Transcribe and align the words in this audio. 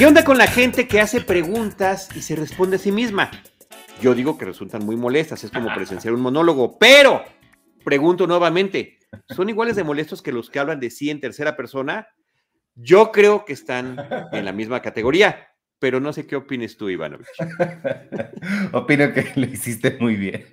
¿Qué 0.00 0.06
onda 0.06 0.24
con 0.24 0.38
la 0.38 0.46
gente 0.46 0.88
que 0.88 0.98
hace 0.98 1.20
preguntas 1.20 2.08
y 2.16 2.22
se 2.22 2.34
responde 2.34 2.76
a 2.76 2.78
sí 2.78 2.90
misma? 2.90 3.30
Yo 4.00 4.14
digo 4.14 4.38
que 4.38 4.46
resultan 4.46 4.86
muy 4.86 4.96
molestas, 4.96 5.44
es 5.44 5.50
como 5.50 5.68
presenciar 5.74 6.14
un 6.14 6.22
monólogo, 6.22 6.78
pero 6.78 7.22
pregunto 7.84 8.26
nuevamente, 8.26 8.98
¿son 9.28 9.50
iguales 9.50 9.76
de 9.76 9.84
molestos 9.84 10.22
que 10.22 10.32
los 10.32 10.48
que 10.48 10.58
hablan 10.58 10.80
de 10.80 10.88
sí 10.88 11.10
en 11.10 11.20
tercera 11.20 11.54
persona? 11.54 12.08
Yo 12.74 13.12
creo 13.12 13.44
que 13.44 13.52
están 13.52 13.98
en 14.32 14.46
la 14.46 14.52
misma 14.52 14.80
categoría, 14.80 15.48
pero 15.78 16.00
no 16.00 16.14
sé 16.14 16.26
qué 16.26 16.36
opines 16.36 16.78
tú, 16.78 16.88
Ivanovich. 16.88 17.28
Opino 18.72 19.12
que 19.12 19.32
lo 19.36 19.44
hiciste 19.44 19.98
muy 20.00 20.16
bien. 20.16 20.46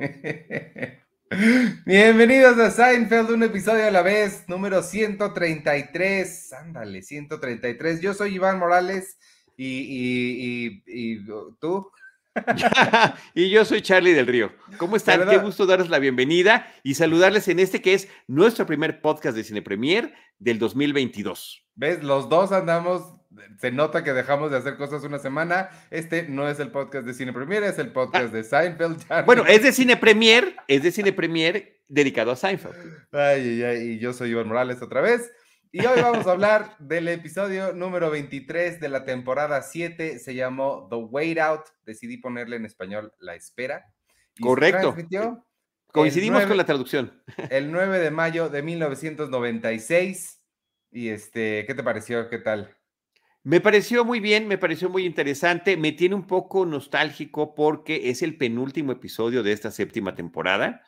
Bienvenidos 1.86 2.57
a 2.57 2.71
Seinfeld, 2.71 3.32
un 3.32 3.43
episodio 3.43 3.86
a 3.86 3.91
la 3.91 4.02
vez, 4.02 4.46
número 4.47 4.82
133. 4.82 6.54
Ándale, 6.54 7.01
133. 7.01 8.00
Yo 8.00 8.14
soy 8.14 8.36
Iván 8.36 8.60
Morales 8.60 9.18
y, 9.57 10.79
y, 10.86 11.25
tú. 11.60 11.92
y 13.36 13.50
yo 13.50 13.65
soy 13.65 13.82
Charlie 13.82 14.14
del 14.14 14.28
Río. 14.28 14.54
¿Cómo 14.78 14.96
están? 14.96 15.28
Qué 15.28 15.37
gusto 15.39 15.65
darles 15.65 15.89
la 15.89 16.00
bienvenida 16.00 16.74
y 16.82 16.93
saludarles 16.93 17.50
en 17.50 17.59
este 17.59 17.82
que 17.82 17.93
es 17.93 18.07
nuestro 18.28 18.65
primer 18.65 19.01
podcast 19.01 19.36
de 19.36 19.43
Cine 19.43 19.62
Premier 19.62 20.14
del 20.39 20.59
2022. 20.59 21.65
¿Ves? 21.75 22.04
Los 22.04 22.29
dos 22.29 22.54
andamos, 22.54 23.04
se 23.59 23.71
nota 23.71 24.04
que 24.04 24.14
dejamos 24.14 24.51
de 24.51 24.57
hacer 24.57 24.77
cosas 24.77 25.04
una 25.04 25.19
semana. 25.19 25.69
Este 25.91 26.28
no 26.28 26.47
es 26.50 26.59
el 26.59 26.71
podcast 26.71 27.05
de 27.05 27.14
Cine 27.14 27.33
Premier, 27.33 27.64
es 27.64 27.79
el 27.79 27.91
podcast 27.91 28.33
de 28.33 28.43
Seinfeld. 28.43 29.25
Bueno, 29.25 29.45
es 29.45 29.64
de 29.64 29.71
Cine 29.71 29.97
Premier, 29.97 30.55
es 30.68 30.83
de 30.83 30.91
Cine 30.91 31.14
Premier 31.14 31.81
dedicado 31.87 32.31
a 32.31 32.36
Seinfeld. 32.36 32.75
Ay, 33.11 33.42
ay, 33.42 33.64
ay, 33.64 33.81
y 33.92 34.00
yo 34.00 34.14
soy 34.14 34.31
Iván 34.31 34.47
Morales 34.47 34.81
otra 34.81 35.02
vez. 35.02 35.31
Y 35.72 35.86
hoy 35.86 36.02
vamos 36.02 36.25
a 36.28 36.31
hablar 36.31 36.78
del 36.80 37.08
episodio 37.09 37.73
número 37.73 38.09
23 38.09 38.80
de 38.80 38.89
la 38.89 39.03
temporada 39.03 39.62
7. 39.62 40.17
Se 40.17 40.34
llamó 40.34 40.88
The 40.90 40.95
Wait 40.95 41.38
Out. 41.40 41.66
Decidí 41.86 42.17
ponerle 42.17 42.56
en 42.56 42.66
español 42.66 43.14
La 43.19 43.36
Espera. 43.36 43.86
Correcto. 44.40 44.95
Coincidimos 45.92 46.45
con 46.45 46.58
la 46.58 46.66
traducción. 46.66 47.22
El 47.50 47.72
9 47.72 48.00
de 48.00 48.12
mayo 48.12 48.50
de 48.50 48.64
1996. 48.64 50.42
Y 50.92 51.09
este, 51.09 51.66
¿qué 51.67 51.75
te 51.75 51.84
pareció? 51.84 52.30
¿Qué 52.30 52.38
tal? 52.38 52.77
Me 53.48 53.62
pareció 53.62 54.03
muy 54.03 54.20
bien, 54.20 54.45
me 54.45 54.58
pareció 54.58 54.90
muy 54.90 55.06
interesante, 55.06 55.78
me 55.78 55.94
tiene 55.94 56.16
un 56.16 56.28
poco 56.28 56.66
nostálgico 56.66 57.56
porque 57.56 58.09
es 58.09 58.22
el 58.22 58.36
penúltimo 58.36 58.92
episodio 58.92 59.42
de 59.42 59.53
esta 59.53 59.72
séptima 59.72 60.16
temporada. 60.16 60.84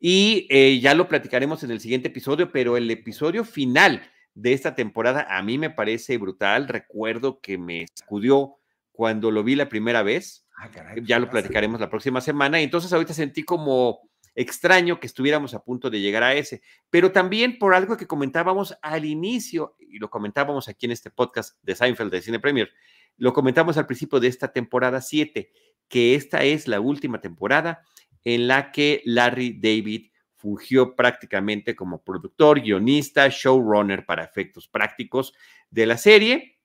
Y 0.00 0.46
eh, 0.48 0.80
ya 0.80 0.94
lo 0.94 1.08
platicaremos 1.08 1.62
en 1.62 1.72
el 1.72 1.80
siguiente 1.80 2.08
episodio, 2.08 2.50
pero 2.50 2.78
el 2.78 2.90
episodio 2.90 3.44
final 3.44 4.00
de 4.32 4.54
esta 4.54 4.74
temporada 4.74 5.26
a 5.28 5.42
mí 5.42 5.58
me 5.58 5.68
parece 5.68 6.16
brutal. 6.16 6.68
Recuerdo 6.68 7.42
que 7.42 7.58
me 7.58 7.84
sacudió 7.92 8.54
cuando 8.90 9.30
lo 9.30 9.44
vi 9.44 9.54
la 9.54 9.68
primera 9.68 10.02
vez. 10.02 10.46
Ah, 10.56 10.70
ya 11.02 11.18
lo 11.18 11.28
platicaremos 11.28 11.80
la 11.80 11.90
próxima 11.90 12.22
semana. 12.22 12.62
Y 12.62 12.64
entonces 12.64 12.94
ahorita 12.94 13.12
sentí 13.12 13.42
como 13.42 14.08
extraño 14.34 15.00
que 15.00 15.06
estuviéramos 15.06 15.54
a 15.54 15.62
punto 15.62 15.90
de 15.90 16.00
llegar 16.00 16.22
a 16.22 16.34
ese, 16.34 16.62
pero 16.90 17.12
también 17.12 17.58
por 17.58 17.74
algo 17.74 17.96
que 17.96 18.06
comentábamos 18.06 18.76
al 18.82 19.04
inicio, 19.04 19.76
y 19.78 19.98
lo 19.98 20.10
comentábamos 20.10 20.68
aquí 20.68 20.86
en 20.86 20.92
este 20.92 21.10
podcast 21.10 21.56
de 21.62 21.74
Seinfeld 21.74 22.10
de 22.10 22.22
Cine 22.22 22.40
Premier, 22.40 22.70
lo 23.16 23.32
comentamos 23.32 23.76
al 23.76 23.86
principio 23.86 24.20
de 24.20 24.28
esta 24.28 24.52
temporada 24.52 25.00
7, 25.00 25.52
que 25.88 26.14
esta 26.14 26.42
es 26.42 26.66
la 26.66 26.80
última 26.80 27.20
temporada 27.20 27.82
en 28.24 28.48
la 28.48 28.72
que 28.72 29.02
Larry 29.04 29.58
David 29.60 30.10
fungió 30.36 30.94
prácticamente 30.94 31.74
como 31.74 32.02
productor, 32.02 32.60
guionista, 32.60 33.28
showrunner 33.28 34.04
para 34.04 34.24
efectos 34.24 34.68
prácticos 34.68 35.32
de 35.70 35.86
la 35.86 35.96
serie. 35.96 36.58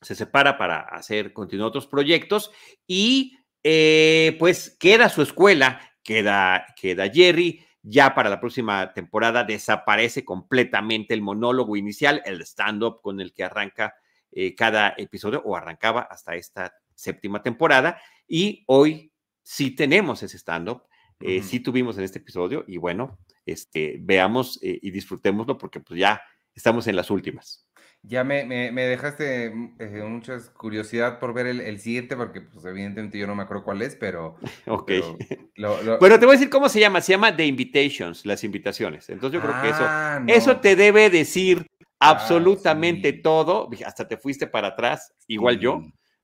Se 0.00 0.14
separa 0.14 0.56
para 0.56 0.80
hacer, 0.80 1.32
continuar 1.32 1.68
otros 1.68 1.86
proyectos 1.86 2.50
y 2.86 3.36
eh, 3.62 4.36
pues 4.38 4.74
queda 4.80 5.10
su 5.10 5.20
escuela, 5.20 5.89
queda, 6.02 6.66
queda 6.76 7.08
Jerry. 7.10 7.64
Ya 7.82 8.14
para 8.14 8.28
la 8.28 8.40
próxima 8.40 8.92
temporada 8.92 9.42
desaparece 9.42 10.24
completamente 10.24 11.14
el 11.14 11.22
monólogo 11.22 11.76
inicial, 11.76 12.22
el 12.26 12.42
stand-up 12.42 13.00
con 13.00 13.20
el 13.20 13.32
que 13.32 13.44
arranca 13.44 13.94
eh, 14.32 14.54
cada 14.54 14.94
episodio 14.98 15.42
o 15.44 15.56
arrancaba 15.56 16.02
hasta 16.02 16.34
esta 16.34 16.74
séptima 16.94 17.42
temporada. 17.42 18.00
Y 18.28 18.64
hoy 18.66 19.12
sí 19.42 19.70
tenemos 19.70 20.22
ese 20.22 20.36
stand-up 20.36 20.82
eh, 21.20 21.42
sí 21.42 21.60
tuvimos 21.60 21.98
en 21.98 22.04
este 22.04 22.18
episodio 22.18 22.64
y 22.66 22.78
bueno, 22.78 23.18
este, 23.44 23.98
veamos 24.00 24.58
eh, 24.62 24.78
y 24.80 24.90
disfrutémoslo 24.90 25.58
porque 25.58 25.80
pues 25.80 26.00
ya 26.00 26.22
estamos 26.54 26.86
en 26.86 26.96
las 26.96 27.10
últimas. 27.10 27.68
Ya 28.02 28.24
me, 28.24 28.44
me, 28.44 28.82
dejaste 28.82 29.50
mm, 29.50 29.76
eh, 29.78 30.04
mucha 30.08 30.38
curiosidad 30.54 31.18
por 31.18 31.34
ver 31.34 31.46
el, 31.46 31.78
siguiente, 31.80 32.16
porque 32.16 32.40
pues 32.40 32.64
evidentemente 32.64 33.18
yo 33.18 33.26
no 33.26 33.34
me 33.34 33.42
acuerdo 33.42 33.62
cuál 33.62 33.82
es, 33.82 33.96
pero... 33.96 34.36
Ok. 34.66 34.92
Bueno, 36.00 36.18
te 36.18 36.24
voy 36.24 36.36
a 36.36 36.38
decir 36.38 36.48
cómo 36.48 36.70
se 36.70 36.80
llama. 36.80 37.02
Se 37.02 37.12
llama 37.12 37.36
The 37.36 37.44
Invitations, 37.44 38.24
las 38.24 38.44
invitaciones. 38.44 39.10
Entonces 39.10 39.38
yo 39.38 39.46
creo 39.46 39.60
que 39.60 39.68
eso, 39.68 39.82
ah, 39.82 40.24
eso 40.26 40.56
te 40.56 40.74
debe 40.74 41.10
decir 41.10 41.66
ah, 41.98 42.08
absolutamente 42.08 43.12
todo. 43.12 43.68
Hasta 43.84 44.08
te 44.08 44.16
fuiste 44.16 44.46
para 44.46 44.68
atrás, 44.68 45.12
igual 45.26 45.60
yo, 45.60 45.82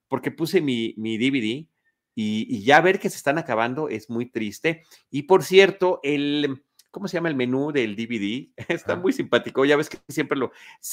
porque 0.09 0.31
puse 0.31 0.63
mi, 0.63 0.95
mi 0.97 1.19
DVD 1.19 1.69
y, 2.19 2.65
ya 2.65 2.81
ver 2.81 2.99
que 2.99 3.11
se 3.11 3.19
están 3.19 3.37
acabando 3.37 3.91
es 3.91 4.09
muy 4.09 4.31
triste. 4.31 4.83
Y 5.11 5.25
por 5.25 5.45
cierto, 5.45 6.01
el, 6.03 6.65
¿cómo 6.97 7.09
se 7.09 7.19
llama 7.19 7.29
el 7.29 7.35
menú 7.35 7.73
del 7.73 7.95
DVD? 7.95 8.49
Está 8.69 8.97
muy 8.97 9.13
simpático. 9.13 9.67
Ya 9.67 9.77
ves 9.77 9.91
que 9.91 9.99
siempre 10.09 10.39
lo, 10.39 10.51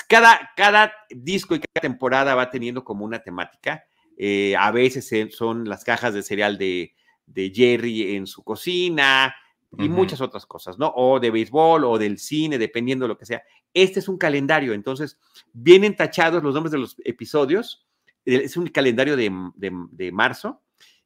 cada, 0.09 0.52
cada 0.53 0.91
disco 1.09 1.56
y 1.56 1.59
cada 1.59 1.81
temporada 1.81 2.36
va 2.36 2.50
teniendo 2.50 2.84
como 2.84 3.06
una 3.06 3.19
temática. 3.19 3.86
Eh, 4.18 4.53
a 4.59 4.69
veces 4.72 5.09
son 5.34 5.63
las 5.63 5.86
cajas 5.86 6.13
de 6.13 6.22
cereal 6.22 6.58
de, 6.58 6.94
de 7.25 7.53
Jerry 7.56 8.18
en 8.18 8.28
su 8.28 8.44
cocina 8.44 9.34
y 9.78 9.88
muchas 9.88 10.19
otras 10.19 10.46
cosas, 10.46 10.78
¿no? 10.78 10.92
O 10.94 11.22
de 11.22 11.31
béisbol 11.31 11.86
o 11.86 11.97
del 11.97 12.18
cine, 12.18 12.58
dependiendo 12.58 13.06
de 13.06 13.08
lo 13.08 13.18
que 13.18 13.25
sea. 13.25 13.42
Este 13.74 14.02
es 14.02 14.09
un 14.09 14.18
calendario, 14.18 14.74
entonces 14.74 15.18
vienen 15.53 15.96
tachados 15.96 16.44
los 16.44 16.53
nombres 16.53 16.74
de 16.74 16.80
los 16.80 16.97
episodios. 17.06 17.88
Es 18.25 18.58
un 18.58 18.68
calendario 18.68 19.16
de, 19.16 19.31
de, 19.56 19.72
de 19.90 20.12
marzo 20.12 20.63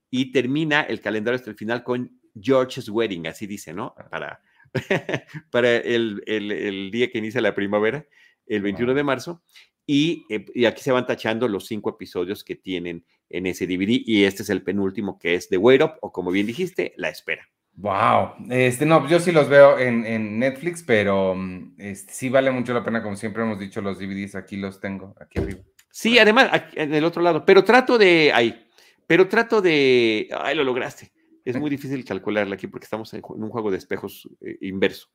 y 0.10 0.32
termina 0.32 0.82
el 0.82 1.02
calendario 1.02 1.36
hasta 1.36 1.52
el 1.52 1.56
final 1.56 1.84
con 1.84 2.20
George's 2.42 2.90
Wedding, 2.90 3.28
así 3.28 3.46
dice, 3.46 3.74
¿no? 3.74 3.94
Para, 4.10 4.42
para 5.52 5.78
el, 5.78 6.24
el, 6.26 6.92
día 6.92 7.10
que 7.10 7.18
inicia 7.18 7.42
la 7.42 7.56
primavera, 7.56 8.06
el 8.46 8.62
21 8.62 8.94
de 8.94 9.04
marzo. 9.04 9.44
Y, 9.86 10.26
eh, 10.30 10.46
y, 10.54 10.66
aquí 10.66 10.82
se 10.82 10.92
van 10.92 11.06
tachando 11.06 11.48
los 11.48 11.66
cinco 11.66 11.90
episodios 11.92 12.44
que 12.44 12.56
tienen 12.56 13.06
en 13.30 13.46
ese 13.46 13.66
DVD. 13.66 14.02
Y 14.06 14.26
este 14.26 14.44
es 14.44 14.50
el 14.50 14.64
penúltimo, 14.64 15.18
que 15.18 15.36
es 15.36 15.48
The 15.50 15.58
Wait 15.58 15.82
Up, 15.82 15.94
o 16.02 16.12
como 16.12 16.32
bien 16.32 16.48
dijiste, 16.48 16.94
La 16.98 17.10
Espera. 17.10 17.48
Wow, 17.80 18.34
este 18.50 18.88
no, 18.88 19.08
yo 19.08 19.20
sí 19.20 19.32
los 19.32 19.48
veo 19.50 19.78
en, 19.78 20.04
en 20.04 20.40
Netflix, 20.40 20.82
pero 20.82 21.36
mm, 21.36 21.76
este, 21.78 22.12
sí 22.12 22.28
vale 22.28 22.50
mucho 22.50 22.74
la 22.74 22.84
pena, 22.84 23.04
como 23.04 23.16
siempre 23.16 23.44
hemos 23.44 23.60
dicho, 23.60 23.82
los 23.82 24.00
DVDs 24.00 24.34
aquí 24.34 24.58
los 24.58 24.80
tengo, 24.80 25.14
aquí 25.22 25.38
arriba. 25.38 25.60
Sí, 25.92 26.18
además, 26.18 26.50
en 26.74 26.92
el 26.96 27.04
otro 27.04 27.22
lado, 27.22 27.46
pero 27.46 27.64
trato 27.64 28.00
de, 28.00 28.32
ahí, 28.34 28.68
pero 29.06 29.28
trato 29.28 29.62
de, 29.62 30.28
ay, 30.36 30.56
lo 30.56 30.64
lograste. 30.64 31.12
Es 31.48 31.58
muy 31.58 31.70
difícil 31.70 32.04
calcularla 32.04 32.56
aquí 32.56 32.68
porque 32.68 32.84
estamos 32.84 33.14
en, 33.14 33.22
un 33.24 33.50
juego 33.50 33.72
de 33.72 33.78
espejos 33.78 34.30
eh, 34.42 34.58
inverso. 34.62 35.08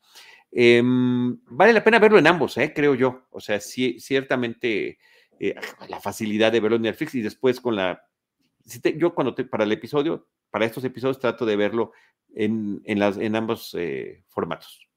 Em, 0.51 1.39
vale 1.45 1.75
la 1.75 1.85
pena 1.85 1.99
verlo 1.99 2.19
en 2.19 2.27
ambos, 2.27 2.57
eh, 2.57 2.73
creo 2.75 2.95
yo. 2.95 3.27
O 3.31 3.41
sea, 3.41 3.61
sí, 3.61 4.01
ciertamente 4.01 4.99
eh, 5.39 5.55
la 5.89 6.01
facilidad 6.01 6.51
de 6.51 6.61
verlo 6.61 6.77
en 6.77 6.83
Netflix 6.83 7.15
y 7.17 7.21
después 7.21 7.61
con 7.61 7.77
la... 7.77 8.03
yo 8.97 9.15
cuando 9.15 9.35
para 9.35 9.65
el 9.65 9.73
episodio, 9.73 10.27
para 10.51 10.65
estos 10.65 10.85
episodios 10.85 11.19
trato 11.19 11.45
de 11.45 11.57
verlo 11.57 11.93
en, 12.35 12.81
en, 12.87 12.99
las, 12.99 13.19
en 13.19 13.37
ambos 13.37 13.77
formatos. 14.29 14.89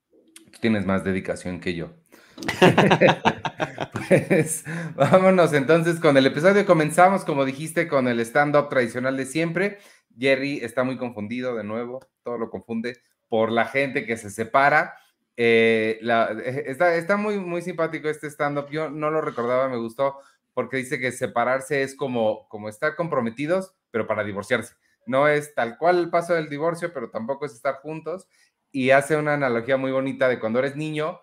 Tú 0.51 0.59
tienes 0.61 0.85
más 0.85 1.03
dedicación 1.03 1.59
que 1.59 1.75
yo. 1.75 1.91
pues 4.07 4.63
vámonos 4.95 5.53
entonces 5.53 5.99
con 5.99 6.15
el 6.15 6.27
episodio. 6.27 6.65
Comenzamos, 6.65 7.25
como 7.25 7.43
dijiste, 7.43 7.89
con 7.89 8.07
el 8.07 8.21
stand-up 8.21 8.69
tradicional 8.69 9.17
de 9.17 9.25
siempre. 9.25 9.79
Jerry 10.17 10.59
está 10.63 10.83
muy 10.83 10.97
confundido 10.97 11.55
de 11.55 11.63
nuevo, 11.63 11.99
todo 12.23 12.37
lo 12.37 12.49
confunde 12.49 12.97
por 13.27 13.51
la 13.51 13.65
gente 13.65 14.05
que 14.05 14.17
se 14.17 14.29
separa. 14.29 14.95
Eh, 15.37 15.99
eh, 16.01 16.63
está, 16.67 16.95
está 16.95 17.17
muy, 17.17 17.39
muy 17.39 17.61
simpático 17.61 18.09
este 18.09 18.27
stand-up. 18.27 18.69
Yo 18.69 18.89
no 18.89 19.11
lo 19.11 19.21
recordaba, 19.21 19.69
me 19.69 19.77
gustó, 19.77 20.17
porque 20.53 20.77
dice 20.77 20.99
que 20.99 21.11
separarse 21.11 21.83
es 21.83 21.95
como, 21.95 22.47
como 22.49 22.69
estar 22.69 22.95
comprometidos, 22.95 23.73
pero 23.91 24.07
para 24.07 24.23
divorciarse. 24.23 24.75
No 25.05 25.27
es 25.27 25.53
tal 25.53 25.77
cual 25.77 25.99
el 25.99 26.09
paso 26.09 26.33
del 26.33 26.49
divorcio, 26.49 26.93
pero 26.93 27.09
tampoco 27.09 27.45
es 27.45 27.53
estar 27.53 27.75
juntos. 27.75 28.27
Y 28.71 28.89
hace 28.89 29.15
una 29.15 29.35
analogía 29.35 29.77
muy 29.77 29.91
bonita 29.91 30.27
de 30.27 30.39
cuando 30.39 30.59
eres 30.59 30.75
niño, 30.75 31.21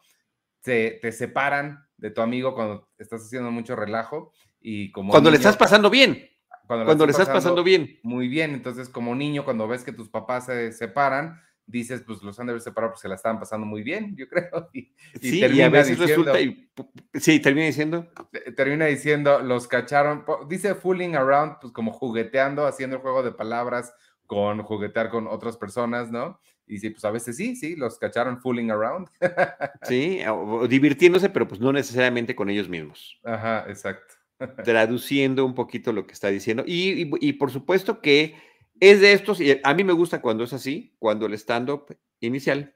te 0.62 1.12
separan 1.12 1.86
de 2.02 2.10
tu 2.10 2.20
amigo 2.20 2.54
cuando 2.54 2.88
estás 2.98 3.22
haciendo 3.22 3.50
mucho 3.50 3.76
relajo 3.76 4.32
y 4.60 4.90
como... 4.90 5.10
Cuando 5.10 5.30
le 5.30 5.36
estás 5.36 5.56
pasando 5.56 5.88
bien. 5.88 6.28
Cuando, 6.67 7.06
le 7.06 7.11
estás 7.11 7.29
pasando, 7.29 7.62
bien. 7.62 7.99
Muy 8.03 8.29
bien, 8.29 8.55
entonces 8.55 8.88
como 8.88 9.14
niño, 9.14 9.44
cuando 9.44 9.69
ves 9.69 9.85
que 9.85 9.93
tus 9.93 10.09
papás 10.09 10.47
se 10.47 10.73
separan, 10.73 11.41
dices, 11.67 12.03
pues 12.06 12.23
los 12.23 12.38
han 12.38 12.47
de 12.47 12.53
haber 12.53 12.62
separado 12.62 12.93
porque 12.93 13.03
se 13.03 13.09
la 13.09 13.14
estaban 13.14 13.38
pasando 13.38 13.67
muy 13.67 13.82
bien, 13.82 14.17
yo 14.17 14.29
creo. 14.29 14.69
Y, 14.73 14.93
sí, 15.20 15.41
termina 15.41 15.62
y 15.62 15.67
a 15.67 15.70
veces 15.70 15.99
resulta, 15.99 16.41
y, 16.41 16.70
sí, 17.14 17.41
termina 17.41 17.67
diciendo. 17.67 18.11
Termina 18.56 18.87
diciendo, 18.87 19.41
los 19.41 19.69
cacharon, 19.69 20.25
dice 20.49 20.75
fooling 20.75 21.17
around, 21.17 21.56
pues 21.61 21.73
como 21.73 21.93
jugueteando, 21.93 22.67
haciendo 22.67 22.97
el 22.97 23.03
juego 23.03 23.23
de 23.23 23.32
palabras 23.32 23.94
con 24.26 24.62
juguetear 24.62 25.11
con 25.11 25.26
otras 25.26 25.56
personas, 25.56 26.11
¿no? 26.11 26.41
Y 26.67 26.79
sí, 26.79 26.91
pues 26.91 27.05
a 27.05 27.11
veces 27.11 27.37
sí, 27.37 27.56
sí, 27.56 27.76
los 27.76 27.99
cacharon 27.99 28.41
fooling 28.41 28.70
around. 28.70 29.09
sí, 29.82 30.20
o, 30.29 30.67
divirtiéndose, 30.67 31.29
pero 31.29 31.47
pues 31.47 31.61
no 31.61 31.73
necesariamente 31.73 32.35
con 32.35 32.49
ellos 32.49 32.69
mismos. 32.69 33.20
Ajá, 33.25 33.67
exacto. 33.69 34.14
Traduciendo 34.64 35.44
un 35.44 35.54
poquito 35.54 35.92
lo 35.92 36.06
que 36.06 36.12
está 36.12 36.28
diciendo. 36.28 36.64
Y, 36.66 37.10
y 37.20 37.32
por 37.34 37.50
supuesto 37.50 38.00
que 38.00 38.34
es 38.80 39.00
de 39.00 39.12
estos, 39.12 39.40
y 39.40 39.60
a 39.62 39.74
mí 39.74 39.84
me 39.84 39.92
gusta 39.92 40.20
cuando 40.20 40.44
es 40.44 40.52
así, 40.52 40.96
cuando 40.98 41.26
el 41.26 41.34
stand-up 41.34 41.96
inicial 42.20 42.74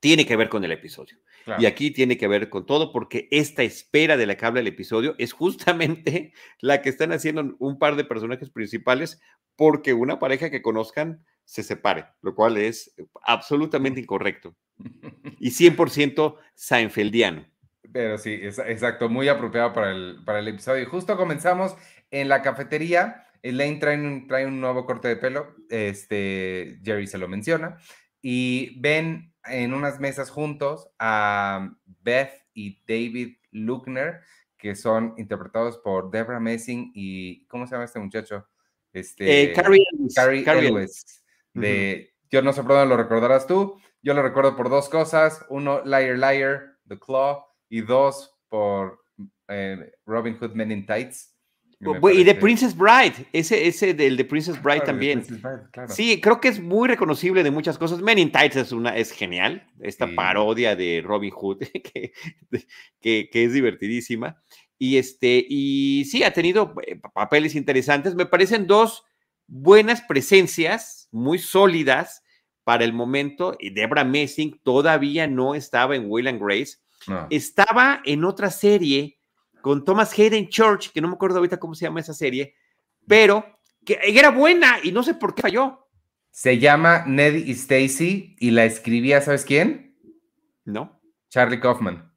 tiene 0.00 0.26
que 0.26 0.36
ver 0.36 0.48
con 0.48 0.64
el 0.64 0.72
episodio. 0.72 1.18
Y 1.58 1.66
aquí 1.66 1.90
tiene 1.90 2.16
que 2.16 2.28
ver 2.28 2.48
con 2.48 2.66
todo, 2.66 2.92
porque 2.92 3.28
esta 3.30 3.62
espera 3.62 4.16
de 4.16 4.26
la 4.26 4.36
que 4.36 4.46
habla 4.46 4.60
el 4.60 4.66
episodio 4.66 5.14
es 5.18 5.32
justamente 5.32 6.32
la 6.60 6.82
que 6.82 6.88
están 6.88 7.12
haciendo 7.12 7.56
un 7.58 7.78
par 7.78 7.96
de 7.96 8.04
personajes 8.04 8.50
principales, 8.50 9.20
porque 9.56 9.92
una 9.92 10.18
pareja 10.18 10.50
que 10.50 10.62
conozcan 10.62 11.24
se 11.44 11.62
separe, 11.62 12.06
lo 12.22 12.34
cual 12.34 12.56
es 12.56 12.94
absolutamente 13.24 14.00
incorrecto 14.00 14.56
y 15.40 15.50
100% 15.50 16.36
Seinfeldiano. 16.54 17.46
Pero 17.92 18.18
sí, 18.18 18.38
es, 18.40 18.58
exacto, 18.58 19.08
muy 19.08 19.28
apropiado 19.28 19.72
para 19.72 19.90
el, 19.90 20.22
para 20.24 20.38
el 20.38 20.48
episodio. 20.48 20.82
Y 20.82 20.86
justo 20.86 21.16
comenzamos 21.16 21.76
en 22.10 22.28
la 22.28 22.42
cafetería 22.42 23.26
Elaine 23.42 23.78
trae 23.78 23.96
un, 23.96 24.26
trae 24.26 24.46
un 24.46 24.60
nuevo 24.60 24.86
corte 24.86 25.08
de 25.08 25.16
pelo, 25.16 25.54
este, 25.68 26.78
Jerry 26.84 27.06
se 27.06 27.18
lo 27.18 27.28
menciona, 27.28 27.78
y 28.20 28.80
ven 28.80 29.34
en 29.44 29.74
unas 29.74 29.98
mesas 29.98 30.30
juntos 30.30 30.88
a 30.98 31.74
Beth 31.84 32.30
y 32.54 32.80
David 32.86 33.36
Luckner, 33.50 34.20
que 34.56 34.76
son 34.76 35.14
interpretados 35.18 35.78
por 35.78 36.10
Debra 36.10 36.38
Messing 36.38 36.92
y, 36.94 37.44
¿cómo 37.46 37.66
se 37.66 37.72
llama 37.72 37.84
este 37.84 37.98
muchacho? 37.98 38.46
Este, 38.92 39.44
eh, 39.44 39.52
Carrie, 39.52 39.84
Elwes. 40.68 41.24
de, 41.52 42.14
Yo 42.30 42.42
no 42.42 42.52
sé 42.52 42.62
por 42.62 42.72
dónde 42.72 42.94
lo 42.94 42.96
recordarás 42.96 43.48
tú, 43.48 43.80
yo 44.02 44.14
lo 44.14 44.22
recuerdo 44.22 44.56
por 44.56 44.70
dos 44.70 44.88
cosas, 44.88 45.44
uno, 45.48 45.82
Liar 45.84 46.16
Liar, 46.16 46.78
The 46.86 46.98
Claw, 46.98 47.44
y 47.72 47.80
dos, 47.80 48.30
por 48.50 49.02
eh, 49.48 49.92
Robin 50.04 50.36
Hood 50.36 50.52
Men 50.52 50.70
in 50.72 50.84
Tights. 50.84 51.34
Y 52.12 52.22
de 52.22 52.34
Princess 52.34 52.76
Bride, 52.76 53.26
ese, 53.32 53.66
ese 53.66 53.94
del 53.94 54.18
de 54.18 54.26
Princess 54.26 54.62
Bride 54.62 54.82
también. 54.82 55.24
Sí, 55.88 56.20
creo 56.20 56.38
que 56.38 56.48
es 56.48 56.60
muy 56.60 56.86
reconocible 56.86 57.42
de 57.42 57.50
muchas 57.50 57.78
cosas. 57.78 58.02
Men 58.02 58.18
in 58.18 58.30
Tights 58.30 58.56
es, 58.56 58.72
una, 58.72 58.94
es 58.94 59.10
genial, 59.10 59.66
esta 59.80 60.06
parodia 60.14 60.76
de 60.76 61.02
Robin 61.02 61.30
Hood, 61.30 61.58
que, 61.72 62.12
que, 63.00 63.30
que, 63.30 63.44
es 63.44 63.54
divertidísima. 63.54 64.40
Y, 64.78 64.98
este, 64.98 65.42
y 65.48 66.04
sí, 66.04 66.22
ha 66.24 66.32
tenido 66.34 66.74
eh, 66.86 67.00
papeles 67.14 67.54
interesantes. 67.54 68.14
Me 68.14 68.26
parecen 68.26 68.66
dos 68.66 69.02
buenas 69.46 70.02
presencias, 70.02 71.08
muy 71.10 71.38
sólidas 71.38 72.22
para 72.64 72.84
el 72.84 72.92
momento. 72.92 73.56
Y 73.58 73.70
Debra 73.70 74.04
Messing 74.04 74.60
todavía 74.62 75.26
no 75.26 75.54
estaba 75.54 75.96
en 75.96 76.04
Will 76.06 76.28
and 76.28 76.40
Grace. 76.40 76.82
Estaba 77.30 78.00
en 78.04 78.24
otra 78.24 78.50
serie 78.50 79.18
con 79.60 79.84
Thomas 79.84 80.16
Hayden 80.18 80.48
Church, 80.48 80.90
que 80.92 81.00
no 81.00 81.08
me 81.08 81.14
acuerdo 81.14 81.38
ahorita 81.38 81.58
cómo 81.58 81.74
se 81.74 81.84
llama 81.84 82.00
esa 82.00 82.14
serie, 82.14 82.54
pero 83.06 83.44
que 83.84 83.98
era 84.04 84.30
buena 84.30 84.76
y 84.82 84.92
no 84.92 85.02
sé 85.02 85.14
por 85.14 85.34
qué 85.34 85.42
falló. 85.42 85.88
Se 86.30 86.58
llama 86.58 87.04
Ned 87.06 87.34
y 87.34 87.52
Stacy 87.52 88.36
y 88.38 88.50
la 88.50 88.64
escribía, 88.64 89.20
¿sabes 89.20 89.44
quién? 89.44 89.96
No. 90.64 91.00
Charlie 91.28 91.60
Kaufman. 91.60 92.10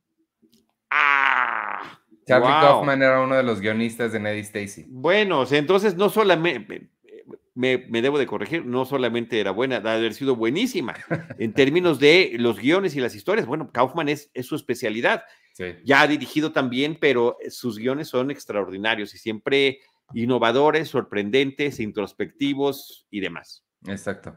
Ah. 0.89 1.99
Charlie 2.25 2.47
Kaufman 2.47 3.01
era 3.01 3.21
uno 3.21 3.35
de 3.35 3.43
los 3.43 3.59
guionistas 3.59 4.11
de 4.11 4.19
Ned 4.19 4.35
y 4.35 4.39
Stacy. 4.39 4.85
Bueno, 4.87 5.45
entonces 5.51 5.95
no 5.95 6.09
solamente, 6.09 6.89
me, 7.55 7.77
debo 7.77 8.19
de 8.19 8.27
corregir, 8.27 8.65
no 8.65 8.85
solamente 8.85 9.39
era 9.39 9.51
buena, 9.51 9.79
de 9.79 9.89
haber 9.89 10.13
sido 10.13 10.35
buenísima 10.35 10.93
en 11.39 11.53
términos 11.53 11.99
de 11.99 12.35
los 12.37 12.59
guiones 12.59 12.95
y 12.95 12.99
las 12.99 13.15
historias. 13.15 13.47
Bueno, 13.47 13.71
Kaufman 13.71 14.09
es, 14.09 14.29
es 14.33 14.45
su 14.45 14.55
especialidad. 14.55 15.23
Ya 15.85 16.01
ha 16.01 16.07
dirigido 16.07 16.51
también, 16.51 16.97
pero 16.99 17.37
sus 17.49 17.77
guiones 17.77 18.09
son 18.09 18.29
extraordinarios 18.29 19.15
y 19.15 19.17
siempre 19.17 19.79
innovadores, 20.13 20.89
sorprendentes, 20.89 21.79
introspectivos 21.79 23.07
y 23.09 23.21
demás. 23.21 23.63
Exacto. 23.87 24.35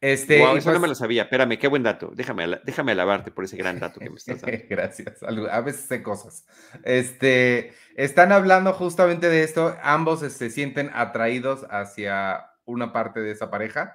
Este, 0.00 0.42
eso 0.42 0.52
no 0.54 0.62
pues 0.62 0.80
me 0.80 0.88
lo 0.88 0.94
sabía. 0.96 1.22
Espérame, 1.22 1.58
qué 1.58 1.68
buen 1.68 1.84
dato. 1.84 2.10
Déjame, 2.14 2.60
déjame 2.64 2.92
alabarte 2.92 3.30
por 3.30 3.44
ese 3.44 3.56
gran 3.56 3.78
dato 3.78 4.00
que 4.00 4.10
me 4.10 4.16
estás 4.16 4.40
dando. 4.40 4.58
Gracias. 4.68 5.22
A 5.22 5.60
veces 5.60 5.82
sé 5.82 6.02
cosas. 6.02 6.44
Este, 6.82 7.72
están 7.94 8.32
hablando 8.32 8.72
justamente 8.72 9.28
de 9.28 9.44
esto. 9.44 9.76
Ambos 9.80 10.20
se 10.20 10.26
este, 10.26 10.50
sienten 10.50 10.90
atraídos 10.92 11.66
hacia 11.70 12.51
una 12.64 12.92
parte 12.92 13.20
de 13.20 13.32
esa 13.32 13.50
pareja 13.50 13.94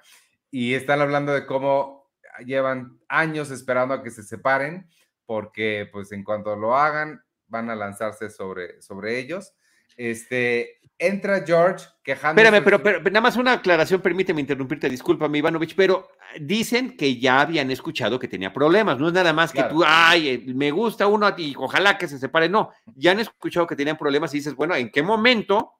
y 0.50 0.74
están 0.74 1.00
hablando 1.00 1.32
de 1.32 1.46
cómo 1.46 2.10
llevan 2.44 2.98
años 3.08 3.50
esperando 3.50 3.94
a 3.94 4.02
que 4.02 4.10
se 4.10 4.22
separen 4.22 4.88
porque 5.26 5.88
pues 5.92 6.12
en 6.12 6.24
cuanto 6.24 6.56
lo 6.56 6.76
hagan 6.76 7.22
van 7.48 7.70
a 7.70 7.76
lanzarse 7.76 8.30
sobre, 8.30 8.80
sobre 8.80 9.18
ellos. 9.18 9.54
Este, 9.96 10.78
entra 10.98 11.44
George 11.46 11.86
quejando. 12.02 12.40
Espérame, 12.40 12.62
pero, 12.64 12.82
pero, 12.82 13.00
nada 13.02 13.20
más 13.20 13.36
una 13.36 13.54
aclaración, 13.54 14.00
permíteme 14.00 14.40
interrumpirte, 14.40 14.88
discúlpame 14.88 15.38
Ivanovich, 15.38 15.74
pero 15.74 16.08
dicen 16.40 16.96
que 16.96 17.18
ya 17.18 17.40
habían 17.40 17.70
escuchado 17.70 18.18
que 18.18 18.28
tenía 18.28 18.52
problemas, 18.52 18.98
no 18.98 19.08
es 19.08 19.12
nada 19.12 19.32
más 19.32 19.52
que 19.52 19.62
tú, 19.64 19.82
ay, 19.84 20.28
eh, 20.28 20.44
me 20.54 20.70
gusta 20.70 21.06
uno 21.06 21.26
a 21.26 21.34
ti, 21.34 21.54
ojalá 21.56 21.98
que 21.98 22.08
se 22.08 22.18
separe, 22.18 22.48
no, 22.48 22.70
ya 22.94 23.12
han 23.12 23.20
escuchado 23.20 23.66
que 23.66 23.76
tenían 23.76 23.96
problemas 23.96 24.32
y 24.34 24.38
dices, 24.38 24.54
bueno, 24.54 24.74
¿en 24.74 24.90
qué 24.90 25.02
momento 25.02 25.77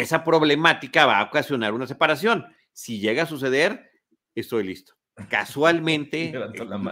esa 0.00 0.24
problemática 0.24 1.06
va 1.06 1.18
a 1.18 1.24
ocasionar 1.24 1.74
una 1.74 1.86
separación? 1.86 2.46
Si 2.72 3.00
llega 3.00 3.24
a 3.24 3.26
suceder, 3.26 3.90
estoy 4.34 4.64
listo. 4.64 4.94
Casualmente, 5.30 6.32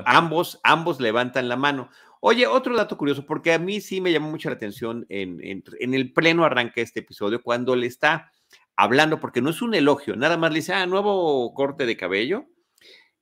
ambos, 0.06 0.60
ambos 0.62 1.00
levantan 1.00 1.48
la 1.48 1.56
mano. 1.56 1.90
Oye, 2.20 2.46
otro 2.46 2.74
dato 2.74 2.96
curioso, 2.96 3.26
porque 3.26 3.52
a 3.52 3.58
mí 3.58 3.82
sí 3.82 4.00
me 4.00 4.10
llamó 4.10 4.30
mucho 4.30 4.48
la 4.48 4.56
atención 4.56 5.04
en, 5.10 5.38
en, 5.42 5.94
el 5.94 6.12
pleno 6.14 6.44
arranque 6.44 6.80
de 6.80 6.84
este 6.84 7.00
episodio, 7.00 7.42
cuando 7.42 7.76
le 7.76 7.86
está 7.86 8.32
hablando, 8.76 9.20
porque 9.20 9.42
no 9.42 9.50
es 9.50 9.60
un 9.60 9.74
elogio, 9.74 10.16
nada 10.16 10.38
más 10.38 10.50
le 10.50 10.60
dice, 10.60 10.72
ah, 10.72 10.86
nuevo 10.86 11.52
corte 11.52 11.84
de 11.84 11.98
cabello, 11.98 12.46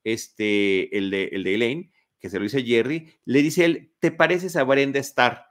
este, 0.05 0.97
el 0.97 1.11
de, 1.11 1.25
el 1.33 1.43
de 1.43 1.55
Elaine, 1.55 1.93
que 2.21 2.31
se 2.31 2.39
lo 2.39 2.45
dice 2.45 2.63
Jerry, 2.63 3.13
le 3.25 3.43
dice 3.43 3.65
él, 3.65 3.93
¿te 3.99 4.13
pareces 4.13 4.55
a 4.55 4.63
Brenda 4.63 5.01
Starr? 5.01 5.47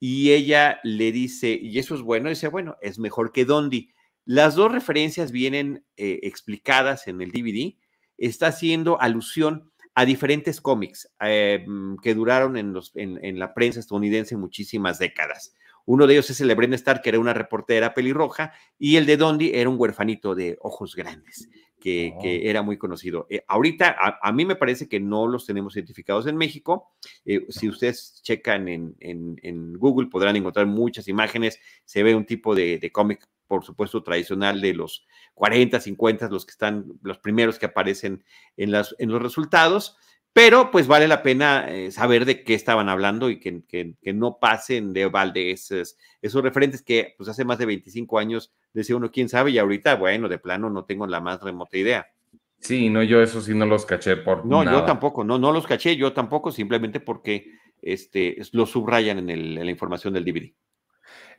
Y 0.00 0.32
ella 0.32 0.80
le 0.84 1.12
dice, 1.12 1.58
y 1.60 1.78
eso 1.78 1.94
es 1.94 2.02
bueno, 2.02 2.28
dice, 2.28 2.48
bueno, 2.48 2.76
es 2.80 2.98
mejor 2.98 3.32
que 3.32 3.44
Dondi. 3.44 3.90
Las 4.24 4.54
dos 4.54 4.70
referencias 4.70 5.32
vienen 5.32 5.84
eh, 5.96 6.20
explicadas 6.22 7.08
en 7.08 7.20
el 7.20 7.32
DVD 7.32 7.76
está 8.18 8.48
haciendo 8.48 9.00
alusión 9.00 9.70
a 9.94 10.04
diferentes 10.04 10.60
cómics 10.60 11.10
eh, 11.20 11.64
mm, 11.66 11.96
que 11.96 12.14
duraron 12.14 12.56
en, 12.56 12.72
los, 12.72 12.92
en, 12.94 13.38
la 13.38 13.54
prensa 13.54 13.80
estadounidense 13.80 14.36
muchísimas 14.36 14.98
décadas. 14.98 15.54
Uno 15.86 16.06
de 16.06 16.14
ellos 16.14 16.28
es 16.30 16.40
el 16.40 16.48
de 16.48 16.54
Brenda 16.54 16.76
Stark, 16.76 17.00
que 17.02 17.08
era 17.08 17.18
una 17.18 17.32
reportera 17.32 17.94
pelirroja, 17.94 18.52
y 18.78 18.96
el 18.96 19.06
de 19.06 19.16
Dondi 19.16 19.52
era 19.54 19.70
un 19.70 19.76
huerfanito 19.76 20.34
de 20.34 20.58
ojos 20.60 20.94
grandes, 20.94 21.48
que, 21.78 22.12
oh. 22.16 22.20
era 22.22 22.62
muy 22.62 22.76
conocido. 22.78 23.26
Eh, 23.30 23.44
ahorita, 23.46 23.96
a, 24.22 24.32
mí 24.32 24.44
me 24.44 24.56
parece 24.56 24.88
que 24.88 25.00
no 25.00 25.26
los 25.26 25.46
tenemos 25.46 25.76
identificados 25.76 26.26
en 26.26 26.36
México. 26.36 26.92
Eh, 27.24 27.46
si 27.48 27.68
ustedes 27.68 28.20
checan 28.22 28.68
en, 28.68 28.96
en, 29.00 29.74
Google, 29.74 30.08
podrán 30.08 30.36
encontrar 30.36 30.66
muchas 30.66 31.08
imágenes. 31.08 31.60
Se 31.84 32.02
ve 32.02 32.14
un 32.14 32.26
tipo 32.26 32.54
de, 32.54 32.78
de 32.78 32.92
cómic, 32.92 33.26
por 33.46 33.64
supuesto, 33.64 34.02
tradicional 34.02 34.60
de 34.60 34.74
los 34.74 35.06
40, 35.34 35.80
50, 35.80 36.28
los 36.28 36.44
que 36.44 36.52
están, 36.52 36.86
los 37.02 37.18
primeros 37.18 37.58
que 37.58 37.66
aparecen 37.66 38.24
en, 38.56 38.72
las, 38.72 38.94
en 38.98 39.10
los 39.10 39.22
resultados, 39.22 39.96
pero 40.32 40.70
pues 40.70 40.86
vale 40.86 41.08
la 41.08 41.22
pena 41.22 41.66
eh, 41.68 41.90
saber 41.90 42.24
de 42.24 42.44
qué 42.44 42.54
estaban 42.54 42.88
hablando 42.88 43.30
y 43.30 43.40
que, 43.40 43.62
que, 43.66 44.12
no 44.12 44.38
pasen 44.38 44.92
de 44.92 45.06
balde 45.06 45.50
esos, 45.50 45.96
esos, 46.22 46.42
referentes 46.42 46.82
que 46.82 47.14
pues 47.16 47.28
hace 47.28 47.44
más 47.44 47.58
de 47.58 47.66
25 47.66 48.18
años 48.18 48.52
decía 48.72 48.96
uno, 48.96 49.10
quién 49.10 49.28
sabe, 49.28 49.50
y 49.50 49.58
ahorita, 49.58 49.96
bueno, 49.96 50.28
de 50.28 50.38
plano 50.38 50.70
no 50.70 50.84
tengo 50.84 51.06
la 51.06 51.20
más 51.20 51.42
remota 51.42 51.76
idea. 51.76 52.06
Sí, 52.60 52.90
no, 52.90 53.02
yo 53.02 53.22
eso 53.22 53.40
sí 53.40 53.54
no 53.54 53.66
los 53.66 53.86
caché 53.86 54.16
por 54.16 54.44
No, 54.44 54.64
yo 54.64 54.84
tampoco, 54.84 55.24
no, 55.24 55.38
no 55.38 55.52
los 55.52 55.66
caché, 55.66 55.96
yo 55.96 56.12
tampoco, 56.12 56.50
simplemente 56.50 57.00
porque 57.00 57.52
este, 57.82 58.36
lo 58.52 58.66
subrayan 58.66 59.18
en, 59.18 59.30
el, 59.30 59.58
en 59.58 59.64
la 59.64 59.70
información 59.70 60.14
del 60.14 60.24
DVD. 60.24 60.52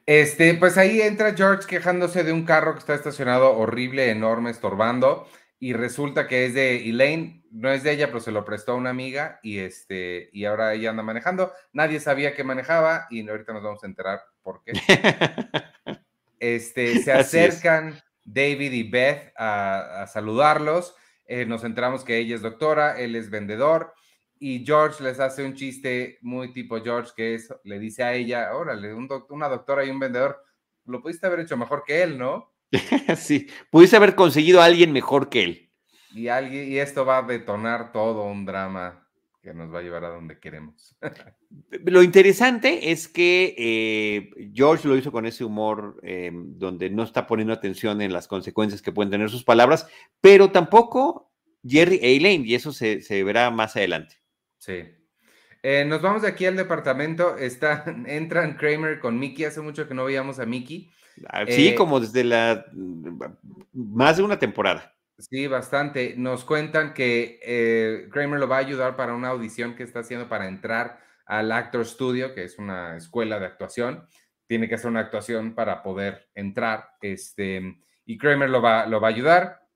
Este, 0.05 0.55
pues 0.55 0.77
ahí 0.77 1.01
entra 1.01 1.36
George 1.36 1.67
quejándose 1.67 2.24
de 2.24 2.31
un 2.31 2.43
carro 2.43 2.74
que 2.74 2.79
está 2.79 2.96
estacionado 2.96 3.55
horrible, 3.55 4.10
enorme, 4.10 4.50
estorbando, 4.50 5.27
y 5.60 5.74
resulta 5.74 6.28
que 6.28 6.46
es 6.46 6.54
de 6.54 6.89
Elaine, 6.89 7.44
no 7.51 7.70
es 7.70 7.84
de 7.84 7.92
ella, 7.92 8.08
pero 8.08 8.22
se 8.22 8.32
lo 8.32 8.46
prestó 8.46 8.72
a 8.72 8.75
una 8.75 8.92
amiga, 8.92 9.39
y 9.44 9.60
este, 9.60 10.30
y 10.32 10.46
ahora 10.46 10.74
ella 10.74 10.92
anda 10.92 11.04
manejando. 11.04 11.51
Nadie 11.74 12.00
sabía 12.00 12.34
que 12.34 12.46
manejaba, 12.46 13.08
y 13.10 13.28
ahorita 13.28 13.51
nos 13.51 13.63
vamos 13.63 13.84
a 13.84 13.88
enterar 13.88 14.22
por 14.42 14.63
qué. 14.63 14.74
Este, 16.42 17.04
se 17.04 17.12
acercan 17.12 18.01
David 18.24 18.72
y 18.72 18.89
Beth 18.89 19.34
a, 19.36 20.08
saludarlos. 20.08 20.96
eh, 21.25 21.46
nos 21.46 21.66
enteramos 21.66 22.06
que 22.06 22.18
ella 22.18 22.34
es 22.34 22.42
doctora, 22.42 22.98
él 22.98 23.18
es 23.18 23.30
vendedor, 23.30 23.94
y 24.39 24.66
George 24.66 25.04
les 25.04 25.20
hace 25.20 25.44
un 25.44 25.54
chiste 25.54 26.18
muy 26.22 26.54
tipo 26.54 26.82
George, 26.82 27.12
que 27.13 27.36
es, 27.36 27.54
le 27.66 27.78
dice 27.78 28.04
a 28.04 28.13
ella, 28.13 28.56
órale, 28.56 28.94
un 28.94 29.10
una 29.32 29.50
doctora 29.50 29.84
y 29.84 29.89
un 29.89 30.00
vendedor, 30.00 30.42
lo 30.86 31.01
pudiste 31.01 31.28
haber 31.28 31.42
hecho 31.42 31.58
mejor 31.58 31.84
que 31.86 32.04
él, 32.04 32.18
¿no? 32.18 32.49
sí, 33.17 33.47
pudiste 33.71 33.95
haber 33.95 34.15
conseguido 34.15 34.61
a 34.61 34.65
alguien 34.65 34.91
mejor 34.91 35.29
que 35.29 35.43
él. 35.43 35.71
Y, 36.13 36.27
alguien, 36.27 36.71
y 36.71 36.77
esto 36.77 37.05
va 37.05 37.19
a 37.19 37.23
detonar 37.23 37.91
todo 37.91 38.23
un 38.23 38.45
drama 38.45 39.07
que 39.41 39.53
nos 39.53 39.73
va 39.73 39.79
a 39.79 39.81
llevar 39.81 40.03
a 40.03 40.09
donde 40.09 40.39
queremos. 40.39 40.97
Lo 41.85 42.03
interesante 42.03 42.91
es 42.91 43.07
que 43.07 43.55
eh, 43.57 44.51
George 44.53 44.88
lo 44.88 44.95
hizo 44.95 45.11
con 45.11 45.25
ese 45.25 45.43
humor 45.43 45.99
eh, 46.03 46.31
donde 46.33 46.89
no 46.89 47.03
está 47.03 47.25
poniendo 47.25 47.53
atención 47.53 48.01
en 48.01 48.13
las 48.13 48.27
consecuencias 48.27 48.81
que 48.81 48.91
pueden 48.91 49.09
tener 49.09 49.29
sus 49.29 49.43
palabras, 49.43 49.88
pero 50.21 50.51
tampoco 50.51 51.31
Jerry 51.67 51.99
Elaine, 52.01 52.45
y 52.45 52.55
eso 52.55 52.71
se, 52.71 53.23
verá 53.23 53.49
más 53.51 53.75
adelante. 53.75 54.15
Sí. 54.57 54.83
Eh, 55.61 55.83
nos 55.85 56.01
vamos 56.01 56.21
de 56.21 56.29
aquí 56.29 56.45
al 56.45 56.55
departamento. 56.55 57.38
Está, 57.38 57.83
entran 58.05 58.55
Kramer 58.55 58.99
con 58.99 59.19
Mickey. 59.19 59.45
Hace 59.45 59.61
mucho 59.61 59.88
que 59.88 59.93
no 59.93 60.05
veíamos 60.05 60.39
a 60.39 60.45
Mickey. 60.45 60.91
Ah, 61.27 61.45
sí, 61.47 61.75
como 61.75 61.99
desde 61.99 62.23
la 62.23 62.65
más 63.73 64.17
de 64.17 64.23
una 64.23 64.39
temporada. 64.39 64.95
Sí, 65.17 65.47
bastante. 65.47 66.15
Nos 66.17 66.45
cuentan 66.45 66.93
que 66.93 67.39
eh, 67.43 68.07
Kramer 68.11 68.39
lo 68.39 68.47
va 68.47 68.57
a 68.57 68.59
ayudar 68.59 68.95
para 68.95 69.13
una 69.13 69.29
audición 69.29 69.75
que 69.75 69.83
está 69.83 69.99
haciendo 69.99 70.29
para 70.29 70.47
entrar 70.47 71.01
al 71.25 71.51
Actor 71.51 71.85
Studio, 71.85 72.33
que 72.33 72.43
es 72.45 72.57
una 72.57 72.95
escuela 72.95 73.38
de 73.39 73.45
actuación. 73.45 74.07
Tiene 74.47 74.69
que 74.69 74.75
hacer 74.75 74.89
una 74.89 75.01
actuación 75.01 75.55
para 75.55 75.83
poder 75.83 76.29
entrar. 76.35 76.91
Este, 77.01 77.81
y 78.05 78.17
Kramer 78.17 78.49
lo 78.49 78.61
va, 78.61 78.85
lo 78.85 79.01
va 79.01 79.09
a 79.09 79.11
ayudar. 79.11 79.67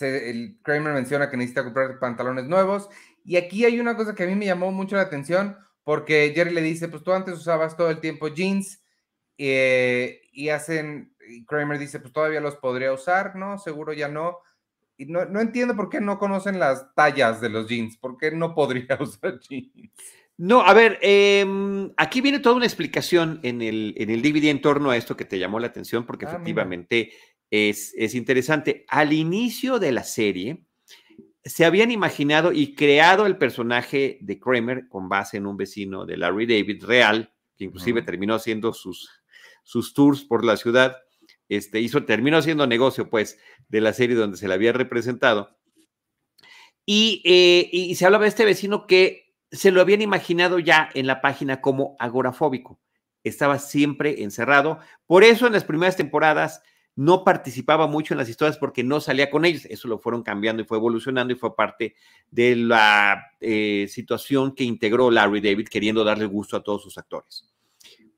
el, 0.00 0.58
Kramer 0.62 0.92
menciona 0.92 1.30
que 1.30 1.38
necesita 1.38 1.64
comprar 1.64 1.98
pantalones 1.98 2.44
nuevos. 2.44 2.90
Y 3.24 3.36
aquí 3.36 3.64
hay 3.64 3.80
una 3.80 3.96
cosa 3.96 4.14
que 4.14 4.24
a 4.24 4.26
mí 4.26 4.34
me 4.34 4.46
llamó 4.46 4.70
mucho 4.70 4.96
la 4.96 5.02
atención, 5.02 5.56
porque 5.82 6.32
Jerry 6.34 6.52
le 6.52 6.62
dice, 6.62 6.88
pues 6.88 7.02
tú 7.02 7.12
antes 7.12 7.34
usabas 7.34 7.76
todo 7.76 7.90
el 7.90 8.00
tiempo 8.00 8.28
jeans 8.28 8.82
eh, 9.38 10.22
y 10.36 10.50
hacen 10.50 11.14
y 11.26 11.44
Kramer 11.46 11.78
dice, 11.78 11.98
pues 11.98 12.12
todavía 12.12 12.40
los 12.40 12.56
podría 12.56 12.92
usar, 12.92 13.36
¿no? 13.36 13.58
Seguro 13.58 13.94
ya 13.94 14.08
no. 14.08 14.38
Y 14.98 15.06
no, 15.06 15.22
entiendo 15.40 15.74
por 15.74 15.88
qué 15.88 16.00
no 16.00 16.18
conocen 16.18 16.58
las 16.58 16.94
tallas 16.94 17.40
de 17.40 17.48
los 17.48 17.68
jeans, 17.68 17.96
por 17.96 18.16
qué 18.16 18.30
no 18.30 18.54
podría 18.54 18.98
usar 19.00 19.40
jeans. 19.40 19.72
No, 20.36 20.60
a 20.60 20.74
ver, 20.74 20.98
em, 21.00 21.90
aquí 21.96 22.20
viene 22.20 22.38
toda 22.38 22.54
una 22.54 22.66
explicación 22.66 23.40
en 23.42 23.62
el, 23.62 23.94
en 23.96 24.10
el 24.10 24.20
DVD 24.20 24.50
en 24.50 24.60
torno 24.60 24.90
a 24.90 24.96
esto 24.98 25.16
que 25.16 25.24
te 25.24 25.38
llamó 25.38 25.58
la 25.58 25.68
atención, 25.68 26.04
porque 26.04 26.26
ah, 26.26 26.30
efectivamente 26.30 27.12
es, 27.50 27.94
es, 27.96 28.14
interesante. 28.14 28.84
Al 28.88 29.14
inicio 29.14 29.78
de 29.78 29.92
la 29.92 30.04
serie, 30.04 30.66
se 31.42 31.64
habían 31.64 31.90
imaginado 31.90 32.52
y 32.52 32.74
creado 32.74 33.24
el 33.24 33.38
personaje 33.38 34.18
de 34.20 34.38
Kramer 34.38 34.88
con 34.88 35.08
base 35.08 35.38
en 35.38 35.46
un 35.46 35.56
vecino 35.56 36.04
de 36.04 36.18
Larry 36.18 36.44
David 36.44 36.84
real, 36.84 37.32
que 37.56 37.64
inclusive 37.64 38.02
terminó 38.02 38.34
haciendo 38.34 38.74
sus, 38.74 39.08
sus 39.66 39.94
tours 39.94 40.22
por 40.22 40.44
la 40.44 40.56
ciudad 40.56 40.96
este, 41.48 41.80
hizo, 41.80 42.04
terminó 42.04 42.38
haciendo 42.38 42.66
negocio, 42.68 43.10
pues, 43.10 43.38
de 43.68 43.80
la 43.80 43.92
serie 43.92 44.14
donde 44.14 44.36
se 44.36 44.46
la 44.46 44.54
había 44.54 44.72
representado. 44.72 45.58
Y, 46.84 47.20
eh, 47.24 47.68
y, 47.72 47.96
se 47.96 48.06
hablaba 48.06 48.22
de 48.22 48.28
este 48.28 48.44
vecino 48.44 48.86
que 48.86 49.34
se 49.50 49.72
lo 49.72 49.80
habían 49.80 50.02
imaginado 50.02 50.60
ya 50.60 50.88
en 50.94 51.08
la 51.08 51.20
página 51.20 51.60
como 51.60 51.96
agorafóbico. 51.98 52.80
Estaba 53.24 53.58
siempre 53.58 54.22
encerrado. 54.22 54.78
Por 55.06 55.24
eso 55.24 55.48
en 55.48 55.52
las 55.52 55.64
primeras 55.64 55.96
temporadas 55.96 56.62
no 56.94 57.24
participaba 57.24 57.88
mucho 57.88 58.14
en 58.14 58.18
las 58.18 58.28
historias 58.28 58.56
porque 58.56 58.84
no 58.84 59.00
salía 59.00 59.30
con 59.30 59.44
ellos. 59.44 59.64
Eso 59.64 59.88
lo 59.88 59.98
fueron 59.98 60.22
cambiando 60.22 60.62
y 60.62 60.64
fue 60.64 60.78
evolucionando 60.78 61.32
y 61.34 61.36
fue 61.36 61.56
parte 61.56 61.96
de 62.30 62.54
la 62.54 63.32
eh, 63.40 63.88
situación 63.90 64.54
que 64.54 64.62
integró 64.62 65.10
Larry 65.10 65.40
David 65.40 65.66
queriendo 65.68 66.04
darle 66.04 66.26
gusto 66.26 66.56
a 66.56 66.62
todos 66.62 66.84
sus 66.84 66.98
actores. 66.98 67.55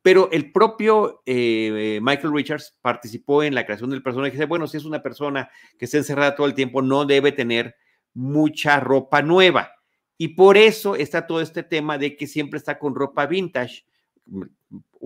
Pero 0.09 0.31
el 0.33 0.53
propio 0.53 1.23
eh, 1.27 2.01
Michael 2.01 2.33
Richards 2.33 2.75
participó 2.81 3.43
en 3.43 3.55
la 3.55 3.67
creación 3.67 3.91
del 3.91 4.03
personaje. 4.03 4.31
Dice, 4.31 4.47
bueno, 4.47 4.67
si 4.67 4.79
es 4.79 4.87
una 4.87 5.03
persona 5.03 5.51
que 5.79 5.85
está 5.85 5.99
encerrada 5.99 6.35
todo 6.35 6.47
el 6.47 6.55
tiempo, 6.55 6.81
no 6.81 7.05
debe 7.05 7.31
tener 7.31 7.77
mucha 8.15 8.81
ropa 8.81 9.21
nueva. 9.21 9.71
Y 10.17 10.29
por 10.29 10.57
eso 10.57 10.97
está 10.97 11.27
todo 11.27 11.43
este 11.43 11.63
tema 11.63 11.99
de 11.99 12.17
que 12.17 12.27
siempre 12.27 12.57
está 12.57 12.79
con 12.79 12.95
ropa 12.95 13.27
vintage, 13.27 13.85
mm, 14.25 14.45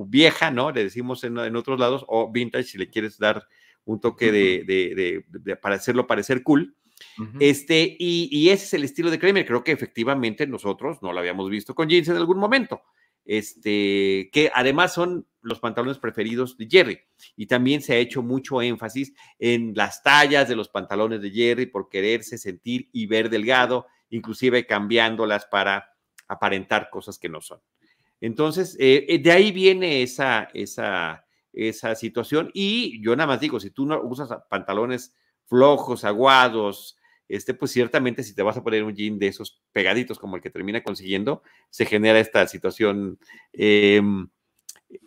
vieja, 0.07 0.53
¿no? 0.53 0.71
Le 0.71 0.85
decimos 0.85 1.25
en, 1.25 1.57
otros 1.57 1.81
lados, 1.81 2.05
o 2.07 2.31
vintage 2.31 2.63
si 2.63 2.79
le 2.79 2.89
quieres 2.89 3.19
dar 3.19 3.49
un 3.85 3.99
toque 3.99 4.31
de, 4.31 5.25
para 5.61 5.75
hacerlo 5.75 6.07
parecer 6.07 6.45
cool. 6.45 6.77
Este, 7.41 7.97
y, 7.99 8.29
y, 8.31 8.51
ese 8.51 8.67
es 8.67 8.75
el 8.75 8.85
estilo 8.85 9.11
de 9.11 9.19
Kramer. 9.19 9.47
Creo 9.47 9.65
que 9.65 9.73
efectivamente 9.73 10.47
nosotros 10.47 11.03
no 11.03 11.13
lo 11.13 11.19
habíamos 11.19 11.51
visto 11.51 11.75
con 11.75 11.89
jeans 11.89 12.07
en 12.07 12.19
algún 12.19 12.39
momento 12.39 12.83
este, 13.25 14.31
que 14.33 14.51
además 14.55 14.93
son 14.93 15.27
los 15.43 15.61
pantalones 15.61 15.99
preferidos 15.99 16.57
de 16.57 16.69
Jerry. 16.71 17.01
Y 17.37 17.47
también 17.47 17.83
se 17.83 17.95
ha 17.95 17.99
hecho 17.99 18.23
mucho 18.23 18.63
énfasis 18.63 19.13
en 19.39 19.75
las 19.75 20.03
tallas 20.03 20.49
de 20.49 20.57
los 20.57 20.69
pantalones 20.69 21.21
de 21.21 21.31
Jerry 21.31 21.67
por 21.67 21.89
quererse 21.89 22.39
sentir 22.39 22.89
y 22.93 23.07
ver 23.07 23.29
delgado, 23.29 23.87
inclusive 24.11 24.67
cambiándolas 24.67 25.47
para 25.47 25.95
aparentar 26.29 26.91
cosas 26.91 27.19
que 27.19 27.29
no 27.29 27.41
son. 27.41 27.61
Entonces, 28.21 28.77
eh, 28.79 29.05
eh, 29.09 29.19
de 29.19 29.33
ahí 29.33 29.51
viene 29.51 30.03
esa, 30.03 30.49
esa, 30.55 31.27
esa 31.53 31.95
situación. 31.97 32.51
Y 32.55 33.03
yo 33.03 33.17
nada 33.17 33.27
más 33.27 33.41
digo, 33.41 33.59
si 33.59 33.71
tú 33.71 33.85
no 33.85 34.01
usas 34.01 34.31
pantalones 34.49 35.13
flojos, 35.47 36.05
aguados, 36.05 36.97
este, 37.33 37.55
pues 37.55 37.71
ciertamente 37.71 38.23
si 38.23 38.35
te 38.35 38.43
vas 38.43 38.59
a 38.59 38.63
poner 38.63 38.85
un 38.85 38.95
jean 38.95 39.19
de 39.19 39.29
esos 39.29 39.63
pegaditos 39.73 40.19
como 40.19 40.37
el 40.37 40.43
que 40.43 40.51
termina 40.51 40.83
consiguiendo, 40.83 41.43
se 41.71 41.87
genera 41.87 42.21
esta 42.21 42.47
situación. 42.47 43.19
Em, 43.55 44.29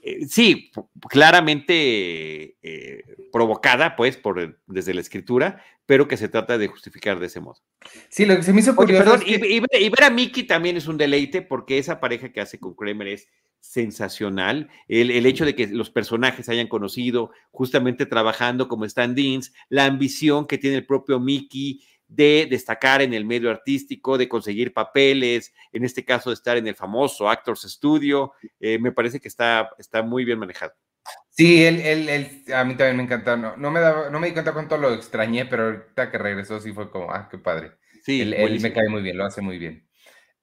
eh, 0.01 0.25
sí, 0.27 0.71
claramente 1.07 2.57
eh, 2.63 3.03
provocada, 3.31 3.95
pues, 3.95 4.17
por 4.17 4.59
desde 4.65 4.95
la 4.95 5.01
escritura, 5.01 5.63
pero 5.85 6.07
que 6.07 6.17
se 6.17 6.27
trata 6.27 6.57
de 6.57 6.67
justificar 6.67 7.19
de 7.19 7.27
ese 7.27 7.41
modo. 7.41 7.61
Sí, 8.09 8.25
lo 8.25 8.35
que 8.35 8.41
se 8.41 8.53
me 8.53 8.61
hizo 8.61 8.75
curioso. 8.75 9.03
perdón, 9.03 9.23
y, 9.27 9.59
ver 9.59 10.03
a 10.03 10.09
Mickey 10.09 10.43
también 10.43 10.77
es 10.77 10.87
un 10.87 10.97
deleite, 10.97 11.43
porque 11.43 11.77
esa 11.77 11.99
pareja 11.99 12.31
que 12.31 12.41
hace 12.41 12.59
con 12.59 12.73
Kramer 12.73 13.09
es 13.09 13.27
sensacional. 13.59 14.69
El, 14.87 15.11
el, 15.11 15.25
hecho 15.27 15.45
de 15.45 15.55
que 15.55 15.67
los 15.67 15.91
personajes 15.91 16.49
hayan 16.49 16.67
conocido 16.67 17.31
justamente 17.51 18.05
trabajando 18.05 18.67
como 18.67 18.85
stand-ins, 18.85 19.53
la 19.69 19.85
ambición 19.85 20.47
que 20.47 20.57
tiene 20.57 20.77
el 20.77 20.85
propio 20.85 21.19
Mickey, 21.19 21.81
de 22.07 22.47
destacar 22.49 23.01
en 23.01 23.13
el 23.13 23.25
medio 23.25 23.49
artístico, 23.49 24.17
de 24.17 24.29
conseguir 24.29 24.73
papeles, 24.73 25.53
en 25.71 25.83
este 25.83 26.05
caso 26.05 26.29
de 26.29 26.35
estar 26.35 26.57
en 26.57 26.67
el 26.67 26.75
famoso 26.75 27.29
Actors 27.29 27.63
Studio, 27.63 28.33
eh, 28.59 28.77
me 28.79 28.91
parece 28.91 29.19
que 29.19 29.27
está, 29.27 29.69
está 29.77 30.01
muy 30.03 30.25
bien 30.25 30.39
manejado. 30.39 30.73
Sí, 31.29 31.65
él, 31.65 31.81
él, 31.81 32.43
a 32.53 32.63
mí 32.63 32.75
también 32.75 32.97
me 32.97 33.03
encanta, 33.03 33.35
no, 33.35 33.57
no, 33.57 33.69
me 33.69 33.81
no 33.81 34.19
me 34.19 34.27
di 34.27 34.33
cuenta 34.33 34.53
cuánto 34.53 34.77
lo 34.77 34.93
extrañé, 34.93 35.45
pero 35.45 35.65
ahorita 35.65 36.09
que 36.09 36.17
regresó 36.17 36.59
sí 36.59 36.71
fue 36.71 36.89
como, 36.89 37.11
ah, 37.11 37.27
qué 37.29 37.37
padre. 37.37 37.73
Sí, 38.03 38.21
él, 38.21 38.59
me 38.61 38.71
cae 38.71 38.87
muy 38.87 39.01
bien, 39.01 39.17
lo 39.17 39.25
hace 39.25 39.41
muy 39.41 39.57
bien. 39.57 39.87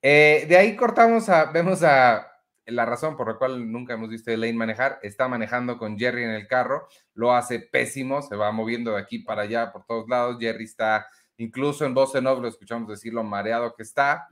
Eh, 0.02 0.46
de 0.48 0.56
ahí 0.56 0.76
cortamos 0.76 1.28
a, 1.28 1.46
vemos 1.46 1.82
a 1.82 2.28
la 2.66 2.84
razón 2.84 3.16
por 3.16 3.28
la 3.28 3.38
cual 3.38 3.70
nunca 3.70 3.94
hemos 3.94 4.08
visto 4.08 4.30
a 4.30 4.34
Elaine 4.34 4.58
manejar, 4.58 4.98
está 5.02 5.28
manejando 5.28 5.78
con 5.78 5.98
Jerry 5.98 6.24
en 6.24 6.30
el 6.30 6.46
carro, 6.46 6.88
lo 7.14 7.32
hace 7.32 7.58
pésimo, 7.60 8.22
se 8.22 8.36
va 8.36 8.52
moviendo 8.52 8.92
de 8.92 9.00
aquí 9.00 9.20
para 9.20 9.42
allá 9.42 9.72
por 9.72 9.84
todos 9.86 10.08
lados, 10.08 10.36
Jerry 10.40 10.64
está 10.64 11.06
incluso 11.42 11.84
en 11.84 11.94
voz 11.94 12.14
en 12.14 12.26
off 12.26 12.40
lo 12.40 12.48
escuchamos 12.48 12.88
decir 12.88 13.12
lo 13.12 13.24
mareado 13.24 13.74
que 13.74 13.82
está. 13.82 14.28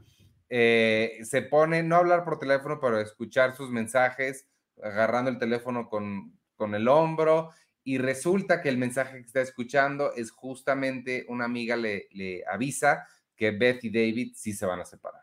Eh, 0.48 1.18
se 1.22 1.42
pone, 1.42 1.82
no 1.82 1.96
hablar 1.96 2.24
por 2.24 2.38
teléfono, 2.38 2.78
pero 2.80 2.98
escuchar 2.98 3.54
sus 3.56 3.70
mensajes, 3.70 4.48
agarrando 4.82 5.30
el 5.30 5.38
teléfono 5.38 5.88
con, 5.88 6.38
con 6.56 6.74
el 6.74 6.88
hombro, 6.88 7.50
y 7.84 7.98
resulta 7.98 8.60
que 8.60 8.68
el 8.68 8.78
mensaje 8.78 9.18
que 9.18 9.26
está 9.26 9.40
escuchando 9.40 10.12
es 10.14 10.30
justamente 10.30 11.24
una 11.28 11.44
amiga 11.44 11.76
le, 11.76 12.08
le 12.12 12.44
avisa 12.46 13.06
que 13.36 13.52
Beth 13.52 13.84
y 13.84 13.90
David 13.90 14.32
sí 14.34 14.52
se 14.52 14.66
van 14.66 14.80
a 14.80 14.84
separar. 14.84 15.22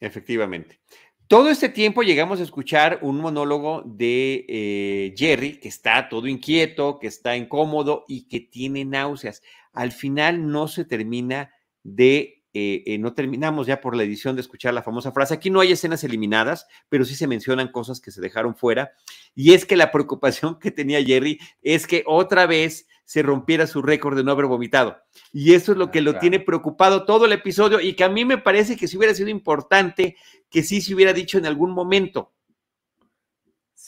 Efectivamente. 0.00 0.80
Todo 1.26 1.48
este 1.48 1.70
tiempo 1.70 2.02
llegamos 2.02 2.38
a 2.38 2.42
escuchar 2.42 2.98
un 3.00 3.16
monólogo 3.16 3.82
de 3.86 4.44
eh, 4.46 5.14
Jerry 5.16 5.58
que 5.58 5.68
está 5.68 6.08
todo 6.08 6.26
inquieto, 6.26 6.98
que 6.98 7.06
está 7.06 7.34
incómodo 7.34 8.04
y 8.08 8.28
que 8.28 8.40
tiene 8.40 8.84
náuseas. 8.84 9.42
Al 9.74 9.92
final 9.92 10.50
no 10.50 10.68
se 10.68 10.84
termina 10.84 11.50
de, 11.82 12.44
eh, 12.54 12.82
eh, 12.86 12.98
no 12.98 13.12
terminamos 13.12 13.66
ya 13.66 13.80
por 13.80 13.94
la 13.94 14.04
edición 14.04 14.36
de 14.36 14.40
escuchar 14.40 14.72
la 14.72 14.82
famosa 14.82 15.12
frase. 15.12 15.34
Aquí 15.34 15.50
no 15.50 15.60
hay 15.60 15.72
escenas 15.72 16.02
eliminadas, 16.04 16.66
pero 16.88 17.04
sí 17.04 17.14
se 17.14 17.26
mencionan 17.26 17.70
cosas 17.70 18.00
que 18.00 18.10
se 18.10 18.20
dejaron 18.20 18.56
fuera. 18.56 18.92
Y 19.34 19.52
es 19.52 19.66
que 19.66 19.76
la 19.76 19.92
preocupación 19.92 20.58
que 20.58 20.70
tenía 20.70 21.04
Jerry 21.04 21.38
es 21.60 21.86
que 21.86 22.04
otra 22.06 22.46
vez 22.46 22.86
se 23.04 23.22
rompiera 23.22 23.66
su 23.66 23.82
récord 23.82 24.16
de 24.16 24.24
no 24.24 24.32
haber 24.32 24.46
vomitado. 24.46 24.96
Y 25.32 25.54
eso 25.54 25.72
es 25.72 25.78
lo 25.78 25.90
que 25.90 26.00
lo 26.00 26.18
tiene 26.18 26.40
preocupado 26.40 27.04
todo 27.04 27.26
el 27.26 27.32
episodio 27.32 27.80
y 27.80 27.94
que 27.94 28.04
a 28.04 28.08
mí 28.08 28.24
me 28.24 28.38
parece 28.38 28.76
que 28.76 28.88
si 28.88 28.96
hubiera 28.96 29.14
sido 29.14 29.28
importante 29.28 30.16
que 30.48 30.62
sí 30.62 30.80
se 30.80 30.94
hubiera 30.94 31.12
dicho 31.12 31.36
en 31.38 31.46
algún 31.46 31.72
momento. 31.72 32.32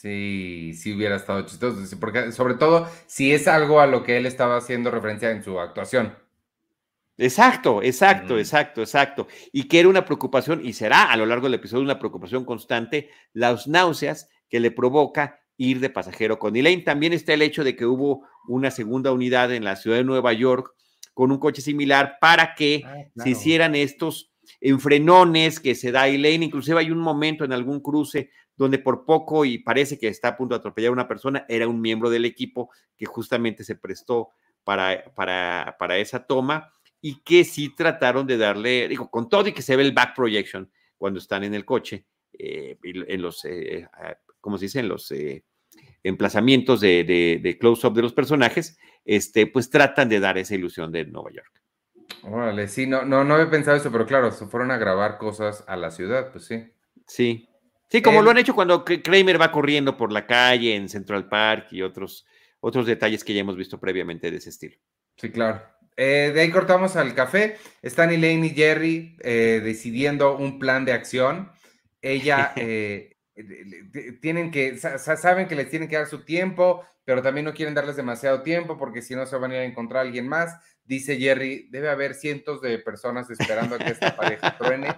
Sí, 0.06 0.72
sí 0.74 0.94
hubiera 0.94 1.16
estado 1.16 1.44
chistoso, 1.44 1.98
porque 1.98 2.30
sobre 2.30 2.54
todo 2.54 2.88
si 3.08 3.32
es 3.32 3.48
algo 3.48 3.80
a 3.80 3.88
lo 3.88 4.04
que 4.04 4.16
él 4.16 4.24
estaba 4.24 4.56
haciendo 4.56 4.92
referencia 4.92 5.32
en 5.32 5.42
su 5.42 5.58
actuación. 5.58 6.14
Exacto, 7.18 7.82
exacto, 7.82 8.38
exacto, 8.38 8.82
exacto. 8.82 9.26
Y 9.50 9.64
que 9.64 9.80
era 9.80 9.88
una 9.88 10.04
preocupación, 10.04 10.64
y 10.64 10.74
será 10.74 11.10
a 11.10 11.16
lo 11.16 11.26
largo 11.26 11.46
del 11.46 11.54
episodio 11.54 11.82
una 11.82 11.98
preocupación 11.98 12.44
constante, 12.44 13.10
las 13.32 13.66
náuseas 13.66 14.28
que 14.48 14.60
le 14.60 14.70
provoca 14.70 15.40
ir 15.56 15.80
de 15.80 15.90
pasajero 15.90 16.38
con 16.38 16.54
Elaine. 16.54 16.84
También 16.84 17.12
está 17.12 17.34
el 17.34 17.42
hecho 17.42 17.64
de 17.64 17.74
que 17.74 17.84
hubo 17.84 18.28
una 18.46 18.70
segunda 18.70 19.10
unidad 19.10 19.52
en 19.52 19.64
la 19.64 19.74
ciudad 19.74 19.96
de 19.96 20.04
Nueva 20.04 20.32
York 20.34 20.72
con 21.14 21.32
un 21.32 21.38
coche 21.38 21.62
similar 21.62 22.18
para 22.20 22.54
que 22.54 22.84
ah, 22.86 22.94
se 23.16 23.30
hicieran 23.30 23.74
estos 23.74 24.30
enfrenones 24.60 25.58
que 25.58 25.74
se 25.74 25.90
da 25.90 26.06
Elaine. 26.06 26.44
Inclusive 26.44 26.78
hay 26.78 26.92
un 26.92 27.00
momento 27.00 27.44
en 27.44 27.52
algún 27.52 27.80
cruce 27.80 28.30
donde 28.56 28.78
por 28.78 29.04
poco 29.04 29.44
y 29.44 29.58
parece 29.58 29.98
que 29.98 30.08
está 30.08 30.28
a 30.28 30.36
punto 30.36 30.54
de 30.54 30.58
atropellar 30.58 30.90
a 30.90 30.92
una 30.92 31.08
persona, 31.08 31.44
era 31.48 31.68
un 31.68 31.80
miembro 31.80 32.10
del 32.10 32.24
equipo 32.24 32.70
que 32.96 33.06
justamente 33.06 33.64
se 33.64 33.76
prestó 33.76 34.30
para, 34.64 35.04
para, 35.14 35.76
para 35.78 35.98
esa 35.98 36.26
toma 36.26 36.72
y 37.00 37.22
que 37.22 37.44
sí 37.44 37.74
trataron 37.74 38.26
de 38.26 38.36
darle, 38.36 38.88
digo, 38.88 39.10
con 39.10 39.28
todo 39.28 39.48
y 39.48 39.52
que 39.52 39.62
se 39.62 39.76
ve 39.76 39.82
el 39.82 39.92
back 39.92 40.16
projection 40.16 40.70
cuando 40.96 41.18
están 41.18 41.44
en 41.44 41.54
el 41.54 41.64
coche, 41.64 42.06
eh, 42.38 42.78
en 42.82 43.22
los, 43.22 43.44
eh, 43.44 43.86
como 44.40 44.58
se 44.58 44.64
dice, 44.64 44.80
en 44.80 44.88
los 44.88 45.10
eh, 45.12 45.44
emplazamientos 46.02 46.80
de, 46.80 47.04
de, 47.42 47.58
close-up 47.58 47.94
de 47.94 48.02
los 48.02 48.12
personajes, 48.12 48.78
este, 49.04 49.46
pues 49.46 49.70
tratan 49.70 50.08
de 50.08 50.20
dar 50.20 50.38
esa 50.38 50.54
ilusión 50.54 50.90
de 50.90 51.04
Nueva 51.04 51.30
York. 51.30 51.62
Órale, 52.22 52.66
sí, 52.68 52.86
no, 52.86 53.04
no, 53.04 53.24
no 53.24 53.34
había 53.34 53.50
pensado 53.50 53.76
eso, 53.76 53.92
pero 53.92 54.06
claro, 54.06 54.32
se 54.32 54.46
fueron 54.46 54.70
a 54.70 54.78
grabar 54.78 55.18
cosas 55.18 55.64
a 55.68 55.76
la 55.76 55.90
ciudad, 55.90 56.32
pues 56.32 56.46
sí. 56.46 56.72
Sí, 57.06 57.48
sí, 57.88 58.02
como 58.02 58.22
lo 58.22 58.30
han 58.30 58.38
hecho 58.38 58.54
cuando 58.54 58.84
Kramer 58.84 59.40
va 59.40 59.52
corriendo 59.52 59.96
por 59.96 60.12
la 60.12 60.26
calle 60.26 60.74
en 60.74 60.88
Central 60.88 61.28
Park 61.28 61.68
y 61.70 61.82
otros, 61.82 62.26
otros 62.60 62.86
detalles 62.86 63.24
que 63.24 63.34
ya 63.34 63.40
hemos 63.40 63.56
visto 63.56 63.78
previamente 63.78 64.30
de 64.30 64.36
ese 64.38 64.50
estilo. 64.50 64.76
Sí, 65.16 65.30
claro. 65.30 65.62
Eh, 65.96 66.30
de 66.34 66.40
ahí 66.42 66.50
cortamos 66.50 66.96
al 66.96 67.14
café. 67.14 67.56
Están 67.82 68.10
Elaine 68.10 68.46
y 68.46 68.50
Jerry 68.50 69.16
eh, 69.20 69.60
decidiendo 69.64 70.36
un 70.36 70.58
plan 70.58 70.84
de 70.84 70.92
acción. 70.92 71.50
Ella 72.02 72.52
eh, 72.56 73.16
tienen 74.20 74.50
que, 74.50 74.76
saben 74.76 75.48
que 75.48 75.56
les 75.56 75.70
tienen 75.70 75.88
que 75.88 75.96
dar 75.96 76.06
su 76.06 76.24
tiempo, 76.24 76.84
pero 77.04 77.22
también 77.22 77.46
no 77.46 77.54
quieren 77.54 77.74
darles 77.74 77.96
demasiado 77.96 78.42
tiempo 78.42 78.76
porque 78.76 79.02
si 79.02 79.14
no 79.14 79.26
se 79.26 79.36
van 79.36 79.52
a 79.52 79.54
ir 79.54 79.60
a 79.60 79.64
encontrar 79.64 79.98
a 79.98 80.06
alguien 80.06 80.28
más. 80.28 80.54
Dice 80.84 81.18
Jerry, 81.18 81.68
debe 81.70 81.88
haber 81.88 82.14
cientos 82.14 82.60
de 82.60 82.78
personas 82.78 83.28
esperando 83.30 83.74
a 83.74 83.78
que 83.78 83.90
esta 83.90 84.14
pareja 84.14 84.56
truene. 84.58 84.94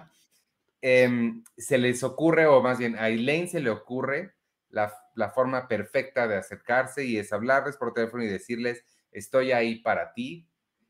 Em, 0.81 1.43
se 1.57 1.77
les 1.77 2.03
ocurre, 2.03 2.45
o 2.47 2.61
más 2.61 2.79
bien 2.79 2.95
a 2.97 3.09
Elaine 3.09 3.47
se 3.47 3.59
le 3.59 3.69
ocurre 3.69 4.33
la, 4.69 4.93
la, 5.15 5.29
forma 5.29 5.67
perfecta 5.67 6.27
de 6.27 6.37
acercarse 6.37 7.03
y 7.05 7.17
es 7.17 7.33
hablarles 7.33 7.75
por 7.75 7.93
teléfono 7.93 8.23
y 8.23 8.27
decirles, 8.27 8.85
estoy 9.11 9.51
ahí 9.51 9.79
para 9.79 10.13
ti 10.13 10.47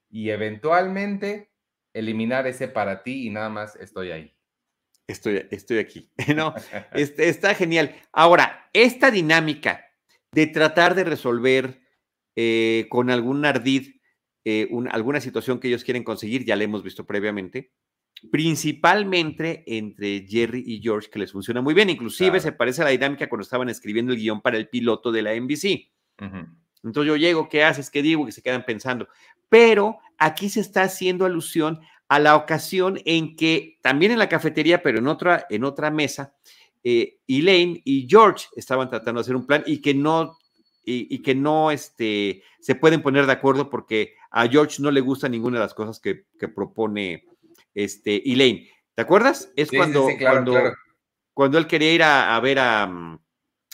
y 0.10 0.30
eventualmente 0.30 1.50
eliminar 1.94 2.46
ese 2.46 2.68
para 2.68 3.02
ti 3.04 3.28
y 3.28 3.30
nada 3.30 3.50
más 3.50 3.76
estoy 3.78 4.12
ahí. 4.12 4.36
Estoy, 5.08 5.48
estoy 5.50 5.80
aquí. 5.80 6.12
no, 6.36 6.54
está 6.94 7.56
genial. 7.56 7.96
Ahora, 8.12 8.70
esta 8.74 9.10
dinámica 9.10 9.86
de 10.32 10.46
tratar 10.46 10.94
de 10.94 11.04
resolver 11.04 11.82
eh, 12.36 12.86
con 12.90 13.10
algún 13.10 13.44
ardid 13.44 14.00
eh, 14.46 14.70
alguna 14.92 15.20
situación 15.20 15.60
que 15.60 15.68
ellos 15.68 15.84
quieren 15.84 16.04
conseguir, 16.04 16.46
ya 16.46 16.56
la 16.56 16.64
hemos 16.64 16.82
visto 16.82 17.06
previamente, 17.06 17.72
principalmente 18.32 19.64
entre 19.66 20.26
Jerry 20.28 20.64
y 20.66 20.82
George, 20.82 21.10
que 21.10 21.20
les 21.20 21.32
funciona 21.32 21.62
muy 21.62 21.74
bien. 21.74 21.90
Inclusive 21.90 22.40
se 22.40 22.52
parece 22.52 22.82
a 22.82 22.86
la 22.86 22.92
dinámica 22.92 23.30
cuando 23.30 23.44
estaban 23.44 23.70
escribiendo 23.70 24.14
el 24.14 24.20
guion 24.20 24.42
para 24.42 24.58
el 24.58 24.68
piloto 24.68 25.12
de 25.12 25.22
la 25.22 25.36
NBC. 25.36 25.90
Entonces 26.84 27.08
yo 27.08 27.16
llego, 27.16 27.50
¿qué 27.50 27.64
haces? 27.64 27.90
¿Qué 27.90 28.02
digo? 28.02 28.26
Que 28.26 28.32
se 28.32 28.42
quedan 28.42 28.66
pensando. 28.66 29.08
Pero 29.48 30.00
aquí 30.18 30.50
se 30.50 30.60
está 30.60 30.84
haciendo 30.84 31.26
alusión 31.26 31.80
a 32.08 32.20
la 32.20 32.36
ocasión 32.36 33.00
en 33.06 33.36
que 33.36 33.78
también 33.82 34.12
en 34.12 34.20
la 34.20 34.30
cafetería, 34.30 34.82
pero 34.82 35.00
en 35.00 35.08
otra, 35.08 35.46
en 35.50 35.64
otra 35.64 35.92
mesa, 35.92 36.34
eh, 36.84 37.20
Elaine 37.28 37.82
y 37.86 38.08
George 38.10 38.48
estaban 38.56 38.90
tratando 38.90 39.20
de 39.20 39.24
hacer 39.24 39.36
un 39.36 39.46
plan 39.46 39.64
y 39.66 39.80
que 39.80 39.94
no 39.94 40.38
y, 40.92 41.20
que 41.22 41.36
no 41.36 41.70
este, 41.72 42.42
se 42.60 42.76
pueden 42.76 43.02
poner 43.02 43.28
de 43.28 43.34
acuerdo 43.34 43.70
porque 43.70 44.16
a 44.32 44.48
George 44.48 44.82
no 44.82 44.90
le 44.90 45.02
gusta 45.02 45.30
ninguna 45.30 45.58
de 45.58 45.66
las 45.66 45.74
cosas 45.74 46.00
que, 46.00 46.26
propone 46.56 47.26
este, 47.74 48.32
Elaine. 48.32 48.68
¿Te 48.96 49.02
acuerdas? 49.02 49.52
Es 49.56 49.70
cuando, 49.70 50.08
cuando, 50.20 50.74
cuando 51.34 51.58
él 51.58 51.68
quería 51.68 51.94
ir 51.94 52.04
a, 52.04 52.40
ver 52.40 52.60
a, 52.60 52.88
mm, 52.88 53.20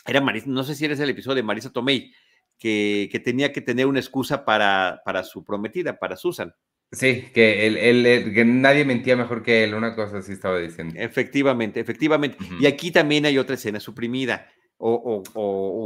era 0.06 0.20
Marisa, 0.20 0.46
no 0.48 0.62
sé 0.62 0.74
si 0.74 0.84
eres 0.84 1.00
el 1.00 1.10
episodio 1.10 1.36
de 1.36 1.42
Marisa 1.42 1.72
Tomei, 1.72 2.12
que, 2.58 3.08
que, 3.10 3.20
tenía 3.20 3.52
que 3.52 3.60
tener 3.60 3.86
una 3.86 3.98
excusa 3.98 4.44
para, 4.44 5.02
para 5.04 5.22
su 5.24 5.44
prometida, 5.44 5.98
para 5.98 6.16
Susan. 6.16 6.54
Sí, 6.92 7.24
que, 7.34 7.66
él, 7.66 8.32
que 8.32 8.44
nadie 8.44 8.84
mentía 8.84 9.16
mejor 9.16 9.42
que 9.42 9.64
él, 9.64 9.74
una 9.74 9.94
cosa 9.94 10.18
así 10.18 10.32
estaba 10.32 10.58
diciendo. 10.58 10.94
Efectivamente, 10.96 11.80
efectivamente. 11.80 12.38
Y 12.60 12.66
aquí 12.66 12.92
también 12.92 13.26
hay 13.26 13.38
otra 13.38 13.56
escena 13.56 13.80
suprimida 13.80 14.48
o, 14.78 15.22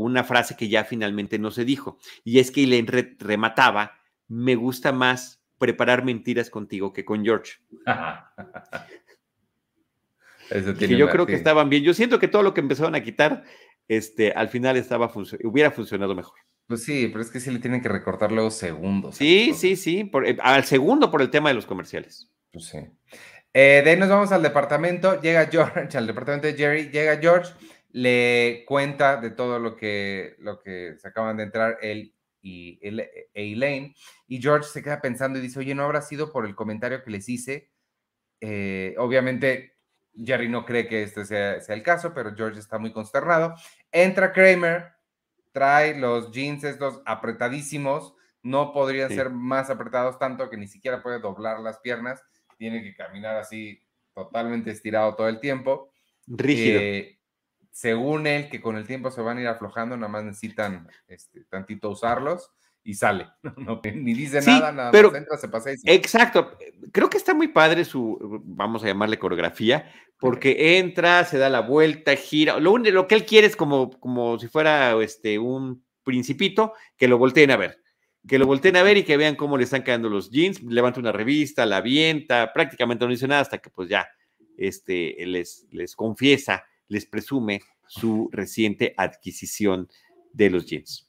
una 0.02 0.24
frase 0.24 0.56
que 0.56 0.68
ya 0.68 0.84
finalmente 0.84 1.38
no 1.38 1.50
se 1.50 1.64
dijo. 1.64 1.98
Y 2.24 2.38
es 2.38 2.50
que 2.50 2.66
le 2.66 2.84
remataba, 3.18 3.98
me 4.28 4.54
gusta 4.56 4.92
más 4.92 5.39
preparar 5.60 6.04
mentiras 6.04 6.50
contigo 6.50 6.92
que 6.92 7.04
con 7.04 7.22
George. 7.22 7.52
Eso 10.50 10.74
tiene 10.74 10.96
yo 10.96 11.08
creo 11.08 11.26
que 11.26 11.34
estaban 11.34 11.68
bien. 11.68 11.84
Yo 11.84 11.94
siento 11.94 12.18
que 12.18 12.26
todo 12.26 12.42
lo 12.42 12.54
que 12.54 12.60
empezaron 12.60 12.96
a 12.96 13.04
quitar, 13.04 13.44
este, 13.86 14.32
al 14.32 14.48
final 14.48 14.76
estaba 14.76 15.12
hubiera 15.44 15.70
funcionado 15.70 16.16
mejor. 16.16 16.40
Pues 16.66 16.82
sí, 16.82 17.08
pero 17.08 17.20
es 17.20 17.30
que 17.30 17.38
sí 17.38 17.50
le 17.50 17.60
tienen 17.60 17.82
que 17.82 17.88
recortar 17.88 18.32
luego 18.32 18.50
segundos. 18.50 19.16
Sí, 19.16 19.52
sí, 19.54 19.76
sí, 19.76 20.10
eh, 20.24 20.36
al 20.40 20.64
segundo 20.64 21.10
por 21.10 21.22
el 21.22 21.30
tema 21.30 21.50
de 21.50 21.54
los 21.54 21.66
comerciales. 21.66 22.30
Pues 22.50 22.64
sí. 22.64 22.78
Eh, 23.52 23.82
de 23.84 23.90
ahí 23.90 23.98
nos 23.98 24.08
vamos 24.08 24.32
al 24.32 24.42
departamento, 24.42 25.20
llega 25.20 25.46
George, 25.46 25.88
al 25.98 26.06
departamento 26.06 26.46
de 26.46 26.54
Jerry, 26.54 26.90
llega 26.90 27.18
George, 27.18 27.52
le 27.92 28.64
cuenta 28.66 29.20
de 29.20 29.30
todo 29.30 29.58
lo 29.58 29.76
que, 29.76 30.36
lo 30.38 30.58
que 30.58 30.94
se 30.96 31.06
acaban 31.06 31.36
de 31.36 31.42
entrar 31.42 31.78
él 31.82 32.14
y 32.42 32.78
e 32.82 33.22
Elaine, 33.34 33.94
y 34.26 34.40
George 34.40 34.68
se 34.68 34.82
queda 34.82 35.00
pensando 35.00 35.38
y 35.38 35.42
dice, 35.42 35.58
oye, 35.58 35.74
¿no 35.74 35.84
habrá 35.84 36.02
sido 36.02 36.32
por 36.32 36.46
el 36.46 36.54
comentario 36.54 37.02
que 37.02 37.10
les 37.10 37.28
hice? 37.28 37.70
Eh, 38.40 38.94
obviamente, 38.98 39.76
Jerry 40.14 40.48
no 40.48 40.64
cree 40.64 40.88
que 40.88 41.02
este 41.02 41.24
sea, 41.24 41.60
sea 41.60 41.74
el 41.74 41.82
caso, 41.82 42.12
pero 42.14 42.34
George 42.34 42.58
está 42.58 42.78
muy 42.78 42.92
consternado. 42.92 43.54
Entra 43.92 44.32
Kramer, 44.32 44.92
trae 45.52 45.98
los 45.98 46.30
jeans 46.30 46.64
estos 46.64 47.02
apretadísimos, 47.04 48.14
no 48.42 48.72
podrían 48.72 49.10
ser 49.10 49.30
más 49.30 49.68
apretados 49.68 50.18
tanto 50.18 50.48
que 50.48 50.56
ni 50.56 50.66
siquiera 50.66 51.02
puede 51.02 51.20
doblar 51.20 51.60
las 51.60 51.78
piernas, 51.80 52.22
tiene 52.56 52.82
que 52.82 52.94
caminar 52.94 53.36
así 53.36 53.82
totalmente 54.14 54.70
estirado 54.70 55.14
todo 55.14 55.28
el 55.28 55.40
tiempo. 55.40 55.92
Rígido. 56.26 56.80
Eh, 56.80 57.19
según 57.80 58.26
él, 58.26 58.50
que 58.50 58.60
con 58.60 58.76
el 58.76 58.86
tiempo 58.86 59.10
se 59.10 59.22
van 59.22 59.38
a 59.38 59.40
ir 59.40 59.48
aflojando, 59.48 59.96
nada 59.96 60.12
más 60.12 60.22
necesitan 60.22 60.86
este, 61.08 61.44
tantito 61.44 61.88
usarlos 61.88 62.50
y 62.84 62.92
sale. 62.92 63.28
ni 63.94 64.12
dice 64.12 64.42
nada, 64.42 64.70
nada 64.70 64.90
pero, 64.90 65.10
más 65.10 65.18
entra, 65.18 65.38
se 65.38 65.48
pasa 65.48 65.70
y 65.72 65.76
Exacto. 65.84 66.58
Creo 66.92 67.08
que 67.08 67.16
está 67.16 67.32
muy 67.32 67.48
padre 67.48 67.86
su, 67.86 68.42
vamos 68.44 68.84
a 68.84 68.86
llamarle 68.86 69.18
coreografía, 69.18 69.90
porque 70.18 70.76
entra, 70.76 71.24
se 71.24 71.38
da 71.38 71.48
la 71.48 71.60
vuelta, 71.60 72.14
gira. 72.16 72.60
Lo, 72.60 72.76
lo 72.76 73.08
que 73.08 73.14
él 73.14 73.24
quiere 73.24 73.46
es 73.46 73.56
como, 73.56 73.98
como 73.98 74.38
si 74.38 74.48
fuera 74.48 74.92
este, 75.02 75.38
un 75.38 75.82
principito, 76.02 76.74
que 76.98 77.08
lo 77.08 77.16
volteen 77.16 77.50
a 77.50 77.56
ver. 77.56 77.80
Que 78.28 78.38
lo 78.38 78.44
volteen 78.44 78.76
a 78.76 78.82
ver 78.82 78.98
y 78.98 79.04
que 79.04 79.16
vean 79.16 79.36
cómo 79.36 79.56
le 79.56 79.64
están 79.64 79.84
quedando 79.84 80.10
los 80.10 80.30
jeans. 80.30 80.62
Levanta 80.62 81.00
una 81.00 81.12
revista, 81.12 81.64
la 81.64 81.78
avienta, 81.78 82.52
prácticamente 82.52 83.06
no 83.06 83.10
dice 83.10 83.26
nada 83.26 83.40
hasta 83.40 83.56
que 83.56 83.70
pues 83.70 83.88
ya 83.88 84.06
este, 84.58 85.16
les, 85.24 85.66
les 85.70 85.96
confiesa, 85.96 86.62
les 86.90 87.06
presume 87.06 87.62
su 87.86 88.28
reciente 88.32 88.94
adquisición 88.98 89.88
de 90.32 90.50
los 90.50 90.66
jeans. 90.66 91.08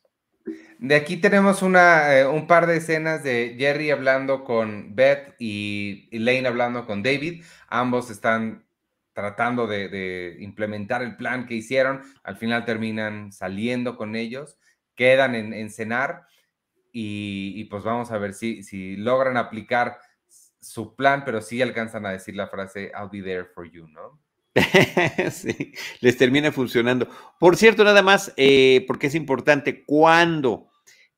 De 0.80 0.96
aquí 0.96 1.18
tenemos 1.18 1.62
una, 1.62 2.18
eh, 2.18 2.26
un 2.26 2.48
par 2.48 2.66
de 2.66 2.78
escenas 2.78 3.24
de 3.24 3.56
Jerry 3.58 3.92
hablando 3.92 4.44
con 4.44 4.96
Beth 4.96 5.36
y 5.38 6.08
Elaine 6.12 6.48
hablando 6.48 6.86
con 6.86 7.04
David. 7.04 7.44
Ambos 7.68 8.10
están 8.10 8.66
tratando 9.14 9.68
de, 9.68 10.38
implementar 10.40 11.04
el 11.04 11.16
plan 11.18 11.46
que 11.46 11.56
hicieron. 11.56 12.02
Al 12.24 12.38
final 12.38 12.66
terminan 12.66 13.32
saliendo 13.32 13.98
con 13.98 14.16
ellos, 14.16 14.58
quedan 14.96 15.36
en, 15.36 15.70
cenar 15.70 16.26
y, 16.92 17.64
pues 17.66 17.84
vamos 17.84 18.12
a 18.12 18.18
ver 18.18 18.34
si, 18.34 18.64
si 18.64 18.96
logran 18.96 19.38
aplicar 19.38 20.00
su 20.60 20.96
plan, 20.96 21.24
pero 21.26 21.42
sí 21.42 21.62
alcanzan 21.62 22.06
a 22.06 22.12
decir 22.12 22.36
la 22.36 22.48
frase 22.48 22.92
I'll 22.96 23.10
be 23.10 23.22
there 23.22 23.46
for 23.46 23.70
you, 23.70 23.88
¿no? 23.88 24.20
les 26.02 26.18
termina 26.18 26.52
funcionando. 26.52 27.08
Por 27.40 27.56
cierto, 27.56 27.84
nada 27.84 28.02
más, 28.02 28.34
eh, 28.38 28.84
porque 28.88 29.08
es 29.08 29.16
importante, 29.16 29.84
cuando 29.86 30.70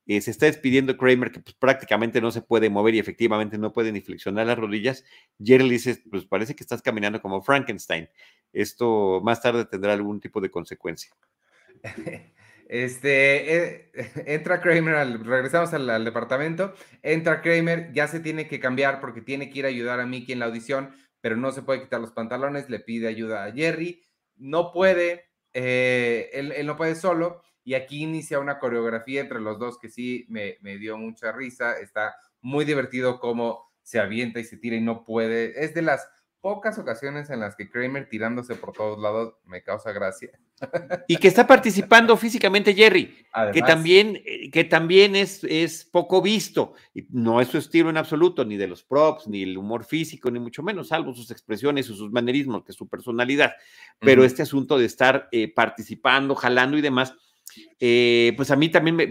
eh, 0.06 0.22
se 0.22 0.32
está 0.32 0.46
despidiendo 0.46 0.98
Kramer, 0.98 1.32
que 1.32 1.40
pues, 1.40 1.56
prácticamente 1.56 2.22
no 2.22 2.32
se 2.32 2.42
puede 2.42 2.70
mover 2.70 2.96
y 2.96 3.00
efectivamente 3.00 3.58
no 3.58 3.72
puede 3.72 3.92
ni 3.92 4.02
flexionar 4.02 4.48
las 4.48 4.58
rodillas, 4.58 5.06
Jerry 5.44 5.64
le 5.64 5.74
dice, 5.74 6.02
pues 6.10 6.26
parece 6.26 6.56
que 6.56 6.64
estás 6.64 6.82
caminando 6.82 7.22
como 7.22 7.42
Frankenstein. 7.42 8.10
Esto 8.52 9.22
más 9.24 9.42
tarde 9.42 9.66
tendrá 9.66 9.94
algún 9.94 10.20
tipo 10.20 10.42
de 10.42 10.52
consecuencia. 10.52 11.12
Este, 12.70 13.56
eh, 13.56 13.92
entra 14.26 14.62
Kramer, 14.62 15.20
regresamos 15.22 15.74
al, 15.74 16.06
departamento, 16.06 16.74
entra 17.04 17.42
Kramer, 17.42 17.92
ya 17.94 18.08
se 18.08 18.20
tiene 18.20 18.48
que 18.48 18.60
cambiar 18.60 19.00
porque 19.00 19.22
tiene 19.22 19.50
que 19.50 19.60
ir 19.60 19.66
a 19.66 19.68
ayudar 19.68 20.00
a 20.00 20.08
Mickey 20.08 20.34
en 20.34 20.40
la 20.40 20.46
audición, 20.46 20.90
pero 21.24 21.38
no 21.38 21.54
se 21.54 21.62
puede 21.62 21.84
quitar 21.84 22.02
los 22.02 22.12
pantalones, 22.12 22.70
le 22.70 22.82
pide 22.82 23.08
ayuda 23.08 23.46
a 23.46 23.52
Jerry, 23.54 24.04
no 24.36 24.74
puede, 24.74 25.30
eh, 25.54 26.30
él, 26.34 26.68
no 26.68 26.76
puede 26.76 26.96
solo, 26.96 27.42
y 27.64 27.76
aquí 27.76 28.04
inicia 28.04 28.42
una 28.42 28.60
coreografía 28.60 29.22
entre 29.22 29.40
los 29.40 29.58
dos 29.58 29.80
que 29.80 29.88
sí 29.88 30.26
me, 30.28 30.58
me 30.60 30.78
dio 30.78 30.98
mucha 30.98 31.32
risa, 31.32 31.80
está 31.80 32.14
muy 32.42 32.66
divertido 32.66 33.22
cómo 33.22 33.72
se 33.84 34.02
avienta 34.02 34.42
y 34.42 34.44
se 34.44 34.58
tira 34.58 34.76
y 34.76 34.82
no 34.82 35.06
puede, 35.06 35.64
es 35.64 35.74
de 35.74 35.84
las 35.84 36.10
pocas 36.44 36.78
ocasiones 36.78 37.30
en 37.30 37.40
las 37.40 37.56
que 37.56 37.70
Kramer 37.70 38.10
tirándose 38.10 38.56
por 38.56 38.74
todos 38.74 39.00
lados 39.00 39.36
me 39.46 39.64
causa 39.64 39.94
gracia. 39.94 40.30
Y 41.08 41.16
que 41.16 41.30
está 41.30 41.48
participando 41.48 42.16
físicamente 42.18 42.74
Jerry, 42.74 43.26
que 43.54 43.62
también, 43.62 44.22
eh, 44.26 44.52
que 44.52 44.66
también 44.66 45.16
es, 45.16 45.44
es 45.46 45.86
poco 45.86 46.22
visto. 46.22 46.74
No 47.10 47.40
es 47.40 47.48
su 47.48 47.58
estilo 47.58 47.90
en 47.90 47.98
absoluto, 47.98 48.44
ni 48.44 48.58
de 48.58 48.68
los 48.68 48.84
props, 48.84 49.28
ni 49.28 49.44
el 49.44 49.58
humor 49.58 49.86
físico, 49.86 50.30
ni 50.30 50.40
mucho 50.40 50.64
menos, 50.64 50.90
salvo 50.90 51.14
sus 51.14 51.32
expresiones 51.32 51.90
y 51.90 51.96
sus 51.96 52.12
manerismos, 52.12 52.66
que 52.66 52.74
es 52.74 52.78
su 52.78 52.90
personalidad. 52.90 53.54
Pero 54.00 54.26
este 54.26 54.42
asunto 54.42 54.78
de 54.78 54.86
estar 54.86 55.30
eh, 55.32 55.54
participando, 55.54 56.36
jalando 56.36 56.78
y 56.78 56.82
demás, 56.82 57.14
eh, 57.80 58.34
pues 58.36 58.52
a 58.52 58.58
mí 58.58 58.68
también 58.70 58.98
me, 58.98 59.08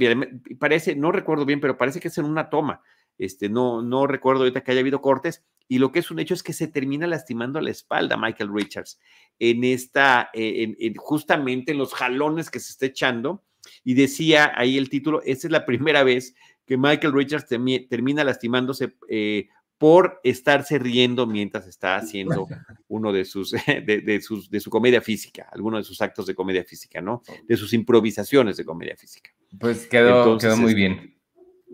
parece, 0.59 0.95
no 0.95 1.13
recuerdo 1.13 1.47
bien, 1.47 1.61
pero 1.61 1.79
parece 1.79 1.99
que 1.99 2.09
es 2.09 2.19
en 2.19 2.27
una 2.27 2.51
toma. 2.51 2.83
Este, 3.19 3.49
no, 3.49 3.83
no 3.83 4.07
recuerdo 4.07 4.43
ahorita 4.43 4.63
que 4.63 4.73
haya 4.73 4.81
habido 4.81 5.01
cortes, 5.01 5.45
y 5.69 5.79
lo 5.79 5.93
que 5.93 6.01
es 6.01 6.11
un 6.11 6.19
hecho 6.19 6.35
es 6.35 6.43
que 6.43 6.53
se 6.53 6.69
termina 6.69 7.07
lastimando 7.07 7.61
la 7.61 7.71
espalda 7.71 8.17
Michael 8.17 8.51
Richards 8.53 9.01
en 9.39 9.65
esta, 9.65 10.31
eh, 10.35 10.75
en, 10.79 10.95
justamente 10.97 11.73
en 11.73 11.79
los 11.79 11.95
jalones 11.95 12.51
que 12.51 12.61
se 12.61 12.73
está 12.73 12.87
echando, 12.87 13.43
y 13.85 13.95
decía 13.95 14.53
ahí 14.57 14.77
el 14.77 14.89
título, 14.89 15.23
esta 15.25 15.47
es 15.47 15.51
la 15.51 15.65
primera 15.65 16.03
vez 16.05 16.35
que 16.67 16.77
Michael 16.77 17.13
Richards 17.13 17.47
termina 17.47 18.25
lastimándose 18.25 18.97
eh, 19.09 19.49
por 19.79 20.21
estarse 20.25 20.79
riendo 20.79 21.27
mientras 21.27 21.67
está 21.67 21.97
haciendo 21.97 22.47
uno 22.89 23.13
de 23.13 23.25
sus, 23.25 23.53
de, 23.53 24.21
sus, 24.21 24.51
de 24.51 24.61
su 24.61 24.71
comedia 24.71 25.01
física, 25.01 25.49
alguno 25.51 25.79
de 25.79 25.85
sus 25.85 26.01
actos 26.03 26.27
de 26.27 26.35
comedia 26.35 26.65
física, 26.65 27.01
¿no? 27.01 27.23
De 27.49 27.57
sus 27.57 27.73
improvisaciones 27.73 28.57
de 28.57 28.65
comedia 28.65 28.97
física. 28.97 29.31
Pues 29.59 29.87
quedó, 29.87 30.39
quedó 30.39 30.57
muy 30.57 30.75
bien 30.75 31.22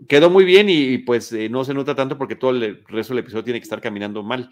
quedó 0.07 0.29
muy 0.29 0.45
bien 0.45 0.67
y, 0.69 0.99
pues 0.99 1.31
eh, 1.33 1.49
no 1.49 1.63
se 1.65 1.73
nota 1.73 1.95
tanto 1.95 2.17
porque 2.17 2.35
todo 2.35 2.51
el 2.51 2.83
resto 2.87 3.13
del 3.13 3.23
episodio 3.23 3.43
tiene 3.43 3.59
que 3.59 3.63
estar 3.63 3.81
caminando 3.81 4.23
mal. 4.23 4.49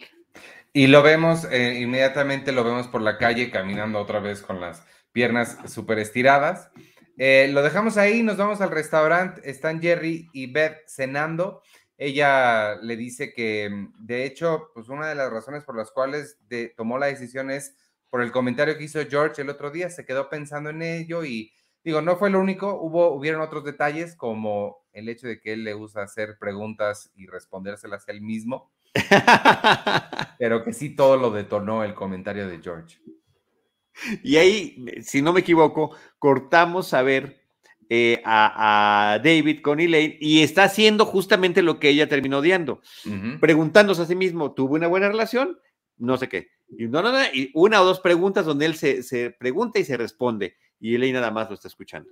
Y 0.74 0.88
lo 0.88 1.02
vemos, 1.02 1.46
eh, 1.52 1.80
inmediatamente 1.80 2.52
lo 2.52 2.64
vemos 2.64 2.88
por 2.88 3.02
la 3.02 3.18
calle 3.18 3.50
caminando 3.50 4.00
otra 4.00 4.20
vez 4.20 4.42
con 4.42 4.60
las 4.60 4.86
piernas 5.12 5.58
súper 5.66 6.00
estiradas. 6.00 6.70
Eh, 7.18 7.50
lo 7.52 7.64
dejamos 7.64 7.98
ahí, 7.98 8.22
nos 8.22 8.38
vamos 8.38 8.62
al 8.62 8.70
restaurante, 8.70 9.42
están 9.50 9.82
Jerry 9.82 10.30
y 10.34 10.52
Beth 10.52 10.88
cenando. 10.88 11.62
Ella 11.98 12.76
le 12.76 12.96
dice 12.96 13.34
que, 13.34 13.88
de 13.98 14.26
hecho, 14.26 14.70
pues 14.76 14.88
una 14.90 15.08
de 15.08 15.16
las 15.16 15.32
razones 15.32 15.64
por 15.64 15.76
las 15.76 15.90
cuales 15.90 16.38
tomó 16.76 17.00
la 17.00 17.08
decisión 17.08 17.50
es 17.50 17.76
por 18.10 18.22
el 18.22 18.32
comentario 18.32 18.78
que 18.78 18.84
hizo 18.84 19.00
George 19.10 19.42
el 19.42 19.50
otro 19.50 19.72
día, 19.72 19.90
se 19.90 20.06
quedó 20.06 20.30
pensando 20.30 20.70
en 20.70 20.82
ello 20.82 21.24
y 21.26 21.52
digo, 21.84 22.02
no 22.02 22.18
fue 22.18 22.30
lo 22.30 22.40
único, 22.40 22.80
hubo, 22.80 23.12
hubieron 23.14 23.42
otros 23.42 23.64
detalles 23.64 24.16
como 24.16 24.86
el 24.98 25.10
hecho 25.10 25.28
de 25.28 25.40
que 25.40 25.54
él 25.54 25.64
le 25.64 25.76
usa 25.76 26.02
hacer 26.02 26.38
preguntas 26.40 27.12
y 27.16 27.28
respondérselas 27.28 28.08
él 28.08 28.22
mismo, 28.22 28.72
pero 30.40 30.64
que 30.64 30.74
sí 30.74 30.96
todo 30.96 31.18
lo 31.18 31.30
detonó 31.30 31.84
el 31.84 31.94
comentario 31.94 32.48
de 32.48 32.60
George. 32.60 32.98
Y 34.24 34.38
ahí, 34.38 34.86
si 35.04 35.22
no 35.22 35.34
me 35.34 35.42
equivoco, 35.42 35.96
cortamos 36.18 36.96
a 36.96 37.04
ver 37.04 37.44
eh, 37.90 38.22
a, 38.26 39.20
David 39.24 39.62
con 39.62 39.80
Elaine 39.80 40.18
y 40.20 40.42
está 40.42 40.64
haciendo 40.64 41.06
justamente 41.06 41.62
lo 41.62 41.80
que 41.80 41.90
ella 41.90 42.10
terminó 42.10 42.40
odiando, 42.40 42.82
preguntándose 43.40 44.02
a 44.02 44.06
sí 44.06 44.16
mismo, 44.16 44.54
¿tuvo 44.54 44.76
una 44.76 44.88
buena 44.88 45.10
relación? 45.10 45.60
No 45.98 46.18
sé 46.18 46.28
qué. 46.28 46.50
Y, 46.76 46.88
no, 46.88 47.04
no, 47.04 47.12
no, 47.12 47.20
y 47.34 47.52
una 47.54 47.82
o 47.82 47.86
dos 47.86 48.00
preguntas 48.00 48.46
donde 48.46 48.66
él 48.66 48.76
se, 48.76 49.04
se 49.04 49.30
pregunta 49.30 49.80
y 49.80 49.86
se 49.86 49.96
responde 49.96 50.58
y 50.80 50.96
Elaine 50.96 51.20
nada 51.20 51.32
más 51.32 51.50
lo 51.50 51.56
está 51.56 51.68
escuchando. 51.68 52.10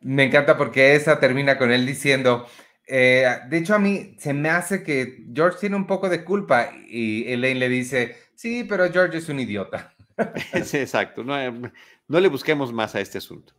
Me 0.00 0.24
encanta 0.24 0.56
porque 0.56 0.94
esa 0.94 1.20
termina 1.20 1.58
con 1.58 1.70
él 1.70 1.86
diciendo, 1.86 2.46
eh, 2.86 3.38
de 3.48 3.58
hecho 3.58 3.74
a 3.74 3.78
mí 3.78 4.16
se 4.18 4.32
me 4.32 4.48
hace 4.48 4.82
que 4.82 5.24
George 5.32 5.58
tiene 5.60 5.76
un 5.76 5.86
poco 5.86 6.08
de 6.08 6.24
culpa 6.24 6.72
y 6.88 7.30
Elaine 7.30 7.60
le 7.60 7.68
dice, 7.68 8.16
sí, 8.34 8.64
pero 8.64 8.90
George 8.90 9.18
es 9.18 9.28
un 9.28 9.38
idiota. 9.38 9.94
sí, 10.64 10.78
exacto, 10.78 11.22
no, 11.22 11.36
no, 12.08 12.20
le 12.20 12.28
busquemos 12.28 12.72
más 12.72 12.94
a 12.94 13.00
este 13.00 13.18
asunto. 13.18 13.54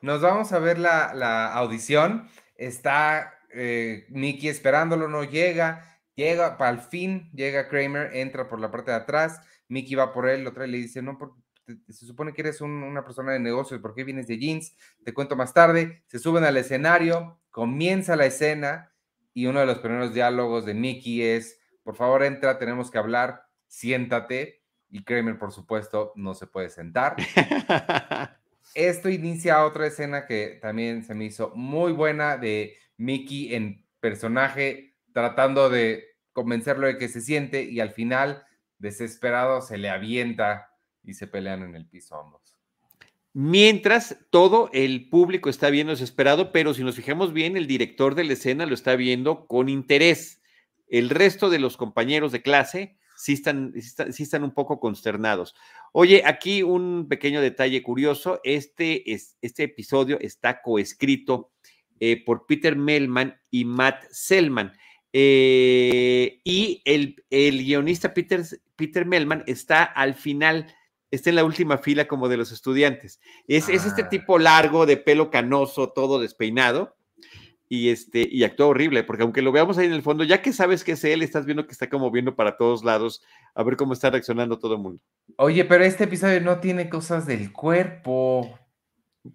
Nos 0.00 0.22
vamos 0.22 0.52
a 0.52 0.58
ver 0.58 0.78
la, 0.78 1.52
audición, 1.52 2.28
está 2.56 3.34
eh, 3.52 4.06
Mickey 4.08 4.48
esperándolo, 4.48 5.06
no 5.06 5.24
llega, 5.24 6.00
llega, 6.14 6.56
para 6.56 6.70
el 6.70 6.80
fin 6.80 7.30
llega 7.34 7.68
Kramer, 7.68 8.16
entra 8.16 8.48
por 8.48 8.58
la 8.58 8.70
parte 8.70 8.90
de 8.90 8.96
atrás, 8.96 9.40
Mickey 9.68 9.94
va 9.94 10.12
por 10.12 10.28
él, 10.28 10.44
lo 10.44 10.52
trae 10.52 10.66
y 10.68 10.70
le 10.70 10.78
dice, 10.78 11.02
no, 11.02 11.18
por, 11.18 11.34
se 11.66 12.06
supone 12.06 12.32
que 12.32 12.42
eres 12.42 12.60
una 12.60 13.04
persona 13.04 13.32
de 13.32 13.40
negocios, 13.40 13.80
¿por 13.80 13.94
qué 13.94 14.04
vienes 14.04 14.26
de 14.26 14.38
jeans? 14.38 14.76
Te 15.04 15.14
cuento 15.14 15.36
más 15.36 15.54
tarde. 15.54 16.02
Se 16.06 16.18
suben 16.18 16.44
al 16.44 16.56
escenario, 16.56 17.40
comienza 17.50 18.16
la 18.16 18.26
escena 18.26 18.92
y 19.34 19.46
uno 19.46 19.60
de 19.60 19.66
los 19.66 19.78
primeros 19.78 20.12
diálogos 20.12 20.66
de 20.66 20.74
Mickey 20.74 21.22
es, 21.22 21.60
por 21.82 21.96
favor 21.96 22.22
entra, 22.22 22.58
tenemos 22.58 22.90
que 22.90 22.98
hablar, 22.98 23.44
siéntate. 23.66 24.62
Y 24.90 25.04
Kramer, 25.04 25.38
por 25.38 25.52
supuesto, 25.52 26.12
no 26.16 26.34
se 26.34 26.46
puede 26.46 26.68
sentar. 26.68 27.16
Esto 28.74 29.08
inicia 29.08 29.64
otra 29.64 29.86
escena 29.86 30.26
que 30.26 30.58
también 30.60 31.02
se 31.02 31.14
me 31.14 31.24
hizo 31.24 31.52
muy 31.54 31.92
buena 31.92 32.36
de 32.36 32.76
Mickey 32.98 33.54
en 33.54 33.86
personaje 34.00 34.96
tratando 35.12 35.70
de 35.70 36.04
convencerlo 36.32 36.86
de 36.86 36.98
que 36.98 37.08
se 37.08 37.20
siente 37.20 37.62
y 37.62 37.80
al 37.80 37.90
final, 37.90 38.44
desesperado, 38.78 39.62
se 39.62 39.78
le 39.78 39.90
avienta 39.90 40.71
y 41.04 41.14
se 41.14 41.26
pelean 41.26 41.62
en 41.62 41.74
el 41.74 41.86
piso 41.86 42.16
ambos. 42.16 42.56
Mientras 43.34 44.18
todo 44.30 44.68
el 44.74 45.08
público 45.08 45.48
está 45.48 45.70
viendo 45.70 45.92
desesperado, 45.92 46.52
pero 46.52 46.74
si 46.74 46.84
nos 46.84 46.96
fijamos 46.96 47.32
bien, 47.32 47.56
el 47.56 47.66
director 47.66 48.14
de 48.14 48.24
la 48.24 48.34
escena 48.34 48.66
lo 48.66 48.74
está 48.74 48.94
viendo 48.94 49.46
con 49.46 49.70
interés. 49.70 50.42
El 50.86 51.08
resto 51.08 51.48
de 51.48 51.58
los 51.58 51.78
compañeros 51.78 52.32
de 52.32 52.42
clase 52.42 52.98
sí 53.16 53.32
están, 53.32 53.72
sí 54.10 54.22
están, 54.22 54.44
un 54.44 54.52
poco 54.52 54.80
consternados. 54.80 55.54
Oye, 55.92 56.22
aquí 56.26 56.62
un 56.62 57.06
pequeño 57.08 57.40
detalle 57.40 57.82
curioso. 57.82 58.40
Este, 58.44 59.10
es, 59.10 59.38
este 59.40 59.62
episodio 59.62 60.18
está 60.20 60.60
coescrito 60.60 61.52
eh, 62.00 62.22
por 62.22 62.44
Peter 62.46 62.76
Melman 62.76 63.40
y 63.50 63.64
Matt 63.64 64.04
Selman. 64.10 64.72
Eh, 65.14 66.40
y 66.44 66.82
el, 66.84 67.16
el 67.30 67.64
guionista 67.64 68.12
Peter, 68.12 68.42
Peter 68.76 69.06
Melman 69.06 69.44
está 69.46 69.84
al 69.84 70.14
final 70.14 70.66
está 71.12 71.30
en 71.30 71.36
la 71.36 71.44
última 71.44 71.78
fila 71.78 72.08
como 72.08 72.28
de 72.28 72.38
los 72.38 72.50
estudiantes. 72.50 73.20
Es, 73.46 73.68
este 73.68 74.02
ah. 74.02 74.08
tipo 74.08 74.38
largo, 74.38 74.86
de 74.86 74.96
pelo 74.96 75.30
canoso, 75.30 75.90
todo 75.90 76.18
despeinado, 76.18 76.96
y, 77.68 77.90
este, 77.90 78.26
y 78.30 78.44
actúa 78.44 78.66
horrible, 78.66 79.04
porque 79.04 79.22
aunque 79.22 79.40
lo 79.40 79.52
veamos 79.52 79.78
ahí 79.78 79.86
en 79.86 79.92
el 79.92 80.02
fondo, 80.02 80.24
ya 80.24 80.42
que 80.42 80.52
sabes 80.52 80.84
que 80.84 80.92
es 80.92 81.04
él, 81.04 81.22
estás 81.22 81.46
viendo 81.46 81.66
que 81.66 81.72
está 81.72 81.88
como 81.88 82.10
viendo 82.10 82.34
para 82.34 82.56
todos 82.56 82.82
lados, 82.82 83.22
a 83.54 83.62
ver 83.62 83.76
cómo 83.76 83.92
está 83.92 84.10
reaccionando 84.10 84.58
todo 84.58 84.74
el 84.74 84.80
mundo. 84.80 85.00
Oye, 85.36 85.64
pero 85.64 85.84
este 85.84 86.04
episodio 86.04 86.40
no 86.40 86.58
tiene 86.58 86.88
cosas 86.88 87.26
del 87.26 87.52
cuerpo. 87.52 88.58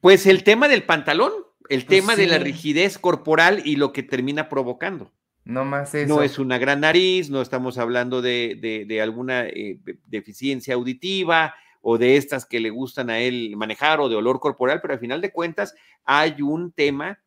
Pues 0.02 0.28
el 0.28 0.44
tema 0.44 0.68
del 0.68 0.84
pantalón, 0.84 1.32
el 1.70 1.86
pues 1.86 1.88
tema 1.88 2.16
de 2.16 2.28
la 2.28 2.38
rigidez 2.38 2.98
corporal 2.98 3.62
y 3.66 3.76
lo 3.76 3.92
que 3.92 4.04
termina 4.04 4.50
provocando. 4.50 5.14
No 5.44 5.64
más 5.64 5.96
eso. 5.96 6.14
No 6.14 6.22
es 6.22 6.40
una 6.40 6.58
gran 6.58 6.82
nariz, 6.82 7.30
no 7.30 7.42
estamos 7.42 7.78
hablando 7.78 8.22
de, 8.22 9.00
alguna 9.02 9.46
eh, 9.48 9.80
deficiencia 10.06 10.76
auditiva, 10.76 11.56
o 11.90 11.98
de 11.98 12.18
estas 12.18 12.46
que 12.46 12.60
le 12.60 12.70
gustan 12.70 13.10
a 13.10 13.20
él 13.20 13.56
manejar 13.56 14.02
o 14.02 14.10
de 14.10 14.18
olor 14.18 14.42
corporal, 14.42 14.82
pero 14.82 14.94
al 14.94 15.00
final 15.00 15.22
de 15.22 15.32
cuentas 15.32 15.74
hay 16.04 16.42
un 16.42 16.74
tema 16.74 17.18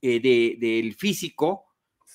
eh, 0.00 0.18
del 0.58 0.96
físico, 0.96 1.66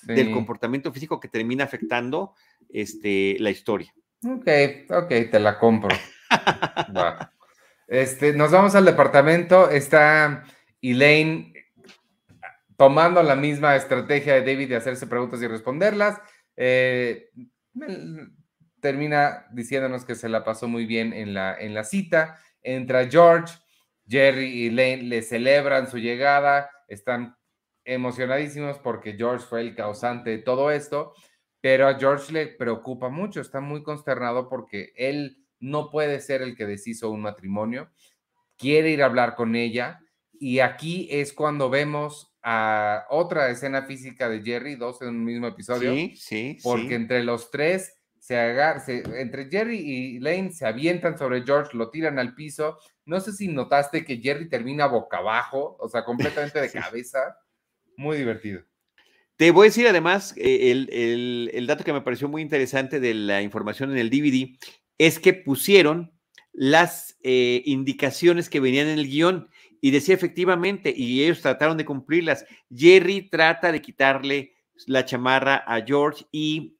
del 0.02 0.30
comportamiento 0.30 0.92
físico 0.92 1.18
que 1.18 1.28
termina 1.28 1.64
afectando 1.64 2.34
este, 2.68 3.36
la 3.38 3.48
historia. 3.48 3.94
Ok, 4.26 4.46
ok, 4.90 5.08
te 5.08 5.40
la 5.40 5.58
compro. 5.58 5.96
este, 7.88 8.34
nos 8.34 8.50
vamos 8.50 8.74
al 8.74 8.84
departamento, 8.84 9.70
está 9.70 10.44
Elaine 10.82 11.54
tomando 12.76 13.22
la 13.22 13.36
misma 13.36 13.74
estrategia 13.74 14.34
de 14.34 14.40
David 14.42 14.68
de 14.68 14.76
hacerse 14.76 15.06
preguntas 15.06 15.40
y 15.40 15.46
responderlas. 15.46 16.20
Eh, 16.56 17.30
termina 18.80 19.46
diciéndonos 19.52 20.04
que 20.04 20.14
se 20.14 20.28
la 20.28 20.44
pasó 20.44 20.68
muy 20.68 20.86
bien 20.86 21.12
en 21.12 21.34
la, 21.34 21.58
en 21.58 21.74
la 21.74 21.84
cita. 21.84 22.38
Entra 22.62 23.08
George, 23.08 23.54
Jerry 24.06 24.46
y 24.46 24.70
Lane 24.70 25.02
le 25.02 25.22
celebran 25.22 25.88
su 25.88 25.98
llegada, 25.98 26.70
están 26.88 27.36
emocionadísimos 27.84 28.78
porque 28.78 29.14
George 29.14 29.46
fue 29.46 29.60
el 29.60 29.74
causante 29.74 30.30
de 30.30 30.38
todo 30.38 30.70
esto, 30.70 31.14
pero 31.60 31.88
a 31.88 31.98
George 31.98 32.32
le 32.32 32.46
preocupa 32.46 33.08
mucho, 33.08 33.40
está 33.40 33.60
muy 33.60 33.82
consternado 33.82 34.48
porque 34.48 34.92
él 34.96 35.44
no 35.58 35.90
puede 35.90 36.20
ser 36.20 36.42
el 36.42 36.56
que 36.56 36.66
deshizo 36.66 37.10
un 37.10 37.22
matrimonio, 37.22 37.90
quiere 38.56 38.90
ir 38.90 39.02
a 39.02 39.06
hablar 39.06 39.34
con 39.34 39.56
ella 39.56 40.00
Y 40.40 40.60
aquí 40.60 41.08
es 41.10 41.32
cuando 41.32 41.68
vemos 41.68 42.32
a 42.42 43.06
otra 43.10 43.50
escena 43.50 43.82
física 43.82 44.28
de 44.28 44.42
Jerry, 44.42 44.76
dos 44.76 45.02
en 45.02 45.08
un 45.08 45.24
mismo 45.24 45.48
episodio. 45.48 45.92
Sí, 45.92 46.14
sí. 46.16 46.58
Porque 46.62 46.94
entre 46.94 47.24
los 47.24 47.50
tres 47.50 47.97
se 48.28 48.36
agarran, 48.36 48.82
entre 49.16 49.48
Jerry 49.48 49.78
y 49.78 50.20
Lane 50.20 50.52
se 50.52 50.66
avientan 50.66 51.16
sobre 51.16 51.44
George, 51.44 51.74
lo 51.74 51.88
tiran 51.88 52.18
al 52.18 52.34
piso. 52.34 52.76
No 53.06 53.20
sé 53.20 53.32
si 53.32 53.48
notaste 53.48 54.04
que 54.04 54.18
Jerry 54.18 54.50
termina 54.50 54.84
boca 54.84 55.16
abajo, 55.16 55.78
o 55.80 55.88
sea, 55.88 56.04
completamente 56.04 56.60
de 56.60 56.70
cabeza. 56.70 57.38
Muy 57.96 58.18
divertido. 58.18 58.60
Te 59.36 59.50
voy 59.50 59.64
a 59.64 59.70
decir 59.70 59.88
además, 59.88 60.34
eh, 60.36 61.48
el, 61.54 61.66
dato 61.66 61.84
que 61.84 61.92
me 61.94 62.02
pareció 62.02 62.28
muy 62.28 62.42
interesante 62.42 63.00
de 63.00 63.14
la 63.14 63.40
información 63.40 63.92
en 63.92 63.96
el 63.96 64.10
DVD 64.10 64.58
es 64.98 65.18
que 65.18 65.32
pusieron 65.32 66.12
las 66.52 67.16
eh, 67.22 67.62
indicaciones 67.64 68.50
que 68.50 68.60
venían 68.60 68.88
en 68.88 68.98
el 68.98 69.08
guion 69.08 69.48
y 69.80 69.90
decía 69.90 70.14
efectivamente, 70.14 70.92
y 70.94 71.24
ellos 71.24 71.40
trataron 71.40 71.78
de 71.78 71.86
cumplirlas. 71.86 72.44
Jerry 72.70 73.30
trata 73.30 73.72
de 73.72 73.80
quitarle 73.80 74.52
la 74.86 75.06
chamarra 75.06 75.64
a 75.66 75.80
George 75.80 76.26
y 76.30 76.77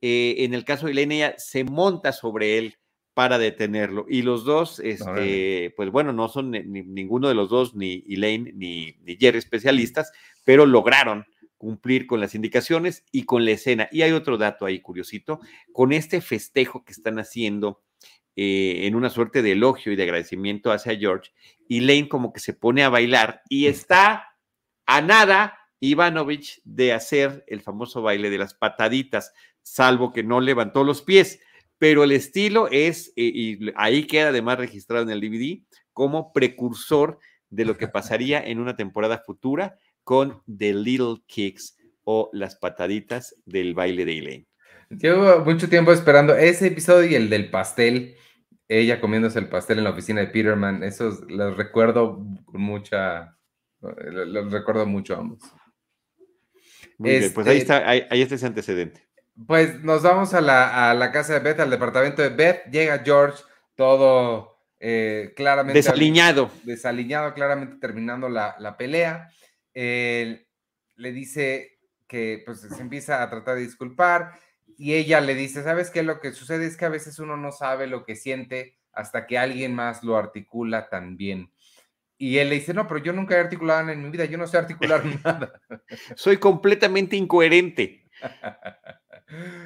eh, 0.00 0.36
en 0.38 0.54
el 0.54 0.64
caso 0.64 0.86
de 0.86 0.92
Elaine, 0.92 1.16
ella 1.16 1.34
se 1.38 1.64
monta 1.64 2.12
sobre 2.12 2.58
él 2.58 2.76
para 3.14 3.38
detenerlo. 3.38 4.06
Y 4.08 4.22
los 4.22 4.44
dos, 4.44 4.80
este, 4.80 5.72
pues 5.76 5.90
bueno, 5.90 6.12
no 6.12 6.28
son 6.28 6.50
ninguno 6.50 7.28
de 7.28 7.34
los 7.34 7.50
dos, 7.50 7.74
ni 7.74 8.04
Elaine 8.08 8.52
ni, 8.54 8.96
ni 9.02 9.16
Jerry 9.16 9.38
especialistas, 9.38 10.12
pero 10.44 10.64
lograron 10.64 11.26
cumplir 11.58 12.06
con 12.06 12.20
las 12.20 12.34
indicaciones 12.34 13.04
y 13.12 13.24
con 13.24 13.44
la 13.44 13.50
escena. 13.50 13.88
Y 13.92 14.02
hay 14.02 14.12
otro 14.12 14.38
dato 14.38 14.64
ahí 14.64 14.80
curiosito, 14.80 15.40
con 15.72 15.92
este 15.92 16.22
festejo 16.22 16.84
que 16.84 16.92
están 16.92 17.18
haciendo 17.18 17.82
eh, 18.36 18.86
en 18.86 18.94
una 18.94 19.10
suerte 19.10 19.42
de 19.42 19.52
elogio 19.52 19.92
y 19.92 19.96
de 19.96 20.04
agradecimiento 20.04 20.72
hacia 20.72 20.96
George, 20.96 21.32
y 21.68 21.80
Lane 21.80 22.08
como 22.08 22.32
que 22.32 22.40
se 22.40 22.54
pone 22.54 22.82
a 22.82 22.88
bailar 22.88 23.42
y 23.50 23.66
está 23.66 24.28
a 24.86 25.02
nada 25.02 25.58
Ivanovich 25.80 26.62
de 26.64 26.94
hacer 26.94 27.44
el 27.46 27.60
famoso 27.60 28.00
baile 28.00 28.30
de 28.30 28.38
las 28.38 28.54
pataditas, 28.54 29.34
salvo 29.62 30.12
que 30.12 30.22
no 30.22 30.40
levantó 30.40 30.84
los 30.84 31.02
pies, 31.02 31.40
pero 31.78 32.04
el 32.04 32.12
estilo 32.12 32.68
es, 32.70 33.08
eh, 33.16 33.30
y 33.34 33.72
ahí 33.76 34.06
queda 34.06 34.28
además 34.28 34.58
registrado 34.58 35.02
en 35.02 35.10
el 35.10 35.20
DVD, 35.20 35.62
como 35.92 36.32
precursor 36.32 37.18
de 37.48 37.64
lo 37.64 37.76
que 37.76 37.88
pasaría 37.88 38.40
en 38.40 38.58
una 38.58 38.76
temporada 38.76 39.18
futura 39.18 39.76
con 40.04 40.42
The 40.46 40.74
Little 40.74 41.22
Kicks 41.26 41.76
o 42.04 42.30
las 42.32 42.56
pataditas 42.56 43.36
del 43.44 43.74
baile 43.74 44.04
de 44.04 44.18
Elaine. 44.18 44.46
Llevo 44.90 45.44
mucho 45.44 45.68
tiempo 45.68 45.92
esperando 45.92 46.34
ese 46.34 46.66
episodio 46.66 47.08
y 47.08 47.14
el 47.14 47.30
del 47.30 47.48
pastel, 47.48 48.16
ella 48.66 49.00
comiéndose 49.00 49.38
el 49.38 49.48
pastel 49.48 49.78
en 49.78 49.84
la 49.84 49.90
oficina 49.90 50.20
de 50.20 50.26
Peterman, 50.26 50.82
esos 50.82 51.20
los 51.28 51.56
recuerdo 51.56 52.26
con 52.44 52.60
mucha, 52.60 53.36
los 53.80 54.50
recuerdo 54.50 54.86
mucho 54.86 55.16
ambos. 55.16 55.38
Muy 56.98 57.18
bien, 57.18 57.32
pues 57.32 57.46
ahí 57.46 57.58
este 57.58 57.72
está, 57.72 57.88
ahí, 57.88 58.22
está 58.22 58.34
ese 58.34 58.46
antecedente. 58.46 59.08
Pues 59.46 59.82
nos 59.82 60.02
vamos 60.02 60.34
a 60.34 60.40
la, 60.40 60.90
a 60.90 60.94
la, 60.94 61.12
casa 61.12 61.34
de 61.34 61.40
Beth, 61.40 61.60
al 61.60 61.70
departamento 61.70 62.22
de 62.22 62.28
Beth, 62.28 62.64
llega 62.70 63.02
George, 63.04 63.42
todo 63.74 64.58
eh, 64.78 65.32
claramente... 65.36 65.78
Desaliñado. 65.78 66.50
Desaliñado, 66.64 67.32
claramente 67.34 67.76
terminando 67.76 68.28
la, 68.28 68.56
la 68.58 68.76
pelea. 68.76 69.30
le 69.74 70.46
dice 70.96 71.78
que 72.06 72.42
pues 72.44 72.60
se 72.60 72.82
empieza 72.82 73.22
a 73.22 73.30
tratar 73.30 73.54
de 73.54 73.62
disculpar 73.62 74.32
y 74.76 74.94
ella 74.94 75.20
le 75.20 75.34
dice, 75.34 75.62
¿sabes 75.62 75.90
qué? 75.90 76.02
Lo 76.02 76.20
que 76.20 76.32
sucede 76.32 76.66
es 76.66 76.76
que 76.78 76.86
a 76.86 76.88
veces 76.88 77.18
uno 77.18 77.36
no 77.36 77.52
sabe 77.52 77.86
lo 77.86 78.04
que 78.04 78.16
siente 78.16 78.78
hasta 78.92 79.26
que 79.26 79.38
alguien 79.38 79.74
más 79.74 80.02
lo 80.02 80.16
articula 80.16 80.88
también. 80.88 81.52
Y 82.16 82.38
él 82.38 82.48
le 82.48 82.56
dice, 82.56 82.74
no, 82.74 82.88
pero 82.88 82.98
yo 82.98 83.12
nunca 83.12 83.36
he 83.36 83.40
articulado 83.40 83.90
en 83.90 84.02
mi 84.02 84.10
vida, 84.10 84.24
yo 84.24 84.38
no 84.38 84.46
sé 84.46 84.56
articular 84.58 85.02
nada. 85.24 85.60
Soy 86.16 86.38
completamente 86.38 87.14
incoherente. 87.16 88.08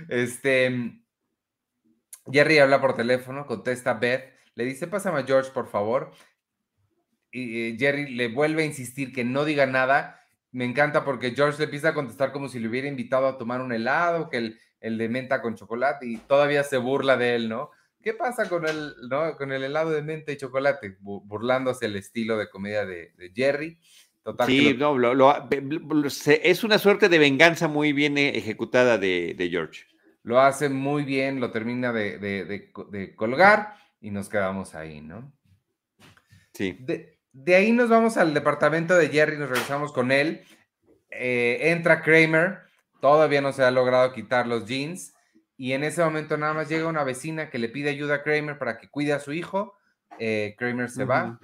este, 0.08 1.00
Jerry 2.30 2.58
habla 2.58 2.80
por 2.80 2.96
teléfono, 2.96 3.46
contesta 3.46 3.94
Beth, 3.94 4.32
le 4.54 4.64
dice, 4.64 4.86
pásame 4.86 5.20
a 5.20 5.24
George, 5.24 5.50
por 5.52 5.68
favor. 5.68 6.12
Y 7.30 7.70
eh, 7.70 7.76
Jerry 7.78 8.14
le 8.14 8.28
vuelve 8.28 8.62
a 8.62 8.66
insistir 8.66 9.12
que 9.12 9.24
no 9.24 9.44
diga 9.44 9.66
nada. 9.66 10.20
Me 10.52 10.64
encanta 10.64 11.04
porque 11.04 11.34
George 11.34 11.58
le 11.58 11.64
empieza 11.64 11.88
a 11.88 11.94
contestar 11.94 12.30
como 12.30 12.48
si 12.48 12.60
le 12.60 12.68
hubiera 12.68 12.86
invitado 12.86 13.26
a 13.26 13.38
tomar 13.38 13.60
un 13.60 13.72
helado, 13.72 14.30
que 14.30 14.36
el, 14.36 14.60
el 14.80 14.98
de 14.98 15.08
menta 15.08 15.42
con 15.42 15.56
chocolate 15.56 16.06
y 16.06 16.16
todavía 16.18 16.62
se 16.62 16.76
burla 16.76 17.16
de 17.16 17.34
él, 17.34 17.48
¿no? 17.48 17.70
¿Qué 18.04 18.12
pasa 18.12 18.50
con 18.50 18.68
el, 18.68 18.94
¿no? 19.08 19.34
con 19.38 19.50
el 19.50 19.64
helado 19.64 19.90
de 19.90 20.02
menta 20.02 20.30
y 20.30 20.36
chocolate? 20.36 20.98
Burlándose 21.00 21.86
el 21.86 21.96
estilo 21.96 22.36
de 22.36 22.50
comedia 22.50 22.84
de, 22.84 23.14
Jerry. 23.34 23.80
Total 24.24 24.46
sí, 24.46 24.74
no, 24.78 24.96
lo, 24.96 25.48
es 26.42 26.64
una 26.64 26.78
suerte 26.78 27.10
de 27.10 27.18
venganza 27.18 27.68
muy 27.68 27.92
bien 27.92 28.16
eh, 28.16 28.30
ejecutada 28.30 28.96
de, 28.96 29.48
George. 29.50 29.84
Lo 30.22 30.40
hace 30.40 30.70
muy 30.70 31.04
bien, 31.04 31.40
lo 31.40 31.50
termina 31.50 31.92
de, 31.92 32.72
colgar 33.14 33.76
y 34.00 34.10
nos 34.10 34.30
quedamos 34.30 34.74
ahí, 34.74 35.02
¿no? 35.02 35.30
Sí. 36.54 36.76
De, 36.80 37.54
ahí 37.54 37.70
nos 37.72 37.90
vamos 37.90 38.16
al 38.16 38.32
departamento 38.32 38.96
de 38.96 39.10
Jerry, 39.10 39.36
nos 39.36 39.50
regresamos 39.50 39.92
con 39.92 40.10
él. 40.10 40.40
Eh, 41.10 41.58
entra 41.70 42.00
Kramer, 42.00 42.64
Todavía 43.04 43.42
no 43.42 43.52
se 43.52 43.62
ha 43.62 43.70
logrado 43.70 44.14
quitar 44.14 44.46
los 44.46 44.64
jeans. 44.64 45.14
Y 45.58 45.72
en 45.72 45.84
ese 45.84 46.02
momento 46.02 46.38
nada 46.38 46.54
más 46.54 46.70
llega 46.70 46.88
una 46.88 47.04
vecina 47.04 47.50
que 47.50 47.58
le 47.58 47.68
pide 47.68 47.90
ayuda 47.90 48.14
a 48.14 48.22
Kramer 48.22 48.56
para 48.56 48.78
que 48.78 48.88
cuide 48.88 49.12
a 49.12 49.20
su 49.20 49.34
hijo. 49.34 49.74
Eh, 50.18 50.54
Kramer 50.56 50.88
se 50.88 51.04
va. 51.04 51.38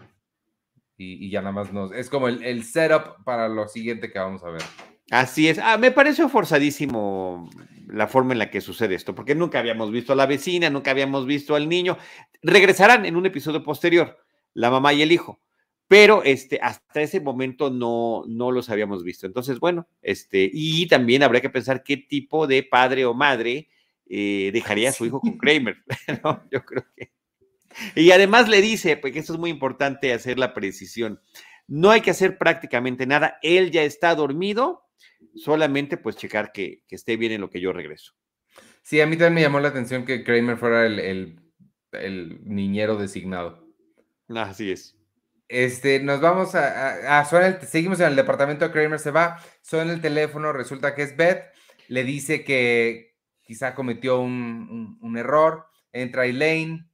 Y, 1.02 1.30
ya 1.30 1.40
nada 1.40 1.52
más 1.52 1.72
nos. 1.72 1.92
Es 1.92 2.10
como 2.10 2.28
el, 2.28 2.64
setup 2.64 3.24
para 3.24 3.48
lo 3.48 3.66
siguiente 3.68 4.10
que 4.12 4.18
vamos 4.18 4.44
a 4.44 4.50
ver. 4.50 4.62
Así 5.10 5.48
es. 5.48 5.58
Ah, 5.58 5.78
me 5.78 5.90
pareció 5.90 6.28
forzadísimo 6.28 7.48
la 7.86 8.06
forma 8.06 8.32
en 8.34 8.38
la 8.38 8.50
que 8.50 8.60
sucede 8.60 8.94
esto, 8.94 9.14
porque 9.14 9.34
nunca 9.34 9.58
habíamos 9.58 9.90
visto 9.90 10.12
a 10.12 10.16
la 10.16 10.26
vecina, 10.26 10.68
nunca 10.68 10.90
habíamos 10.90 11.24
visto 11.26 11.54
al 11.54 11.68
niño. 11.68 11.96
Regresarán 12.42 13.06
en 13.06 13.16
un 13.16 13.24
episodio 13.24 13.62
posterior, 13.62 14.18
la 14.52 14.70
mamá 14.70 14.92
y 14.92 15.02
el 15.02 15.12
hijo 15.12 15.40
pero 15.90 16.22
este, 16.22 16.60
hasta 16.62 17.00
ese 17.00 17.20
momento 17.20 17.68
no, 17.68 18.22
no 18.28 18.52
los 18.52 18.70
habíamos 18.70 19.02
visto. 19.02 19.26
Entonces, 19.26 19.58
bueno, 19.58 19.88
este, 20.02 20.48
y 20.52 20.86
también 20.86 21.24
habría 21.24 21.40
que 21.40 21.50
pensar 21.50 21.82
qué 21.82 21.96
tipo 21.96 22.46
de 22.46 22.62
padre 22.62 23.06
o 23.06 23.12
madre 23.12 23.68
eh, 24.06 24.50
dejaría 24.52 24.90
a 24.90 24.92
su 24.92 25.04
hijo 25.04 25.18
con 25.18 25.36
Kramer, 25.36 25.78
¿no? 26.22 26.44
Yo 26.52 26.64
creo 26.64 26.84
que. 26.94 27.10
Y 27.94 28.10
además 28.10 28.48
le 28.48 28.60
dice, 28.60 28.96
porque 28.96 29.18
esto 29.18 29.34
es 29.34 29.38
muy 29.38 29.50
importante 29.50 30.12
hacer 30.12 30.38
la 30.38 30.54
precisión, 30.54 31.20
no 31.68 31.90
hay 31.90 32.00
que 32.00 32.10
hacer 32.10 32.36
prácticamente 32.36 33.06
nada, 33.06 33.38
él 33.42 33.70
ya 33.70 33.82
está 33.82 34.14
dormido, 34.14 34.82
solamente 35.36 35.96
pues 35.96 36.16
checar 36.16 36.52
que, 36.52 36.82
esté 36.88 37.16
bien 37.16 37.32
en 37.32 37.40
lo 37.40 37.50
que 37.50 37.60
yo 37.60 37.72
regreso. 37.72 38.14
Sí, 38.82 39.00
a 39.00 39.06
mí 39.06 39.16
también 39.16 39.34
me 39.34 39.40
llamó 39.42 39.60
la 39.60 39.68
atención 39.68 40.04
que 40.04 40.24
Kramer 40.24 40.56
fuera 40.56 40.86
el, 40.86 41.40
el 41.92 42.40
niñero 42.44 42.96
designado. 42.96 43.68
Así 44.28 44.70
es. 44.72 44.96
Este, 45.50 45.98
nos 45.98 46.20
vamos 46.20 46.54
a, 46.54 47.18
a, 47.18 47.24
seguimos 47.66 47.98
en 47.98 48.06
el 48.06 48.16
departamento 48.16 48.64
de 48.64 48.70
Kramer, 48.70 49.00
se 49.00 49.10
va, 49.10 49.42
suena 49.62 49.92
el 49.92 50.00
teléfono, 50.00 50.52
resulta 50.52 50.94
que 50.94 51.02
es 51.02 51.16
Beth, 51.16 51.42
le 51.88 52.04
dice 52.04 52.44
que 52.44 53.16
quizá 53.42 53.74
cometió 53.74 54.20
un, 54.20 55.16
error, 55.18 55.66
entra 55.92 56.26
Elaine, 56.26 56.88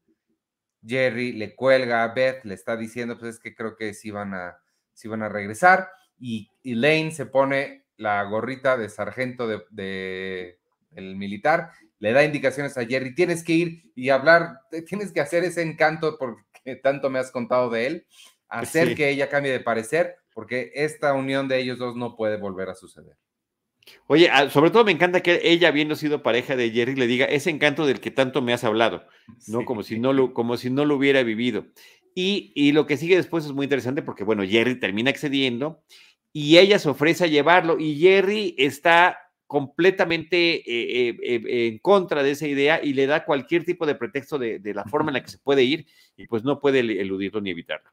Jerry 0.87 1.33
le 1.33 1.55
cuelga 1.55 2.05
a 2.05 2.09
Beth, 2.15 2.45
le 2.45 2.55
está 2.55 2.77
diciendo, 2.77 3.19
pues 3.19 3.37
es 3.37 3.41
que 3.41 3.55
creo 3.55 3.77
que 3.77 3.95
sí 3.95 4.11
van 4.11 4.35
a, 4.35 4.59
sí 4.93 5.09
van 5.09 5.23
a 5.23 5.29
regresar, 5.29 5.89
y 6.19 6.51
Elaine 6.65 7.13
se 7.13 7.27
pone 7.27 7.85
la 7.97 8.23
gorrita 8.25 8.77
de 8.77 8.89
sargento 8.89 9.47
de, 9.49 9.63
de, 9.71 10.59
del 10.91 11.17
militar, 11.17 11.71
le 11.99 12.13
da 12.13 12.25
indicaciones 12.25 12.77
a 12.77 12.85
Jerry, 12.85 13.15
tienes 13.15 13.43
que 13.43 13.53
ir 13.53 13.93
y 13.95 14.11
hablar, 14.11 14.61
tienes 14.87 15.13
que 15.13 15.21
hacer 15.21 15.45
ese 15.45 15.63
encanto 15.63 16.19
porque 16.19 16.77
tanto 16.77 17.11
me 17.11 17.19
has 17.19 17.31
contado 17.31 17.71
de 17.71 17.87
él 17.87 18.07
hacer 18.49 18.95
que 18.95 19.09
ella 19.09 19.29
cambie 19.29 19.53
de 19.53 19.61
parecer, 19.61 20.17
porque 20.35 20.73
esta 20.75 21.15
unión 21.15 21.49
de 21.49 21.59
ellos 21.59 21.79
dos 21.79 21.97
no 21.97 22.17
puede 22.17 22.37
volver 22.37 22.69
a 22.69 22.75
suceder. 22.75 23.17
Oye, 24.09 24.29
ah, 24.31 24.51
sobre 24.51 24.71
todo 24.71 24.85
me 24.85 24.93
encanta 24.93 25.23
que 25.23 25.41
ella, 25.43 25.69
habiendo 25.69 25.97
sido 25.97 26.23
pareja 26.23 26.57
de 26.57 26.71
Jerry, 26.71 26.95
le 26.95 27.07
diga 27.07 27.27
ese 27.27 27.51
encanto 27.51 27.87
del 27.87 28.01
que 28.01 28.11
tanto 28.11 28.43
me 28.43 28.53
has 28.53 28.65
hablado, 28.65 29.07
¿no? 29.49 29.65
Como, 29.65 29.83
si 29.83 29.99
no 29.99 30.13
lo, 30.13 30.33
como 30.33 30.57
si 30.57 30.71
no 30.71 30.85
lo 30.85 30.97
hubiera 30.97 31.23
vivido. 31.23 31.67
Y, 32.15 32.53
y, 32.55 32.73
lo 32.73 32.87
que 32.87 32.97
sigue 32.97 33.17
después 33.17 33.45
es 33.45 33.53
muy 33.53 33.65
interesante 33.65 34.03
porque, 34.03 34.25
bueno, 34.25 34.43
Jerry 34.47 34.79
termina 34.81 35.11
accediendo 35.11 35.83
y 36.33 36.59
ella 36.59 36.79
se 36.79 36.89
ofrece 36.89 37.25
a 37.25 37.29
llevarlo 37.29 37.79
y 37.79 37.99
Jerry 37.99 38.55
está 38.59 39.19
completamente 39.47 40.57
eh, 40.57 41.09
eh, 41.09 41.17
eh, 41.23 41.69
en 41.69 41.79
contra 41.79 42.23
de 42.23 42.33
esa 42.33 42.47
idea 42.47 42.81
y 42.83 42.95
le 42.95 43.07
da 43.07 43.25
cualquier 43.25 43.65
tipo 43.65 43.87
de 43.87 43.95
pretexto 43.95 44.39
de, 44.39 44.59
de 44.59 44.75
la 44.75 44.85
forma 44.85 45.11
en 45.11 45.15
la 45.15 45.23
que 45.23 45.31
se 45.31 45.39
puede 45.39 45.63
ir 45.63 45.87
y 46.17 46.27
pues 46.27 46.43
no 46.43 46.61
puede 46.61 46.81
eludirlo 46.81 47.41
ni 47.41 47.51
evitarlo. 47.51 47.91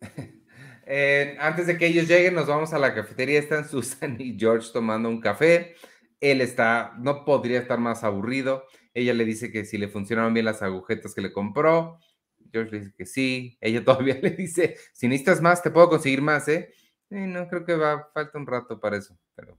Eh, 0.86 1.36
antes 1.40 1.66
de 1.66 1.76
que 1.76 1.88
ellos 1.88 2.08
lleguen, 2.08 2.34
nos 2.34 2.46
vamos 2.46 2.72
a 2.72 2.78
la 2.78 2.94
cafetería. 2.94 3.38
Están 3.38 3.68
Susan 3.68 4.16
y 4.18 4.38
George 4.38 4.70
tomando 4.72 5.08
un 5.08 5.20
café. 5.20 5.74
Él 6.20 6.40
está, 6.40 6.94
no 6.98 7.24
podría 7.24 7.60
estar 7.60 7.78
más 7.78 8.04
aburrido. 8.04 8.64
Ella 8.94 9.12
le 9.12 9.24
dice 9.24 9.52
que 9.52 9.64
si 9.64 9.76
le 9.76 9.88
funcionaron 9.88 10.32
bien 10.32 10.46
las 10.46 10.62
agujetas 10.62 11.14
que 11.14 11.20
le 11.20 11.32
compró. 11.32 11.98
George 12.52 12.72
le 12.72 12.78
dice 12.80 12.94
que 12.96 13.06
sí. 13.06 13.58
Ella 13.60 13.84
todavía 13.84 14.18
le 14.22 14.30
dice, 14.30 14.76
si 14.92 15.08
necesitas 15.08 15.42
más, 15.42 15.62
te 15.62 15.70
puedo 15.70 15.90
conseguir 15.90 16.22
más, 16.22 16.48
¿eh? 16.48 16.72
no, 17.10 17.46
creo 17.48 17.64
que 17.64 17.76
va, 17.76 18.08
falta 18.12 18.38
un 18.38 18.46
rato 18.46 18.80
para 18.80 18.96
eso, 18.96 19.16
pero 19.34 19.58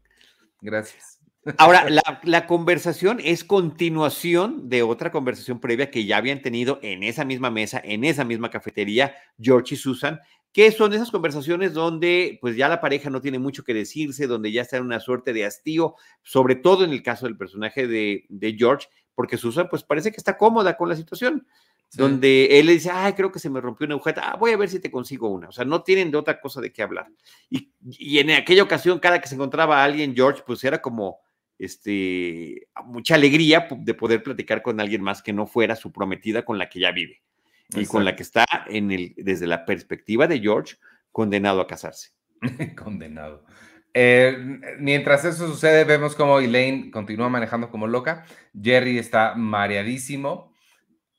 gracias. 0.61 1.19
Ahora, 1.57 1.87
la, 2.23 2.47
conversación 2.47 3.19
es 3.23 3.43
continuación 3.43 4.67
de 4.69 4.83
otra 4.83 5.11
conversación 5.11 5.59
previa 5.59 5.91
que 5.91 6.05
ya 6.05 6.17
habían 6.17 6.41
tenido 6.41 6.79
en 6.81 7.03
esa 7.03 7.23
misma 7.23 7.49
mesa, 7.49 7.81
en 7.83 8.03
esa 8.03 8.25
misma 8.25 8.49
cafetería, 8.49 9.15
George 9.39 9.75
y 9.75 9.77
Susan, 9.77 10.19
que 10.57 10.71
son 10.71 10.91
esas 10.91 11.11
conversaciones 11.11 11.75
donde 11.75 12.39
pues 12.41 12.55
ya 12.57 12.67
la 12.67 12.81
pareja 12.81 13.11
no 13.11 13.21
tiene 13.21 13.37
mucho 13.37 13.63
que 13.63 13.75
decirse, 13.75 14.25
donde 14.25 14.51
ya 14.51 14.63
está 14.63 14.77
en 14.77 14.85
una 14.85 14.99
suerte 14.99 15.31
de 15.31 15.45
hastío, 15.45 15.93
sobre 16.23 16.55
todo 16.55 16.83
en 16.83 16.89
el 16.89 17.03
caso 17.03 17.27
del 17.27 17.37
personaje 17.37 17.85
de, 17.85 18.25
de 18.27 18.55
George, 18.57 18.87
porque 19.13 19.37
Susan 19.37 19.67
pues 19.69 19.83
parece 19.83 20.09
que 20.09 20.17
está 20.17 20.35
cómoda 20.35 20.75
con 20.75 20.89
la 20.89 20.95
situación 20.95 21.45
donde 21.93 22.59
él 22.59 22.65
le 22.65 22.71
dice, 22.71 22.89
ay, 22.91 23.13
creo 23.13 23.31
que 23.31 23.37
se 23.37 23.51
me 23.51 23.61
rompió 23.61 23.85
una 23.85 23.93
agujeta, 23.93 24.31
ah, 24.31 24.35
voy 24.35 24.49
a 24.49 24.57
ver 24.57 24.67
si 24.67 24.79
te 24.79 24.89
consigo 24.89 25.29
una. 25.29 25.47
O 25.47 25.51
sea, 25.51 25.63
no 25.63 25.83
tienen 25.83 26.09
de 26.09 26.17
otra 26.17 26.41
cosa 26.41 26.59
de 26.59 26.73
qué 26.73 26.81
hablar. 26.81 27.05
Y, 27.51 27.71
y 27.79 28.17
en 28.17 28.31
aquella 28.31 28.63
ocasión, 28.63 28.97
cada 28.97 29.21
que 29.21 29.27
se 29.27 29.35
encontraba 29.35 29.83
alguien, 29.83 30.15
George, 30.15 30.41
pues 30.43 30.63
era 30.63 30.81
como 30.81 31.19
este, 31.59 32.67
mucha 32.83 33.13
alegría 33.13 33.67
de 33.77 33.93
poder 33.93 34.23
platicar 34.23 34.63
con 34.63 34.79
alguien 34.79 35.03
más 35.03 35.21
que 35.21 35.33
no 35.33 35.45
fuera 35.45 35.75
su 35.75 35.91
prometida 35.91 36.43
con 36.43 36.57
la 36.57 36.67
que 36.67 36.79
ya 36.79 36.91
vive 36.91 37.21
y 37.69 37.85
con 37.85 38.05
la 38.05 38.15
que 38.15 38.23
está 38.23 38.45
en 38.67 38.91
el, 38.91 39.13
desde 39.17 39.47
la 39.47 39.65
perspectiva 39.65 40.27
de 40.27 40.39
George, 40.39 40.75
condenado 41.11 41.61
a 41.61 41.67
casarse. 41.67 42.11
condenado. 42.77 43.45
Eh, 43.93 44.37
mientras 44.79 45.25
eso 45.25 45.47
sucede, 45.47 45.83
vemos 45.83 46.15
como 46.15 46.39
Elaine 46.39 46.91
continúa 46.91 47.29
manejando 47.29 47.71
como 47.71 47.87
loca. 47.87 48.25
Jerry 48.53 48.99
está 48.99 49.33
mareadísimo 49.35 50.53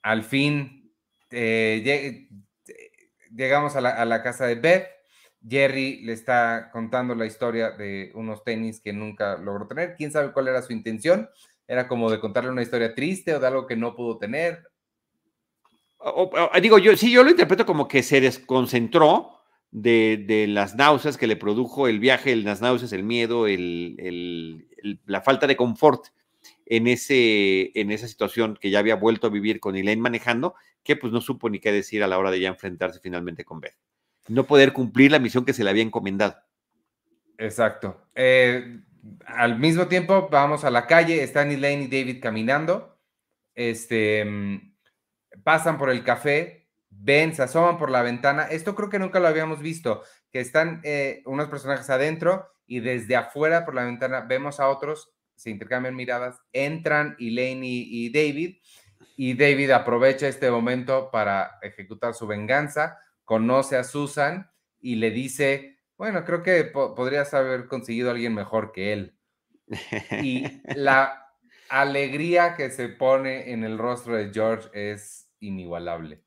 al 0.02 0.22
fin 0.22 0.90
eh, 1.30 2.28
llegamos 3.34 3.76
a 3.76 3.80
la, 3.80 4.22
casa 4.22 4.46
de 4.46 4.54
Beth. 4.54 4.86
Jerry 5.46 6.02
le 6.04 6.12
está 6.12 6.70
contando 6.72 7.14
la 7.14 7.26
historia 7.26 7.70
de 7.70 8.10
unos 8.14 8.42
tenis 8.42 8.80
que 8.80 8.92
nunca 8.92 9.36
logró 9.36 9.66
tener. 9.66 9.94
¿Quién 9.96 10.10
sabe 10.10 10.32
cuál 10.32 10.48
era 10.48 10.62
su 10.62 10.72
intención? 10.72 11.28
¿Era 11.66 11.86
como 11.86 12.10
de 12.10 12.20
contarle 12.20 12.50
una 12.50 12.62
historia 12.62 12.94
triste 12.94 13.34
o 13.34 13.40
de 13.40 13.46
algo 13.46 13.66
que 13.66 13.76
no 13.76 13.94
pudo 13.94 14.18
tener? 14.18 14.67
Digo, 16.62 16.78
yo 16.78 16.96
sí, 16.96 17.10
yo 17.10 17.22
lo 17.24 17.30
interpreto 17.30 17.66
como 17.66 17.88
que 17.88 18.02
se 18.02 18.20
desconcentró 18.20 19.38
de, 19.70 20.46
las 20.48 20.74
náuseas 20.74 21.16
que 21.16 21.26
le 21.26 21.36
produjo 21.36 21.88
el 21.88 21.98
viaje, 21.98 22.34
las 22.36 22.60
náuseas, 22.60 22.92
el 22.92 23.02
miedo, 23.02 23.46
la 25.06 25.20
falta 25.22 25.46
de 25.46 25.56
confort 25.56 26.06
en, 26.66 26.86
ese, 26.86 27.72
en 27.78 27.90
esa 27.90 28.06
situación 28.08 28.58
que 28.60 28.70
ya 28.70 28.78
había 28.78 28.96
vuelto 28.96 29.26
a 29.26 29.30
vivir 29.30 29.60
con 29.60 29.76
Elaine 29.76 30.00
manejando, 30.00 30.54
que 30.82 30.96
pues 30.96 31.12
no 31.12 31.20
supo 31.20 31.50
ni 31.50 31.58
qué 31.58 31.72
decir 31.72 32.02
a 32.02 32.06
la 32.06 32.18
hora 32.18 32.30
de 32.30 32.40
ya 32.40 32.48
enfrentarse 32.48 33.00
finalmente 33.00 33.44
con 33.44 33.60
Beth. 33.60 33.76
No 34.28 34.44
poder 34.44 34.72
cumplir 34.72 35.10
la 35.10 35.18
misión 35.18 35.44
que 35.44 35.52
se 35.52 35.64
le 35.64 35.70
había 35.70 35.82
encomendado. 35.82 36.36
Exacto. 37.38 38.02
Eh, 38.14 38.80
al 39.26 39.58
mismo 39.58 39.88
tiempo, 39.88 40.28
vamos 40.30 40.64
a 40.64 40.70
la 40.70 40.86
calle, 40.86 41.22
están 41.22 41.50
Elaine 41.50 41.84
y 41.84 41.86
David 41.86 42.20
caminando, 42.20 42.98
este, 43.54 44.24
mm, 44.24 44.74
pasan 45.44 45.78
por 45.78 45.90
el 45.90 46.04
café, 46.04 46.68
ven, 46.90 47.34
se 47.34 47.42
asoman 47.42 47.78
por 47.78 47.90
la 47.90 48.02
ventana. 48.02 48.44
Esto 48.44 48.74
creo 48.74 48.90
que 48.90 48.98
nunca 48.98 49.20
lo 49.20 49.28
habíamos 49.28 49.60
visto, 49.60 50.02
que 50.30 50.40
están 50.40 50.80
eh, 50.84 51.22
unos 51.26 51.48
personajes 51.48 51.88
adentro 51.90 52.48
y 52.66 52.80
desde 52.80 53.16
afuera 53.16 53.64
por 53.64 53.74
la 53.74 53.84
ventana 53.84 54.20
vemos 54.20 54.60
a 54.60 54.68
otros 54.68 55.12
se 55.38 55.50
intercambian 55.50 55.94
miradas, 55.94 56.40
entran 56.52 57.16
Elaine 57.20 57.64
y, 57.64 58.10
David, 58.10 58.56
y 59.16 59.34
David 59.34 59.70
aprovecha 59.70 60.26
este 60.26 60.50
momento 60.50 61.10
para 61.12 61.58
ejecutar 61.62 62.12
su 62.12 62.26
venganza, 62.26 62.98
conoce 63.24 63.76
a 63.76 63.84
Susan 63.84 64.50
y 64.80 64.96
le 64.96 65.12
dice, 65.12 65.78
bueno, 65.96 66.24
creo 66.24 66.42
que 66.42 66.64
podrías 66.64 67.34
haber 67.34 67.68
conseguido 67.68 68.08
a 68.08 68.12
alguien 68.12 68.34
mejor 68.34 68.72
que 68.72 68.92
él. 68.92 69.16
Y 70.22 70.44
la 70.76 71.32
alegría 71.68 72.56
que 72.56 72.70
se 72.70 72.88
pone 72.88 73.52
en 73.52 73.62
el 73.62 73.78
rostro 73.78 74.16
de 74.16 74.32
George 74.32 74.68
es 74.72 75.27
inigualable. 75.40 76.22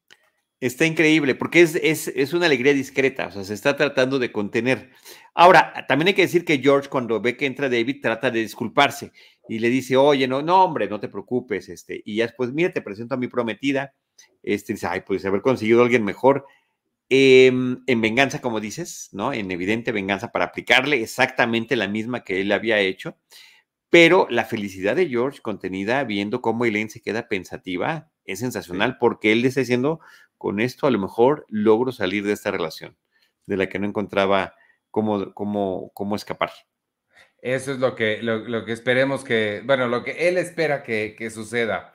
Está 0.62 0.86
increíble, 0.86 1.34
porque 1.34 1.62
es, 1.62 1.76
es, 1.76 2.34
una 2.34 2.46
alegría 2.46 2.74
discreta, 2.74 3.28
o 3.28 3.32
sea, 3.32 3.44
se 3.44 3.56
está 3.56 3.76
tratando 3.76 4.20
de 4.20 4.32
contener. 4.32 4.92
Ahora, 5.34 5.88
también 5.88 6.10
hay 6.10 6.14
que 6.14 6.22
decir 6.22 6.46
que 6.46 6.60
George, 6.60 6.88
cuando 6.88 7.20
ve 7.20 7.36
que 7.36 7.48
entra 7.48 7.68
David, 7.68 7.98
trata 8.00 8.30
de 8.30 8.42
disculparse 8.42 9.12
y 9.50 9.58
le 9.58 9.70
dice, 9.70 9.98
oye, 9.98 10.28
no, 10.28 10.44
no, 10.44 10.64
hombre, 10.64 10.88
no 10.88 11.00
te 11.00 11.08
preocupes, 11.10 11.68
este, 11.68 12.04
y 12.06 12.18
ya 12.18 12.28
después, 12.28 12.54
mira, 12.54 12.72
te 12.72 12.84
presento 12.84 13.16
a 13.16 13.18
mi 13.18 13.28
prometida, 13.28 13.96
este, 14.44 14.74
dice, 14.74 14.86
ay, 14.86 15.02
pues 15.02 15.26
haber 15.26 15.42
conseguido 15.42 15.82
a 15.82 15.86
alguien 15.86 16.06
mejor, 16.06 16.46
em, 17.10 17.82
en 17.88 18.02
venganza, 18.02 18.40
como 18.40 18.60
dices, 18.60 19.10
¿no? 19.14 19.34
En 19.34 19.50
evidente 19.50 19.92
venganza 19.92 20.32
para 20.32 20.46
aplicarle 20.46 21.02
exactamente 21.02 21.76
la 21.76 21.88
misma 21.88 22.24
que 22.24 22.40
él 22.40 22.52
había 22.52 22.80
hecho, 22.80 23.18
pero 23.90 24.28
la 24.30 24.46
felicidad 24.46 24.96
de 24.96 25.10
George 25.10 25.42
contenida 25.42 26.04
viendo 26.04 26.40
cómo 26.40 26.66
Elaine 26.66 26.92
se 26.92 27.02
queda 27.02 27.28
pensativa 27.28 28.11
es 28.26 28.40
sensacional 28.40 28.98
porque 28.98 29.32
él 29.32 29.44
está 29.46 29.62
diciendo, 29.62 30.00
con 30.38 30.60
esto 30.60 30.88
a 30.88 30.92
lo 30.92 31.00
mejor 31.00 31.46
logro 31.50 31.92
salir 31.92 32.26
de 32.26 32.34
esta 32.34 32.52
relación, 32.52 32.98
de 33.46 33.58
la 33.58 33.70
que 33.70 33.80
no 33.80 33.88
encontraba 33.88 34.56
cómo, 34.90 35.34
cómo, 35.34 35.92
cómo 35.94 36.16
escapar. 36.16 36.52
Eso 37.42 37.72
es 37.72 37.80
lo 37.80 37.96
que, 37.96 38.22
lo, 38.22 38.66
que 38.66 38.72
esperemos 38.72 39.24
que, 39.24 39.64
bueno, 39.66 39.88
lo 39.88 40.04
que 40.04 40.28
él 40.30 40.38
espera 40.38 40.84
que, 40.84 41.30
suceda. 41.34 41.94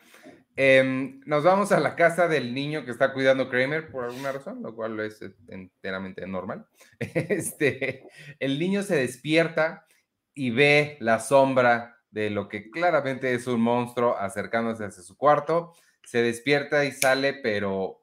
Em, 0.57 1.21
nos 1.25 1.45
vamos 1.45 1.71
a 1.71 1.79
la 1.79 1.95
casa 1.95 2.27
del 2.27 2.53
niño 2.53 2.85
que 2.85 2.91
está 2.91 3.13
cuidando 3.13 3.49
Kramer 3.49 3.91
por 3.91 4.05
alguna 4.05 4.33
razón, 4.33 4.63
lo 4.63 4.75
cual 4.75 4.99
es 5.01 5.21
enteramente 5.49 6.27
normal. 6.27 6.67
Este, 6.99 8.09
el 8.41 8.59
niño 8.59 8.83
se 8.83 8.97
despierta 8.97 9.87
y 10.35 10.51
ve 10.51 10.97
la 11.01 11.21
sombra 11.21 11.97
de 12.11 12.31
lo 12.31 12.49
que 12.49 12.71
claramente 12.71 13.33
es 13.35 13.47
un 13.47 13.61
monstruo 13.61 14.17
acercándose 14.17 14.85
hacia 14.85 15.03
su 15.03 15.17
cuarto. 15.17 15.75
Se 16.07 16.23
despierta 16.23 16.85
y 16.85 16.93
sale, 16.93 17.35
pero 17.35 18.01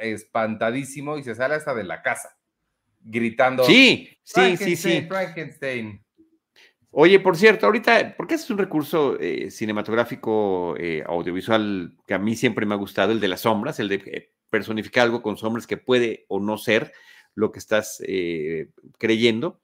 espantadísimo 0.00 1.18
y 1.18 1.22
se 1.22 1.34
sale 1.34 1.54
hasta 1.54 1.74
de 1.74 1.84
la 1.84 2.02
casa, 2.02 2.36
gritando. 3.00 3.64
Sí, 3.64 4.08
sí, 4.22 4.56
sí, 4.56 4.74
sí. 4.74 5.06
Frankenstein. 5.06 6.02
Oye, 6.94 7.20
por 7.20 7.36
cierto, 7.38 7.64
ahorita, 7.66 8.16
porque 8.16 8.34
es 8.34 8.50
un 8.50 8.58
recurso 8.58 9.18
eh, 9.18 9.50
cinematográfico, 9.50 10.76
eh, 10.78 11.02
audiovisual, 11.06 11.96
que 12.06 12.12
a 12.12 12.18
mí 12.18 12.36
siempre 12.36 12.66
me 12.66 12.74
ha 12.74 12.78
gustado, 12.78 13.12
el 13.12 13.20
de 13.20 13.28
las 13.28 13.40
sombras, 13.40 13.80
el 13.80 13.88
de 13.88 13.94
eh, 14.06 14.32
personificar 14.50 15.04
algo 15.04 15.22
con 15.22 15.38
sombras 15.38 15.66
que 15.66 15.78
puede 15.78 16.26
o 16.28 16.38
no 16.38 16.58
ser 16.58 16.92
lo 17.34 17.50
que 17.50 17.60
estás 17.60 18.02
creyendo. 18.98 19.61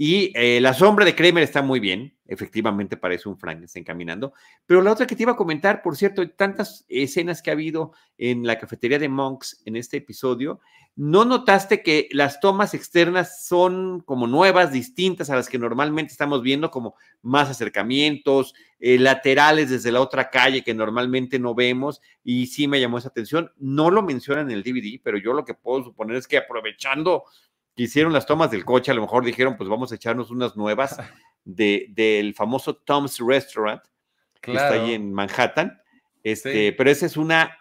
Y 0.00 0.32
la 0.60 0.74
sombra 0.74 1.04
de 1.04 1.16
Kramer 1.16 1.42
está 1.42 1.60
muy 1.60 1.80
bien, 1.80 2.16
efectivamente 2.28 2.96
parece 2.96 3.28
un 3.28 3.36
Frankenstein 3.36 3.84
caminando. 3.84 4.32
Pero 4.64 4.80
la 4.80 4.92
otra 4.92 5.08
que 5.08 5.16
te 5.16 5.24
iba 5.24 5.32
a 5.32 5.36
comentar, 5.36 5.82
por 5.82 5.96
cierto, 5.96 6.30
tantas 6.30 6.84
escenas 6.88 7.42
que 7.42 7.50
ha 7.50 7.54
habido 7.54 7.90
en 8.16 8.46
la 8.46 8.60
cafetería 8.60 9.00
de 9.00 9.08
Monks 9.08 9.60
en 9.64 9.74
este 9.74 9.96
episodio, 9.96 10.60
¿no 10.94 11.24
notaste 11.24 11.82
que 11.82 12.08
las 12.12 12.38
tomas 12.38 12.74
externas 12.74 13.44
son 13.44 14.00
como 14.02 14.28
nuevas, 14.28 14.70
distintas 14.70 15.30
a 15.30 15.34
las 15.34 15.48
que 15.48 15.58
normalmente 15.58 16.12
estamos 16.12 16.42
viendo, 16.42 16.70
como 16.70 16.94
más 17.22 17.50
acercamientos, 17.50 18.54
eh, 18.78 19.00
laterales 19.00 19.68
desde 19.68 19.90
la 19.90 20.00
otra 20.00 20.30
calle 20.30 20.62
que 20.62 20.74
normalmente 20.74 21.40
no 21.40 21.56
vemos? 21.56 22.00
Y 22.22 22.46
sí 22.46 22.68
me 22.68 22.80
llamó 22.80 22.98
esa 22.98 23.08
atención. 23.08 23.50
No 23.56 23.90
lo 23.90 24.02
mencionan 24.02 24.48
en 24.48 24.58
el 24.58 24.62
DVD, 24.62 25.00
pero 25.02 25.18
yo 25.18 25.32
lo 25.32 25.44
que 25.44 25.54
puedo 25.54 25.82
suponer 25.82 26.16
es 26.16 26.28
que 26.28 26.36
aprovechando 26.36 27.24
que 27.78 27.84
hicieron 27.84 28.12
las 28.12 28.26
tomas 28.26 28.50
del 28.50 28.64
coche, 28.64 28.90
a 28.90 28.94
lo 28.94 29.02
mejor 29.02 29.24
dijeron, 29.24 29.56
pues 29.56 29.70
vamos 29.70 29.92
a 29.92 29.94
echarnos 29.94 30.32
unas 30.32 30.56
nuevas 30.56 30.98
del 31.44 32.34
famoso 32.34 32.74
Tom's 32.74 33.20
Restaurant, 33.20 33.80
que 34.40 34.50
está 34.50 34.70
ahí 34.70 34.94
en 34.94 35.12
Manhattan. 35.12 35.80
Este, 36.24 36.72
Pero 36.72 36.90
esa 36.90 37.06
es 37.06 37.16
una 37.16 37.56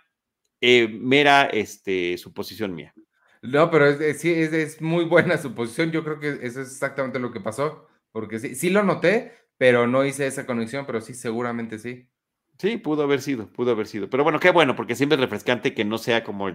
eh, 0.60 0.88
mera 0.88 1.44
este, 1.44 2.18
suposición 2.18 2.74
mía. 2.74 2.96
No, 3.44 3.70
pero 3.70 3.86
es, 3.86 4.20
sí, 4.20 4.34
es, 4.34 4.82
muy 4.82 5.06
buena 5.06 5.38
suposición. 5.38 5.92
Yo 5.92 6.04
creo 6.04 6.20
que 6.20 6.30
eso 6.42 6.62
es 6.62 6.72
exactamente 6.72 7.20
lo 7.20 7.32
que 7.32 7.40
pasó, 7.40 7.88
porque 8.12 8.40
sí, 8.40 8.56
sí 8.56 8.72
lo 8.72 8.82
noté, 8.82 9.34
pero 9.60 9.86
no 9.86 10.04
hice 10.04 10.26
esa 10.26 10.48
conexión, 10.48 10.88
pero 10.88 11.00
sí, 11.00 11.14
seguramente 11.14 11.78
sí. 11.78 12.10
Sí, 12.58 12.78
pudo 12.78 13.04
haber 13.04 13.22
sido, 13.22 13.48
pudo 13.48 13.72
haber 13.72 13.88
sido. 13.88 14.10
Pero 14.10 14.24
bueno, 14.24 14.40
qué 14.40 14.50
bueno, 14.50 14.76
porque 14.76 14.96
siempre 14.96 15.16
es 15.16 15.22
refrescante 15.22 15.74
que 15.74 15.86
no 15.86 15.98
sea 15.98 16.24
como, 16.24 16.50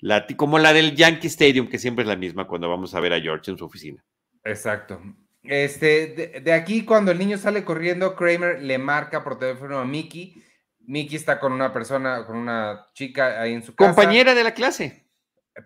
la, 0.00 0.26
como 0.36 0.58
la 0.58 0.72
del 0.72 0.96
Yankee 0.96 1.28
Stadium, 1.28 1.68
que 1.68 1.78
siempre 1.78 2.02
es 2.02 2.08
la 2.08 2.16
misma 2.16 2.46
cuando 2.48 2.68
vamos 2.68 2.94
a 2.94 3.00
ver 3.00 3.12
a 3.12 3.20
George 3.20 3.52
en 3.52 3.58
su 3.58 3.64
oficina. 3.64 4.04
Exacto. 4.44 5.00
Este, 5.44 6.40
de, 6.40 6.52
aquí, 6.52 6.84
cuando 6.84 7.12
el 7.12 7.18
niño 7.18 7.38
sale 7.38 7.64
corriendo, 7.64 8.16
Kramer 8.16 8.60
le 8.62 8.78
marca 8.78 9.22
por 9.22 9.38
teléfono 9.38 9.78
a 9.78 9.84
Mickey. 9.84 10.42
Mickey 10.80 11.16
está 11.16 11.38
con 11.38 11.52
una 11.52 11.72
persona, 11.72 12.26
con 12.26 12.36
una 12.36 12.88
chica 12.94 13.40
ahí 13.40 13.52
en 13.52 13.62
su 13.62 13.74
casa. 13.74 13.94
Compañera 13.94 14.34
de 14.34 14.44
la 14.44 14.54
clase. 14.54 15.06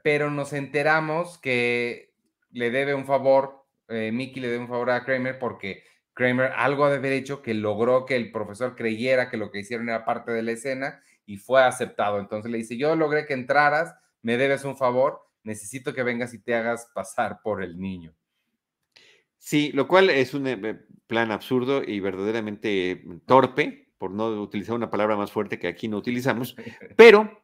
Pero 0.02 0.30
nos 0.30 0.52
enteramos 0.52 1.38
que 1.38 2.12
le 2.50 2.70
debe 2.70 2.94
un 2.94 3.06
favor, 3.06 3.64
eh, 3.88 4.12
Mickey 4.12 4.42
le 4.42 4.48
debe 4.48 4.62
un 4.62 4.68
favor 4.68 4.90
a 4.90 5.04
Kramer 5.04 5.38
porque 5.38 5.84
Kramer 6.20 6.52
algo 6.54 6.84
ha 6.84 6.90
de 6.90 6.96
haber 6.96 7.14
hecho 7.14 7.40
que 7.40 7.54
logró 7.54 8.04
que 8.04 8.14
el 8.14 8.30
profesor 8.30 8.76
creyera 8.76 9.30
que 9.30 9.38
lo 9.38 9.50
que 9.50 9.60
hicieron 9.60 9.88
era 9.88 10.04
parte 10.04 10.30
de 10.32 10.42
la 10.42 10.52
escena 10.52 11.02
y 11.24 11.38
fue 11.38 11.62
aceptado. 11.62 12.20
Entonces 12.20 12.50
le 12.50 12.58
dice, 12.58 12.76
yo 12.76 12.94
logré 12.94 13.24
que 13.24 13.32
entraras, 13.32 13.94
me 14.20 14.36
debes 14.36 14.64
un 14.64 14.76
favor, 14.76 15.22
necesito 15.44 15.94
que 15.94 16.02
vengas 16.02 16.34
y 16.34 16.42
te 16.42 16.54
hagas 16.54 16.90
pasar 16.94 17.40
por 17.42 17.62
el 17.62 17.80
niño. 17.80 18.14
Sí, 19.38 19.72
lo 19.72 19.88
cual 19.88 20.10
es 20.10 20.34
un 20.34 20.46
eh, 20.46 20.80
plan 21.06 21.30
absurdo 21.30 21.82
y 21.82 22.00
verdaderamente 22.00 23.02
torpe, 23.24 23.88
por 23.96 24.10
no 24.10 24.28
utilizar 24.42 24.74
una 24.74 24.90
palabra 24.90 25.16
más 25.16 25.32
fuerte 25.32 25.58
que 25.58 25.68
aquí 25.68 25.88
no 25.88 25.96
utilizamos, 25.96 26.54
pero 26.96 27.42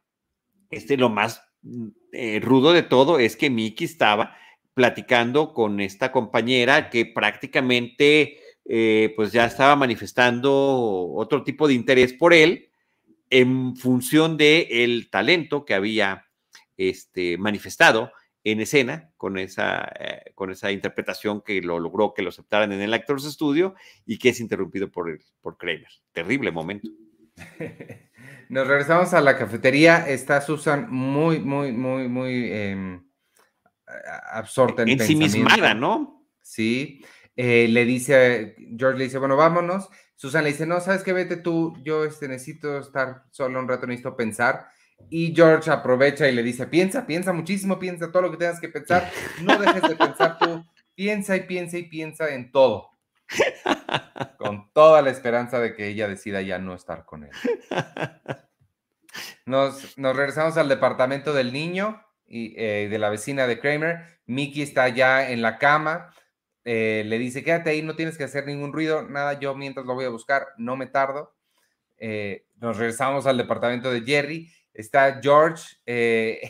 este, 0.69 0.97
lo 0.97 1.09
más 1.09 1.43
mm, 1.63 1.87
eh, 2.11 2.39
rudo 2.43 2.73
de 2.73 2.83
todo 2.83 3.17
es 3.17 3.35
que 3.35 3.49
Mickey 3.49 3.85
estaba 3.85 4.35
platicando 4.75 5.55
con 5.55 5.79
esta 5.79 6.11
compañera 6.11 6.91
que 6.91 7.07
prácticamente 7.07 8.37
eh, 8.69 9.13
pues 9.15 9.31
ya 9.31 9.45
estaba 9.45 9.75
manifestando 9.75 10.53
otro 11.13 11.43
tipo 11.43 11.67
de 11.67 11.73
interés 11.73 12.13
por 12.13 12.33
él 12.33 12.69
en 13.29 13.75
función 13.77 14.35
de 14.35 14.67
el 14.83 15.09
talento 15.09 15.63
que 15.63 15.73
había 15.73 16.27
este, 16.75 17.37
manifestado 17.37 18.11
en 18.43 18.61
escena 18.61 19.11
con 19.17 19.37
esa, 19.37 19.91
eh, 19.99 20.31
con 20.35 20.51
esa 20.51 20.71
interpretación 20.71 21.41
que 21.41 21.61
lo 21.61 21.79
logró 21.79 22.13
que 22.13 22.21
lo 22.21 22.29
aceptaran 22.29 22.71
en 22.71 22.81
el 22.81 22.93
Actors 22.93 23.23
Studio 23.23 23.75
y 24.05 24.19
que 24.19 24.29
es 24.29 24.39
interrumpido 24.39 24.89
por, 24.89 25.17
por 25.41 25.57
Kramer. 25.57 25.87
Terrible 26.11 26.51
momento. 26.51 26.89
Nos 28.49 28.67
regresamos 28.67 29.13
a 29.13 29.21
la 29.21 29.37
cafetería. 29.37 30.07
Está 30.07 30.41
Susan 30.41 30.87
muy, 30.89 31.39
muy, 31.39 31.71
muy, 31.71 32.07
muy 32.07 32.31
eh, 32.51 33.01
absorta 34.31 34.83
en 34.83 34.89
Ensimismada, 34.89 35.73
¿no? 35.73 36.25
Sí. 36.41 37.01
Eh, 37.37 37.67
le 37.69 37.85
dice, 37.85 38.55
George 38.77 38.97
le 38.97 39.03
dice, 39.05 39.19
bueno, 39.19 39.37
vámonos. 39.37 39.89
Susan 40.15 40.43
le 40.43 40.49
dice, 40.49 40.65
no, 40.65 40.81
¿sabes 40.81 41.03
qué? 41.03 41.13
Vete 41.13 41.37
tú, 41.37 41.77
yo 41.83 42.03
este, 42.03 42.27
necesito 42.27 42.79
estar 42.79 43.25
solo 43.29 43.59
un 43.59 43.67
rato, 43.67 43.85
necesito 43.85 44.17
pensar. 44.17 44.67
Y 45.11 45.33
George 45.35 45.69
aprovecha 45.69 46.27
y 46.27 46.33
le 46.33 46.41
dice, 46.41 46.65
piensa, 46.65 47.05
piensa 47.05 47.31
muchísimo, 47.33 47.77
piensa 47.77 48.11
todo 48.11 48.23
lo 48.23 48.31
que 48.31 48.37
tengas 48.37 48.59
que 48.59 48.69
pensar, 48.69 49.11
no 49.43 49.55
dejes 49.59 49.83
de 49.83 49.95
pensar 49.95 50.39
tú, 50.39 50.65
piensa 50.95 51.35
y 51.35 51.41
piensa 51.41 51.77
y 51.77 51.83
piensa 51.83 52.33
en 52.33 52.51
todo. 52.51 52.89
Con 54.39 54.71
toda 54.73 55.03
la 55.03 55.11
esperanza 55.11 55.59
de 55.59 55.75
que 55.75 55.87
ella 55.87 56.07
decida 56.07 56.41
ya 56.41 56.57
no 56.57 56.73
estar 56.73 57.05
con 57.05 57.25
él. 57.25 57.31
Nos, 59.45 59.97
nos 59.97 60.15
regresamos 60.15 60.57
al 60.57 60.69
departamento 60.69 61.33
del 61.33 61.53
niño 61.53 62.03
y 62.25 62.53
eh, 62.57 62.87
de 62.89 62.99
la 62.99 63.09
vecina 63.09 63.47
de 63.47 63.59
Kramer. 63.59 64.19
Mickey 64.25 64.61
está 64.61 64.89
ya 64.89 65.29
en 65.29 65.41
la 65.41 65.57
cama. 65.57 66.13
Eh, 66.69 67.05
le 67.05 67.17
dice, 67.17 67.45
quédate 67.45 67.69
ahí, 67.69 67.81
no 67.81 67.95
tienes 67.95 68.17
que 68.17 68.25
hacer 68.25 68.45
ningún 68.45 68.73
ruido, 68.73 69.01
nada, 69.01 69.39
yo 69.39 69.55
mientras 69.55 69.85
lo 69.85 69.93
voy 69.93 70.03
a 70.03 70.09
buscar, 70.09 70.47
no 70.57 70.75
me 70.75 70.85
tardo. 70.85 71.33
Eh, 71.97 72.45
nos 72.57 72.75
regresamos 72.75 73.25
al 73.25 73.37
departamento 73.37 73.89
de 73.89 74.01
Jerry 74.01 74.51
está 74.73 75.21
George, 75.23 75.77
eh, 75.85 76.41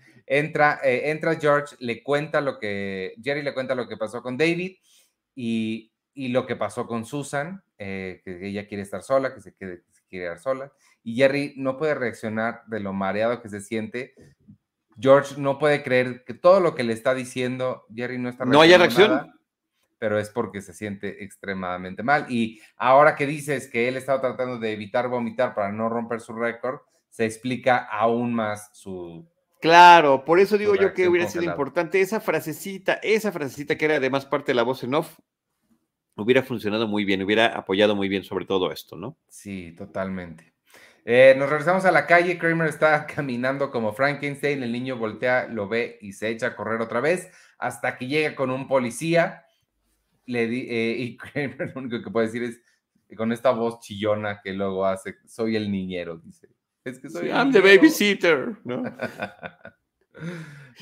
entra, 0.26 0.80
entra 0.82 1.36
George, 1.36 1.76
le 1.78 2.02
cuenta 2.02 2.40
lo 2.40 2.58
que, 2.58 3.14
Jerry 3.22 3.42
le 3.42 3.54
cuenta 3.54 3.76
lo 3.76 3.86
que 3.86 3.96
pasó 3.96 4.20
con 4.20 4.36
David 4.36 4.78
y, 5.36 5.92
lo 6.16 6.44
que 6.44 6.56
pasó 6.56 6.88
con 6.88 7.04
Susan, 7.04 7.62
que 7.78 8.22
ella 8.26 8.66
quiere 8.66 8.82
estar 8.82 9.04
sola, 9.04 9.32
que 9.32 9.42
se, 9.42 9.54
quiere 9.54 9.82
quedar 10.10 10.40
sola, 10.40 10.72
y 11.04 11.14
Jerry 11.14 11.54
no 11.56 11.78
puede 11.78 11.94
reaccionar 11.94 12.62
de 12.66 12.80
lo 12.80 12.92
mareado 12.92 13.40
que 13.40 13.48
se 13.48 13.60
siente. 13.60 14.12
George 14.98 15.34
no 15.38 15.58
puede 15.58 15.82
creer 15.82 16.24
que 16.24 16.34
todo 16.34 16.60
lo 16.60 16.74
que 16.74 16.84
le 16.84 16.92
está 16.92 17.14
diciendo, 17.14 17.84
Jerry 17.94 18.18
no 18.18 18.28
está 18.28 18.44
No 18.44 18.60
hay 18.60 18.76
reacción. 18.76 19.32
pero 19.98 20.18
es 20.18 20.30
porque 20.30 20.60
se 20.62 20.72
siente 20.72 21.24
extremadamente 21.24 22.02
mal. 22.02 22.26
Y 22.28 22.60
ahora 22.76 23.14
que 23.14 23.26
dices 23.26 23.68
que 23.68 23.88
él 23.88 23.96
estaba 23.96 24.20
tratando 24.20 24.58
de 24.58 24.72
evitar 24.72 25.08
vomitar 25.08 25.54
para 25.54 25.72
no 25.72 25.88
romper 25.88 26.20
su 26.20 26.34
récord, 26.34 26.80
se 27.08 27.24
explica 27.24 27.78
aún 27.78 28.34
más 28.34 28.70
su... 28.74 29.26
Claro, 29.60 30.24
por 30.24 30.38
eso 30.38 30.58
digo 30.58 30.74
yo 30.76 30.92
que 30.92 31.08
hubiera 31.08 31.28
sido 31.28 31.44
importante 31.44 32.00
esa 32.00 32.20
frasecita, 32.20 32.94
esa 33.02 33.32
frasecita 33.32 33.76
que 33.76 33.86
era 33.86 33.96
además 33.96 34.26
parte 34.26 34.52
de 34.52 34.56
la 34.56 34.62
voz 34.62 34.84
en 34.84 34.94
off, 34.94 35.18
hubiera 36.14 36.42
funcionado 36.42 36.86
muy 36.86 37.04
bien, 37.04 37.22
hubiera 37.22 37.46
apoyado 37.46 37.96
muy 37.96 38.08
bien 38.08 38.22
sobre 38.22 38.44
todo 38.44 38.70
esto, 38.70 38.96
¿no? 38.96 39.16
Sí, 39.28 39.74
totalmente. 39.76 40.55
Eh, 41.08 41.36
nos 41.38 41.48
regresamos 41.48 41.84
a 41.84 41.92
la 41.92 42.04
calle, 42.04 42.36
Kramer 42.36 42.68
está 42.68 43.06
caminando 43.14 43.70
como 43.70 43.92
Frankenstein, 43.92 44.64
el 44.64 44.72
niño 44.72 44.96
voltea, 44.96 45.46
lo 45.46 45.68
ve 45.68 45.98
y 46.02 46.12
se 46.12 46.28
echa 46.28 46.48
a 46.48 46.56
correr 46.56 46.80
otra 46.80 47.00
vez 47.00 47.30
hasta 47.58 47.96
que 47.96 48.08
llega 48.08 48.34
con 48.34 48.50
un 48.50 48.66
policía 48.66 49.44
le 50.26 50.42
eh, 50.42 50.96
y 50.98 51.16
Kramer 51.16 51.72
lo 51.74 51.80
único 51.80 52.02
que 52.02 52.10
puede 52.10 52.26
decir 52.26 52.42
es 52.42 52.60
con 53.16 53.30
esta 53.30 53.52
voz 53.52 53.78
chillona 53.78 54.40
que 54.42 54.52
luego 54.52 54.84
hace, 54.84 55.14
soy 55.26 55.54
el 55.54 55.70
niñero, 55.70 56.18
dice. 56.18 56.48
Es 56.82 56.98
que 56.98 57.08
soy. 57.08 57.28
I'm 57.28 57.52
the 57.52 57.60
babysitter, 57.60 58.56
¿no? 58.64 58.82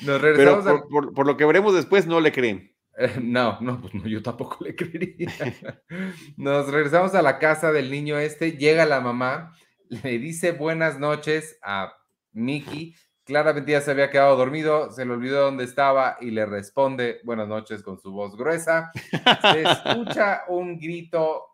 Nos 0.06 0.20
regresamos 0.22 0.64
Pero 0.64 1.12
por, 1.12 1.26
lo 1.26 1.36
que 1.36 1.44
veremos 1.44 1.74
después, 1.74 2.06
no 2.06 2.18
le 2.20 2.32
creen. 2.32 2.74
no, 3.20 3.60
no, 3.60 3.78
pues 3.78 3.92
no, 3.92 4.06
yo 4.06 4.22
tampoco 4.22 4.64
le 4.64 4.74
creería. 4.74 5.28
Nos 6.38 6.70
regresamos 6.70 7.14
a 7.14 7.20
la 7.20 7.38
casa 7.38 7.72
del 7.72 7.90
niño 7.90 8.18
este, 8.18 8.52
llega 8.52 8.86
la 8.86 9.02
mamá, 9.02 9.54
le 10.02 10.18
dice 10.18 10.52
buenas 10.52 10.98
noches 10.98 11.58
a 11.62 11.94
Mickey, 12.32 12.94
claramente 13.24 13.72
ya 13.72 13.80
se 13.80 13.90
había 13.90 14.10
quedado 14.10 14.36
dormido, 14.36 14.90
se 14.90 15.04
le 15.04 15.12
olvidó 15.12 15.42
dónde 15.42 15.64
estaba 15.64 16.16
y 16.20 16.30
le 16.30 16.46
responde 16.46 17.20
buenas 17.24 17.48
noches 17.48 17.82
con 17.82 17.98
su 17.98 18.12
voz 18.12 18.36
gruesa. 18.36 18.90
Se 19.42 19.62
escucha 19.62 20.42
un 20.48 20.78
grito 20.78 21.44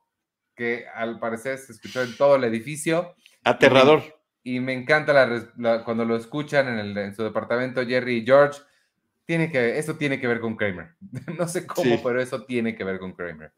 que 0.54 0.86
al 0.94 1.18
parecer 1.18 1.58
se 1.58 1.72
escuchó 1.72 2.02
en 2.02 2.16
todo 2.16 2.36
el 2.36 2.44
edificio. 2.44 3.14
Aterrador 3.44 4.02
y 4.42 4.60
me 4.60 4.72
encanta 4.72 5.12
la, 5.12 5.84
cuando 5.84 6.04
lo 6.04 6.16
escuchan 6.16 6.68
en, 6.68 6.78
el, 6.78 6.96
en, 6.96 7.14
su 7.14 7.22
departamento 7.22 7.86
Jerry 7.86 8.18
y 8.18 8.24
George. 8.24 8.60
Tiene 9.26 9.50
que, 9.50 9.78
eso 9.78 9.96
tiene 9.96 10.18
que 10.18 10.26
ver 10.26 10.40
con 10.40 10.56
Kramer. 10.56 10.94
no 11.38 11.46
sé 11.46 11.66
cómo, 11.66 12.02
pero 12.02 12.20
eso 12.20 12.44
tiene 12.44 12.74
que 12.74 12.84
ver 12.84 12.98
con 12.98 13.12
Kramer. 13.12 13.52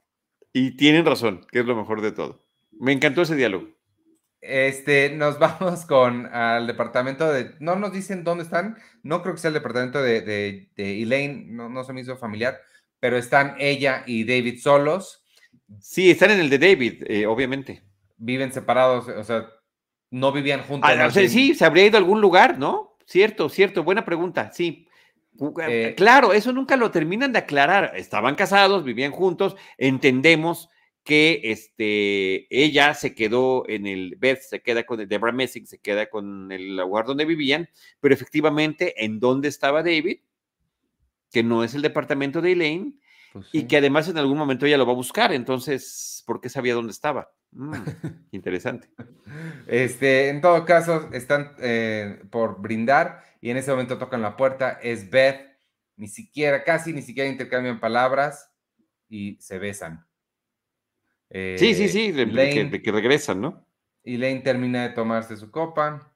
Y 0.53 0.77
tienen 0.77 1.07
razón, 1.07 1.47
que 1.51 1.61
es 1.61 1.67
lo 1.67 1.77
mejor 1.77 2.03
de 2.03 2.13
todo. 2.13 2.41
Me 2.73 2.93
encantó 2.93 3.23
ese 3.23 3.37
diálogo. 3.37 3.69
Este, 4.43 5.11
nos 5.11 5.39
vamos 5.39 5.87
con 5.87 6.27
al 6.27 6.67
departamento 6.67 7.33
de. 7.33 7.55
No 7.61 7.77
nos 7.77 7.93
dicen 7.93 8.25
dónde 8.25 8.45
están. 8.45 8.77
No 9.03 9.23
creo 9.23 9.35
que 9.35 9.41
sea 9.41 9.49
el 9.49 9.55
departamento 9.55 10.03
de, 10.03 10.21
de, 10.21 11.03
Elaine. 11.03 11.47
No, 11.49 11.69
no 11.69 11.85
se 11.85 11.93
me 11.93 12.03
hizo 12.03 12.17
familiar. 12.17 12.61
Pero 13.01 13.17
están 13.17 13.57
ella 13.59 14.03
y 14.07 14.25
David 14.25 14.61
solos. 14.61 15.25
Sí, 15.81 16.11
están 16.11 16.33
en 16.33 16.41
el 16.41 16.51
de 16.51 16.59
David, 16.59 17.05
eh, 17.07 17.27
obviamente. 17.27 17.83
Viven 18.17 18.53
separados. 18.53 19.09
O 19.09 19.25
sea, 19.25 19.49
no 20.11 20.33
vivían 20.33 20.63
juntos. 20.63 20.91
Ah, 20.93 21.11
sí, 21.11 21.55
se 21.55 21.65
habría 21.65 21.87
ido 21.87 21.97
a 21.97 22.01
algún 22.01 22.21
lugar, 22.21 22.59
¿no? 22.59 22.97
Cierto, 23.07 23.49
cierto, 23.49 23.83
buena 23.83 24.05
pregunta, 24.05 24.53
sí. 24.53 24.87
Eh, 25.67 25.95
claro, 25.97 26.33
eso 26.33 26.53
nunca 26.53 26.77
lo 26.77 26.91
terminan 26.91 27.33
de 27.33 27.41
aclarar. 27.41 27.93
Estaban 27.97 28.35
casados, 28.35 28.85
vivían 28.85 29.13
juntos, 29.13 29.57
entendemos 29.79 30.69
que 31.05 31.41
este, 31.45 32.47
ella 32.51 32.95
se 32.95 33.15
quedó 33.15 33.69
en 33.69 33.87
el 33.87 34.17
Beth, 34.17 34.41
se 34.41 34.63
queda 34.63 34.85
con 34.85 35.01
el 35.01 35.09
Debra 35.09 35.33
Messing, 35.33 35.67
se 35.67 35.79
queda 35.79 36.09
con 36.09 36.53
el 36.53 36.77
lugar 36.77 37.07
donde 37.07 37.25
vivían, 37.25 37.69
pero 38.01 38.15
efectivamente, 38.15 39.05
¿en 39.05 39.19
dónde 39.19 39.49
estaba 39.49 39.83
David? 39.83 40.21
Que 41.31 41.43
no 41.43 41.65
es 41.65 41.75
el 41.75 41.83
departamento 41.83 42.41
de 42.41 42.53
Elaine, 42.53 43.01
pues 43.33 43.49
y 43.53 43.67
que 43.67 43.79
además 43.79 44.09
en 44.09 44.19
algún 44.19 44.39
momento 44.39 44.67
ella 44.67 44.79
lo 44.79 44.87
va 44.87 44.93
a 44.93 44.97
buscar, 44.97 45.33
entonces, 45.33 46.23
¿por 46.27 46.41
qué 46.41 46.49
sabía 46.49 46.75
dónde 46.75 46.93
estaba? 46.93 47.33
Mm, 47.53 47.73
interesante. 48.31 48.89
Este, 49.67 50.29
en 50.29 50.41
todo 50.41 50.65
caso, 50.65 51.11
están 51.13 51.55
eh, 51.59 52.23
por 52.31 52.61
brindar 52.61 53.25
y 53.41 53.51
en 53.51 53.57
ese 53.57 53.71
momento 53.71 53.99
tocan 53.99 54.23
la 54.23 54.37
puerta. 54.37 54.79
Es 54.83 55.11
Beth, 55.11 55.59
ni 55.97 56.09
siquiera, 56.09 56.63
casi 56.63 56.93
ni 56.93 57.03
siquiera 57.03 57.29
intercambian 57.29 57.81
palabras 57.81 58.51
y 59.09 59.37
se 59.41 59.59
besan. 59.59 60.07
Sí, 61.33 61.75
sí, 61.75 61.89
sí, 61.89 62.13
de, 62.13 62.83
que, 62.83 62.93
regresan, 62.93 63.41
¿no? 63.41 63.67
Y 64.05 64.17
Lane 64.17 64.41
termina 64.41 64.83
de 64.83 64.95
tomarse 64.95 65.37
su 65.37 65.51
copa, 65.51 66.13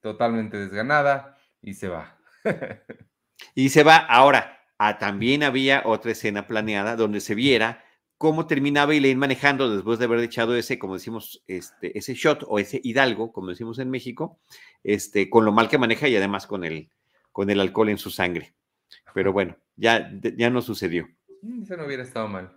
totalmente 0.00 0.56
desganada, 0.56 1.38
y 1.60 1.74
se 1.74 1.88
va. 1.88 2.18
y 3.54 3.68
se 3.68 3.82
va. 3.82 3.96
Ahora, 3.96 4.60
ah, 4.78 4.98
también 4.98 5.42
había 5.42 5.82
otra 5.84 6.12
escena 6.12 6.46
planeada 6.46 6.96
donde 6.96 7.20
se 7.20 7.34
viera 7.34 7.84
cómo 8.18 8.46
terminaba 8.46 8.94
Elaine 8.94 9.18
manejando 9.18 9.74
después 9.74 9.98
de 9.98 10.06
haber 10.06 10.20
echado 10.20 10.56
ese, 10.56 10.78
como 10.78 10.94
decimos, 10.94 11.42
este, 11.46 11.98
ese 11.98 12.14
shot 12.14 12.44
o 12.48 12.58
ese 12.58 12.80
hidalgo, 12.82 13.32
como 13.32 13.50
decimos 13.50 13.78
en 13.78 13.90
México, 13.90 14.38
este, 14.82 15.28
con 15.28 15.44
lo 15.44 15.52
mal 15.52 15.68
que 15.68 15.78
maneja 15.78 16.08
y 16.08 16.16
además 16.16 16.46
con 16.46 16.64
el, 16.64 16.88
con 17.32 17.50
el 17.50 17.60
alcohol 17.60 17.90
en 17.90 17.98
su 17.98 18.10
sangre. 18.10 18.54
Pero 19.12 19.32
bueno, 19.32 19.56
ya, 19.76 20.10
ya 20.36 20.48
no 20.48 20.62
sucedió. 20.62 21.08
Mm, 21.42 21.64
eso 21.64 21.76
no 21.76 21.84
hubiera 21.84 22.02
estado 22.02 22.28
mal. 22.28 22.56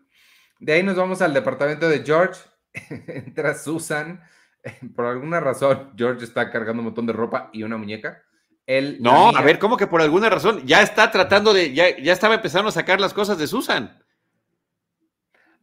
De 0.59 0.73
ahí 0.73 0.83
nos 0.83 0.95
vamos 0.95 1.21
al 1.21 1.33
departamento 1.33 1.87
de 1.87 2.03
George. 2.03 2.41
Entra 3.07 3.55
Susan. 3.55 4.21
Por 4.95 5.05
alguna 5.05 5.39
razón, 5.39 5.93
George 5.95 6.23
está 6.23 6.51
cargando 6.51 6.81
un 6.81 6.85
montón 6.85 7.05
de 7.05 7.13
ropa 7.13 7.49
y 7.53 7.63
una 7.63 7.77
muñeca. 7.77 8.23
Él, 8.65 8.97
no, 8.99 9.29
a 9.29 9.41
ver, 9.41 9.59
¿cómo 9.59 9.77
que 9.77 9.87
por 9.87 10.01
alguna 10.01 10.29
razón? 10.29 10.61
Ya 10.65 10.81
está 10.81 11.09
tratando 11.09 11.53
de, 11.53 11.73
ya, 11.73 11.97
ya 11.97 12.11
estaba 12.11 12.35
empezando 12.35 12.67
a 12.67 12.73
sacar 12.73 12.99
las 12.99 13.13
cosas 13.13 13.37
de 13.37 13.47
Susan. 13.47 13.97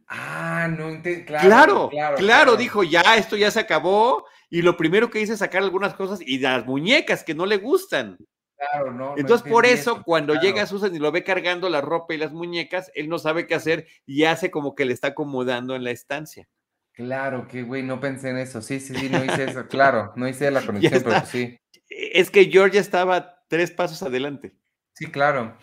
Ah, 0.07 0.67
no 0.67 1.01
claro, 1.23 1.89
claro, 1.89 2.17
claro, 2.17 2.55
dijo, 2.57 2.81
ya, 2.83 3.01
esto 3.15 3.37
ya 3.37 3.51
se 3.51 3.59
acabó. 3.59 4.25
Y 4.49 4.63
lo 4.63 4.75
primero 4.75 5.11
que 5.11 5.21
hice 5.21 5.33
es 5.33 5.39
sacar 5.39 5.61
algunas 5.61 5.93
cosas 5.93 6.19
y 6.19 6.39
las 6.39 6.65
muñecas 6.65 7.23
que 7.23 7.35
no 7.35 7.45
le 7.45 7.57
gustan. 7.57 8.17
Claro, 8.57 8.93
no. 8.93 9.15
Entonces, 9.17 9.49
por 9.49 9.65
eso, 9.65 10.03
cuando 10.03 10.35
llega 10.35 10.65
Susan 10.65 10.95
y 10.95 10.99
lo 10.99 11.11
ve 11.11 11.23
cargando 11.23 11.69
la 11.69 11.81
ropa 11.81 12.13
y 12.13 12.17
las 12.17 12.31
muñecas, 12.31 12.91
él 12.95 13.09
no 13.09 13.19
sabe 13.19 13.47
qué 13.47 13.55
hacer 13.55 13.87
y 14.05 14.23
hace 14.23 14.49
como 14.49 14.75
que 14.75 14.85
le 14.85 14.93
está 14.93 15.09
acomodando 15.09 15.75
en 15.75 15.83
la 15.83 15.91
estancia. 15.91 16.47
Claro, 16.93 17.47
que 17.47 17.63
güey, 17.63 17.83
no 17.83 17.99
pensé 17.99 18.29
en 18.29 18.37
eso. 18.37 18.61
Sí, 18.61 18.79
sí, 18.79 18.95
sí, 18.95 19.09
no 19.09 19.23
hice 19.23 19.43
eso. 19.43 19.67
Claro, 19.67 20.13
no 20.15 20.27
hice 20.27 20.49
la 20.51 20.61
conexión, 20.65 21.03
pero 21.03 21.25
sí. 21.25 21.57
Es 21.89 22.31
que 22.31 22.45
George 22.45 22.77
estaba 22.77 23.43
tres 23.49 23.71
pasos 23.71 24.01
adelante. 24.01 24.55
Sí, 24.93 25.07
claro. 25.07 25.57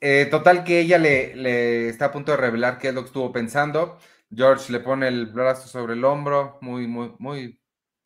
Eh, 0.00 0.26
total 0.30 0.64
que 0.64 0.80
ella 0.80 0.98
le, 0.98 1.34
le, 1.34 1.88
está 1.88 2.06
a 2.06 2.12
punto 2.12 2.32
de 2.32 2.36
revelar 2.36 2.78
qué 2.78 2.88
es 2.88 2.94
lo 2.94 3.00
que 3.00 3.06
estuvo 3.06 3.32
pensando. 3.32 3.98
George 4.30 4.70
le 4.70 4.80
pone 4.80 5.08
el 5.08 5.26
brazo 5.26 5.68
sobre 5.68 5.94
el 5.94 6.04
hombro, 6.04 6.58
muy, 6.60 6.86
muy, 6.86 7.14
muy 7.18 7.60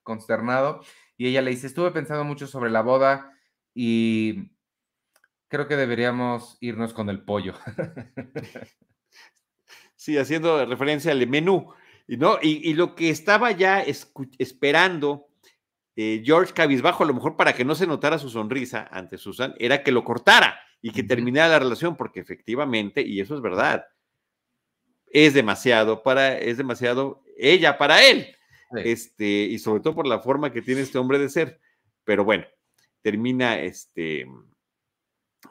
consternado. 0.04 0.82
Y 1.16 1.26
ella 1.26 1.42
le 1.42 1.50
dice, 1.50 1.66
estuve 1.66 1.90
pensando 1.90 2.22
mucho 2.22 2.46
sobre 2.46 2.70
la 2.70 2.82
boda 2.82 3.37
y 3.80 4.50
creo 5.46 5.68
que 5.68 5.76
deberíamos 5.76 6.58
irnos 6.60 6.92
con 6.92 7.08
el 7.08 7.22
pollo. 7.22 7.54
Sí, 9.94 10.16
haciendo 10.16 10.64
referencia 10.64 11.10
al 11.10 11.26
menú. 11.26 11.72
Y, 12.06 12.16
¿no? 12.16 12.38
y, 12.40 12.72
lo 12.74 12.94
que 12.94 13.10
estaba 13.10 13.50
ya 13.50 13.84
esperando 14.38 15.26
eh, 15.96 16.22
George 16.24 16.54
Cabizbajo, 16.54 17.02
a 17.02 17.06
lo 17.06 17.14
mejor 17.14 17.36
para 17.36 17.52
que 17.52 17.64
no 17.64 17.74
se 17.74 17.86
notara 17.86 18.16
su 18.16 18.30
sonrisa 18.30 18.88
ante 18.92 19.18
Susan, 19.18 19.56
era 19.58 19.82
que 19.82 19.90
lo 19.90 20.04
cortara 20.04 20.60
y 20.80 20.92
que 20.92 21.02
terminara 21.02 21.48
la 21.48 21.58
relación, 21.58 21.96
porque 21.96 22.20
efectivamente, 22.20 23.02
y 23.02 23.20
eso 23.20 23.34
es 23.34 23.42
verdad, 23.42 23.86
es 25.10 25.34
demasiado 25.34 26.04
para, 26.04 26.38
es 26.38 26.58
demasiado 26.58 27.24
ella 27.36 27.76
para 27.76 28.04
él. 28.04 28.36
Este, 28.76 29.24
y 29.24 29.58
sobre 29.58 29.82
todo 29.82 29.96
por 29.96 30.06
la 30.06 30.20
forma 30.20 30.52
que 30.52 30.62
tiene 30.62 30.82
este 30.82 30.98
hombre 30.98 31.18
de 31.18 31.28
ser. 31.28 31.60
Pero 32.04 32.24
bueno, 32.24 32.46
termina, 33.02 33.60
este, 33.60 34.26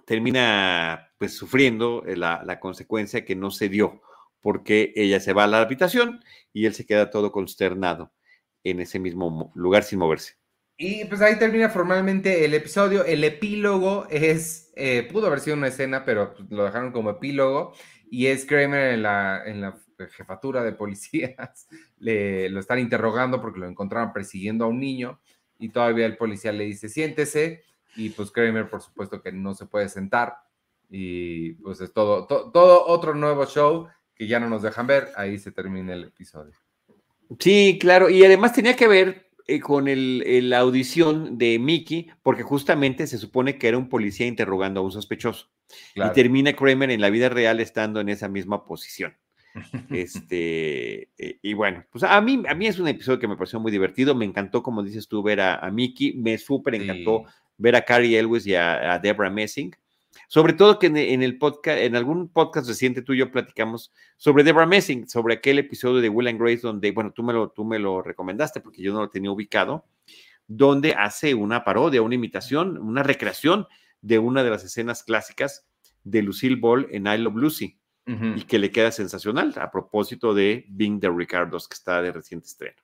termina 0.05 1.11
pues 1.17 1.33
sufriendo 1.33 2.03
la, 2.05 2.43
la 2.45 2.59
consecuencia 2.59 3.25
que 3.25 3.35
no 3.35 3.51
se 3.51 3.69
dio, 3.69 4.01
porque 4.41 4.93
ella 4.95 5.19
se 5.19 5.33
va 5.33 5.45
a 5.45 5.47
la 5.47 5.61
habitación 5.61 6.23
y 6.53 6.65
él 6.65 6.73
se 6.73 6.85
queda 6.85 7.09
todo 7.09 7.31
consternado 7.31 8.13
en 8.63 8.79
ese 8.79 8.99
mismo 8.99 9.51
lugar 9.55 9.83
sin 9.83 9.99
moverse. 9.99 10.35
Y 10.79 11.05
pues 11.05 11.21
ahí 11.21 11.39
termina 11.39 11.69
formalmente 11.69 12.45
el 12.45 12.53
episodio. 12.53 13.03
El 13.03 13.23
epílogo 13.23 14.05
es, 14.11 14.71
eh, 14.75 15.07
pudo 15.11 15.25
haber 15.25 15.39
sido 15.39 15.57
una 15.57 15.69
escena, 15.69 16.05
pero 16.05 16.35
pues, 16.35 16.47
lo 16.51 16.65
dejaron 16.65 16.91
como 16.91 17.09
epílogo. 17.09 17.73
Y 18.11 18.27
es 18.27 18.45
Kramer 18.45 18.93
en 18.93 19.01
la, 19.01 19.41
en 19.43 19.59
la 19.59 19.75
jefatura 20.11 20.63
de 20.63 20.73
policías. 20.73 21.67
Le, 21.97 22.49
lo 22.49 22.59
están 22.59 22.77
interrogando 22.77 23.41
porque 23.41 23.59
lo 23.59 23.67
encontraron 23.67 24.13
persiguiendo 24.13 24.65
a 24.65 24.67
un 24.67 24.79
niño. 24.79 25.19
Y 25.59 25.69
todavía 25.69 26.05
el 26.05 26.17
policía 26.17 26.51
le 26.51 26.65
dice, 26.65 26.89
siéntese. 26.89 27.63
Y 27.95 28.09
pues 28.09 28.31
Kramer, 28.31 28.69
por 28.69 28.81
supuesto, 28.81 29.21
que 29.21 29.31
no 29.31 29.53
se 29.55 29.65
puede 29.65 29.89
sentar. 29.89 30.37
Y 30.89 31.53
pues 31.53 31.81
es 31.81 31.91
todo, 31.91 32.25
todo 32.25 32.85
otro 32.87 33.13
nuevo 33.13 33.45
show 33.45 33.87
que 34.15 34.27
ya 34.27 34.39
no 34.39 34.49
nos 34.49 34.61
dejan 34.61 34.87
ver. 34.87 35.09
Ahí 35.15 35.37
se 35.37 35.51
termina 35.51 35.93
el 35.93 36.05
episodio. 36.05 36.53
Sí, 37.39 37.77
claro. 37.79 38.09
Y 38.09 38.23
además 38.23 38.53
tenía 38.53 38.75
que 38.75 38.87
ver 38.87 39.29
eh, 39.47 39.59
con 39.59 39.87
el, 39.87 40.49
la 40.49 40.59
audición 40.59 41.37
de 41.37 41.59
Mickey, 41.59 42.09
porque 42.23 42.43
justamente 42.43 43.07
se 43.07 43.17
supone 43.17 43.57
que 43.57 43.67
era 43.67 43.77
un 43.77 43.89
policía 43.89 44.27
interrogando 44.27 44.79
a 44.79 44.83
un 44.83 44.91
sospechoso. 44.91 45.49
Y 45.95 46.01
termina 46.13 46.53
Kramer 46.53 46.91
en 46.91 47.01
la 47.01 47.09
vida 47.09 47.29
real 47.29 47.59
estando 47.59 47.99
en 47.99 48.09
esa 48.09 48.29
misma 48.29 48.65
posición. 48.65 49.17
Este, 49.89 51.09
eh, 51.17 51.39
y 51.41 51.53
bueno, 51.53 51.83
pues 51.91 52.03
a 52.03 52.19
mí, 52.21 52.43
a 52.47 52.53
mí 52.53 52.67
es 52.67 52.79
un 52.79 52.87
episodio 52.87 53.19
que 53.19 53.27
me 53.27 53.35
pareció 53.35 53.59
muy 53.59 53.71
divertido. 53.71 54.15
Me 54.15 54.25
encantó, 54.25 54.63
como 54.63 54.83
dices 54.83 55.07
tú, 55.07 55.23
ver 55.23 55.41
a, 55.41 55.69
Mickey. 55.71 56.13
Me 56.13 56.37
súper 56.37 56.75
encantó 56.75 57.25
ver 57.57 57.75
a 57.75 57.81
Carrie 57.81 58.17
Elwes 58.17 58.45
y 58.45 58.55
a, 58.55 58.93
a 58.93 58.99
Deborah 58.99 59.29
Messing. 59.29 59.75
Sobre 60.27 60.53
todo 60.53 60.79
que 60.79 60.87
en, 60.87 61.23
el 61.23 61.37
podcast, 61.37 61.79
en 61.79 61.95
algún 61.95 62.29
podcast 62.29 62.67
reciente 62.67 63.01
tú 63.01 63.13
y 63.13 63.19
yo 63.19 63.31
platicamos 63.31 63.93
sobre 64.17 64.43
Deborah 64.43 64.65
Messing, 64.65 65.07
sobre 65.07 65.35
aquel 65.35 65.59
episodio 65.59 66.01
de 66.01 66.09
Will 66.09 66.27
and 66.27 66.39
Grace 66.39 66.61
donde, 66.61 66.91
bueno, 66.91 67.11
tú 67.11 67.23
me 67.23 67.33
lo, 67.33 67.49
tú 67.49 67.63
me 67.63 67.79
lo 67.79 68.01
recomendaste 68.01 68.59
porque 68.59 68.81
yo 68.81 68.93
no 68.93 69.01
lo 69.01 69.09
tenía 69.09 69.31
ubicado, 69.31 69.85
donde 70.47 70.93
hace 70.93 71.33
una 71.33 71.63
parodia, 71.63 72.01
una 72.01 72.15
imitación, 72.15 72.77
una 72.77 73.03
recreación 73.03 73.67
de 74.01 74.19
una 74.19 74.43
de 74.43 74.49
las 74.49 74.63
escenas 74.63 75.03
clásicas 75.03 75.67
de 76.03 76.21
Lucille 76.21 76.55
Ball 76.55 76.87
en 76.91 77.07
I 77.07 77.17
Love 77.17 77.35
Lucy 77.35 77.76
y 78.07 78.43
que 78.43 78.57
le 78.57 78.71
queda 78.71 78.91
sensacional 78.91 79.53
a 79.57 79.69
propósito 79.69 80.33
de 80.33 80.65
Bing 80.69 80.99
de 80.99 81.09
Ricardos 81.09 81.67
que 81.67 81.73
está 81.73 82.01
de 82.01 82.13
reciente 82.13 82.47
estreno. 82.47 82.77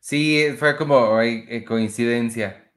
Sí, 0.00 0.54
fue 0.58 0.76
como 0.76 1.20
eh, 1.20 1.64
coincidencia 1.66 2.72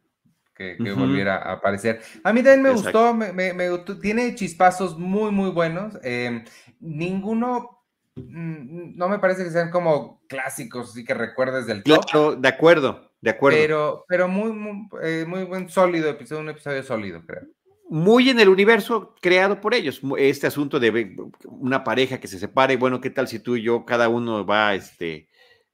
que, 0.54 0.76
volviera 0.92 1.38
a 1.38 1.54
aparecer. 1.54 2.02
A 2.24 2.34
mí 2.34 2.44
también 2.44 2.64
me 2.64 2.72
gustó, 2.72 3.14
me, 3.14 3.70
gustó, 3.70 3.98
tiene 3.98 4.36
chispazos 4.36 4.98
muy, 4.98 5.32
muy 5.32 5.52
buenos. 5.52 5.98
Em, 6.04 6.44
ninguno, 6.82 7.86
mm, 8.16 8.98
no 8.98 9.08
me 9.08 9.20
parece 9.20 9.46
que 9.46 9.52
sean 9.52 9.70
como 9.70 10.22
clásicos, 10.28 10.90
así 10.90 11.06
que 11.06 11.14
recuerdes 11.14 11.66
del 11.66 11.84
top. 11.84 12.06
Claro, 12.06 12.36
de 12.36 12.48
acuerdo, 12.50 13.12
de 13.22 13.30
acuerdo. 13.30 13.58
Pero, 13.58 14.06
pero 14.10 14.28
muy, 14.28 14.52
muy, 14.52 14.90
eh, 15.02 15.24
muy 15.26 15.46
buen, 15.46 15.70
sólido 15.70 16.10
episodio, 16.10 16.42
un 16.42 16.50
episodio 16.50 16.84
sólido, 16.84 17.24
creo 17.26 17.48
muy 17.90 18.30
en 18.30 18.40
el 18.40 18.50
universo 18.50 19.16
creado 19.20 19.60
por 19.60 19.74
ellos. 19.74 20.02
Este 20.18 20.48
asunto 20.48 20.80
de 20.80 21.16
una 21.46 21.84
pareja 21.84 22.20
que 22.20 22.28
se 22.28 22.40
separa 22.40 22.72
y 22.74 22.78
bueno, 22.78 23.02
¿qué 23.02 23.10
tal 23.10 23.28
si 23.28 23.40
tú 23.40 23.56
y 23.56 23.64
yo, 23.64 23.84
cada 23.86 24.10
uno 24.10 24.46
va 24.46 24.76
este, 24.76 25.28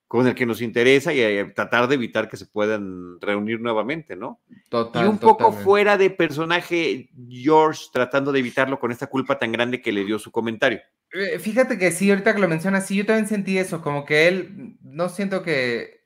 con 0.07 0.27
el 0.27 0.35
que 0.35 0.45
nos 0.45 0.61
interesa 0.61 1.13
y 1.13 1.19
eh, 1.19 1.45
tratar 1.55 1.87
de 1.87 1.95
evitar 1.95 2.29
que 2.29 2.37
se 2.37 2.45
puedan 2.45 3.19
reunir 3.19 3.59
nuevamente, 3.59 4.15
¿no? 4.15 4.39
Total, 4.69 5.05
y 5.05 5.09
un 5.09 5.17
poco 5.17 5.51
fuera 5.51 5.97
de 5.97 6.09
personaje 6.09 7.09
George 7.27 7.85
tratando 7.91 8.31
de 8.31 8.39
evitarlo 8.39 8.79
con 8.79 8.91
esta 8.91 9.07
culpa 9.07 9.37
tan 9.37 9.51
grande 9.51 9.81
que 9.81 9.91
le 9.91 10.05
dio 10.05 10.17
su 10.17 10.31
comentario. 10.31 10.79
Eh, 11.11 11.39
fíjate 11.39 11.77
que 11.77 11.91
sí, 11.91 12.09
ahorita 12.09 12.33
que 12.33 12.41
lo 12.41 12.47
mencionas, 12.47 12.87
sí, 12.87 12.95
yo 12.95 13.05
también 13.05 13.27
sentí 13.27 13.57
eso, 13.57 13.81
como 13.81 14.05
que 14.05 14.27
él, 14.27 14.77
no 14.81 15.09
siento 15.09 15.43
que, 15.43 16.04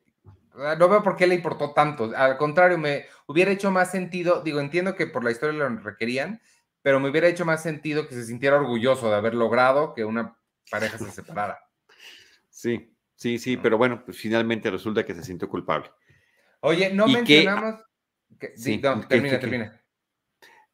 no 0.77 0.89
veo 0.89 1.03
por 1.03 1.15
qué 1.15 1.27
le 1.27 1.35
importó 1.35 1.73
tanto, 1.73 2.11
al 2.15 2.37
contrario, 2.37 2.77
me 2.77 3.05
hubiera 3.27 3.51
hecho 3.51 3.71
más 3.71 3.91
sentido, 3.91 4.41
digo, 4.41 4.59
entiendo 4.59 4.95
que 4.95 5.07
por 5.07 5.23
la 5.23 5.31
historia 5.31 5.57
lo 5.57 5.69
requerían, 5.77 6.41
pero 6.81 6.99
me 6.99 7.09
hubiera 7.09 7.27
hecho 7.27 7.45
más 7.45 7.63
sentido 7.63 8.07
que 8.07 8.15
se 8.15 8.25
sintiera 8.25 8.57
orgulloso 8.57 9.09
de 9.09 9.15
haber 9.15 9.33
logrado 9.33 9.93
que 9.93 10.05
una 10.05 10.37
pareja 10.69 10.97
se 10.97 11.11
separara. 11.11 11.59
Sí, 12.49 12.95
Sí, 13.19 13.37
sí, 13.37 13.57
pero 13.57 13.77
bueno, 13.77 14.01
pues 14.05 14.17
finalmente 14.17 14.71
resulta 14.71 15.05
que 15.05 15.13
se 15.13 15.25
sintió 15.25 15.49
culpable. 15.49 15.91
Oye, 16.61 16.93
no 16.93 17.05
mencionamos. 17.05 17.83
sí, 18.55 18.79
termina, 19.09 19.39
termina. 19.41 19.83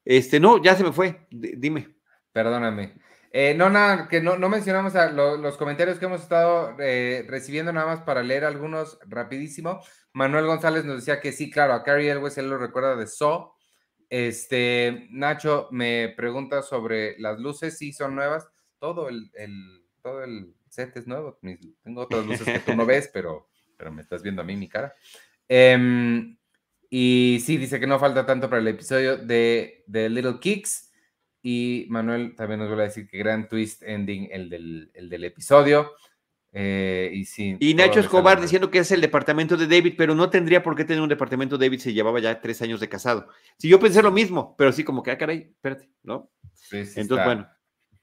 Este, 0.04 0.38
no, 0.38 0.62
ya 0.62 0.76
se 0.76 0.84
me 0.84 0.92
fue. 0.92 1.26
dime. 1.28 1.96
Perdóname. 2.30 2.94
Eh, 3.38 3.52
no, 3.52 3.68
nada, 3.68 4.08
que 4.08 4.22
no, 4.22 4.38
no 4.38 4.48
mencionamos 4.48 4.94
los 5.12 5.58
comentarios 5.58 5.98
que 5.98 6.06
hemos 6.06 6.22
estado 6.22 6.74
eh, 6.78 7.22
recibiendo, 7.28 7.70
nada 7.70 7.86
más 7.86 8.00
para 8.00 8.22
leer 8.22 8.46
algunos 8.46 8.98
rapidísimo. 9.06 9.82
Manuel 10.14 10.46
González 10.46 10.86
nos 10.86 10.96
decía 10.96 11.20
que 11.20 11.32
sí, 11.32 11.50
claro, 11.50 11.74
a 11.74 11.82
Carrie 11.82 12.10
Elwes 12.10 12.38
él 12.38 12.48
lo 12.48 12.56
recuerda 12.56 12.96
de 12.96 13.06
So. 13.06 13.52
Este, 14.08 15.06
Nacho 15.10 15.68
me 15.70 16.14
pregunta 16.16 16.62
sobre 16.62 17.18
las 17.18 17.38
luces, 17.38 17.76
sí 17.76 17.92
son 17.92 18.14
nuevas. 18.14 18.48
Todo 18.78 19.10
el, 19.10 19.30
el 19.34 19.84
todo 20.00 20.24
el 20.24 20.54
set 20.70 20.96
es 20.96 21.06
nuevo. 21.06 21.38
Tengo 21.84 22.00
otras 22.00 22.24
luces 22.24 22.46
que 22.46 22.60
tú 22.60 22.74
no 22.74 22.86
ves, 22.86 23.10
pero, 23.12 23.50
pero 23.76 23.92
me 23.92 24.00
estás 24.00 24.22
viendo 24.22 24.40
a 24.40 24.46
mí 24.46 24.56
mi 24.56 24.70
cara. 24.70 24.94
Em, 25.46 26.38
y 26.88 27.38
sí, 27.44 27.58
dice 27.58 27.78
que 27.78 27.86
no 27.86 27.98
falta 27.98 28.24
tanto 28.24 28.48
para 28.48 28.62
el 28.62 28.68
episodio 28.68 29.18
de, 29.18 29.84
de 29.86 30.08
Little 30.08 30.40
Kicks. 30.40 30.85
Y 31.48 31.86
Manuel 31.90 32.34
también 32.34 32.58
nos 32.58 32.66
vuelve 32.66 32.82
a 32.82 32.86
decir 32.88 33.06
que 33.06 33.18
gran 33.18 33.48
twist 33.48 33.84
ending 33.84 34.30
el 34.32 34.50
del, 34.50 34.90
el 34.94 35.08
del 35.08 35.22
episodio. 35.22 35.92
Eh, 36.52 37.08
y, 37.12 37.24
sí, 37.24 37.56
y 37.60 37.72
Nacho 37.74 38.00
Escobar 38.00 38.40
diciendo 38.40 38.68
que 38.68 38.80
es 38.80 38.90
el 38.90 39.00
departamento 39.00 39.56
de 39.56 39.68
David, 39.68 39.94
pero 39.96 40.16
no 40.16 40.28
tendría 40.28 40.64
por 40.64 40.74
qué 40.74 40.84
tener 40.84 41.00
un 41.00 41.08
departamento 41.08 41.56
David 41.56 41.78
si 41.78 41.92
llevaba 41.92 42.18
ya 42.18 42.40
tres 42.40 42.62
años 42.62 42.80
de 42.80 42.88
casado. 42.88 43.28
Si 43.58 43.68
yo 43.68 43.78
pensé 43.78 44.02
lo 44.02 44.10
mismo, 44.10 44.56
pero 44.58 44.72
sí 44.72 44.82
como 44.82 45.04
que, 45.04 45.12
ah, 45.12 45.18
caray, 45.18 45.52
espérate, 45.52 45.88
¿no? 46.02 46.32
Entonces, 46.72 47.08
bueno, 47.24 47.46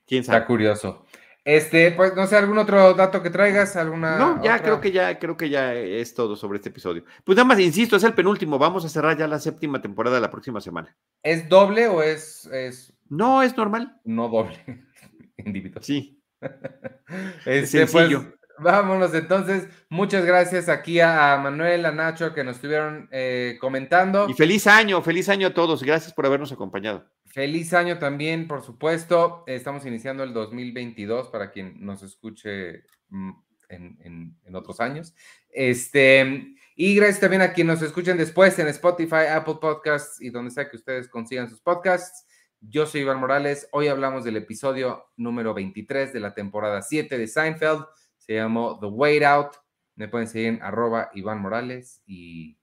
quién 0.08 0.24
sabe. 0.24 0.38
Está 0.38 0.48
curioso. 0.48 1.06
Este, 1.44 1.92
pues 1.92 2.16
no 2.16 2.26
sé, 2.26 2.38
algún 2.38 2.58
otro 2.60 2.94
dato 2.94 3.22
que 3.22 3.30
traigas, 3.30 3.76
alguna. 3.76 4.18
No, 4.18 4.42
ya 4.42 4.64
creo 4.64 4.80
que 4.80 4.94
ya, 4.94 5.20
creo 5.20 5.36
que 5.36 5.50
ya 5.50 5.74
es 5.74 6.14
todo 6.14 6.38
sobre 6.38 6.60
este 6.60 6.70
episodio. 6.70 7.04
Pues 7.26 7.36
nada 7.36 7.46
más, 7.46 7.60
insisto, 7.60 7.98
es 7.98 8.04
el 8.06 8.14
penúltimo. 8.14 8.58
Vamos 8.58 8.86
a 8.86 8.90
cerrar 8.90 9.18
ya 9.18 9.28
la 9.28 9.40
séptima 9.40 9.82
temporada 9.82 10.22
la 10.22 10.32
próxima 10.32 10.62
semana. 10.62 10.96
¿Es 11.22 11.50
doble 11.50 11.90
o 11.90 12.02
es, 12.02 12.46
es... 12.46 12.93
No, 13.10 13.44
es 13.44 13.56
normal. 13.56 14.00
No 14.04 14.30
doble. 14.30 14.58
Individual. 15.38 15.84
Sí. 15.84 16.22
es 16.42 16.52
este, 17.46 17.80
pues, 17.80 17.92
sencillo. 17.92 18.34
vámonos 18.60 19.14
entonces. 19.14 19.68
Muchas 19.90 20.26
gracias 20.26 20.70
aquí 20.70 21.00
a, 21.00 21.38
Manuel, 21.42 21.86
a 21.86 21.92
Nacho 21.92 22.34
que 22.34 22.44
nos 22.44 22.56
estuvieron 22.56 23.10
eh, 23.12 23.58
comentando. 23.60 24.28
Y 24.30 24.34
feliz 24.34 24.68
año, 24.68 25.02
feliz 25.02 25.30
año 25.30 25.48
a 25.48 25.54
todos. 25.54 25.84
Gracias 25.84 26.14
por 26.14 26.26
habernos 26.26 26.52
acompañado. 26.52 27.06
Feliz 27.34 27.74
año 27.74 27.98
también, 27.98 28.48
por 28.48 28.62
supuesto. 28.62 29.44
Estamos 29.48 29.86
iniciando 29.88 30.24
el 30.24 30.34
2022 30.34 31.30
para 31.30 31.50
quien 31.50 31.84
nos 31.84 32.04
escuche 32.04 32.84
mm, 33.10 33.32
en, 33.70 34.56
otros 34.56 34.80
años. 34.80 35.16
Este, 35.50 36.56
Y 36.76 36.96
gracias 36.96 37.20
también 37.20 37.42
a 37.42 37.54
quienes 37.54 37.80
nos 37.80 37.88
escuchen 37.90 38.18
después 38.18 38.58
en 38.60 38.68
Spotify, 38.68 39.28
Apple 39.32 39.56
Podcasts 39.60 40.22
y 40.22 40.30
donde 40.30 40.52
sea 40.52 40.70
que 40.70 40.78
ustedes 40.78 41.08
consigan 41.08 41.50
sus 41.50 41.60
podcasts. 41.60 42.28
Yo 42.70 42.86
soy 42.86 43.02
Iván 43.02 43.20
Morales. 43.20 43.68
Hoy 43.72 43.88
hablamos 43.88 44.24
del 44.24 44.38
episodio 44.38 45.12
número 45.18 45.54
23 45.54 46.14
de 46.14 46.20
la 46.22 46.34
temporada 46.34 46.82
7 46.82 47.18
de 47.18 47.28
Seinfeld. 47.28 47.86
Se 48.18 48.36
llamó 48.36 48.80
The 48.80 48.86
Wait 48.86 49.24
Out. 49.24 49.56
Me 49.96 50.08
pueden 50.08 50.28
seguir 50.28 50.48
en 50.48 50.64
arroba 50.64 51.10
Iván 51.14 51.42
Morales 51.42 52.02
y... 52.06 52.58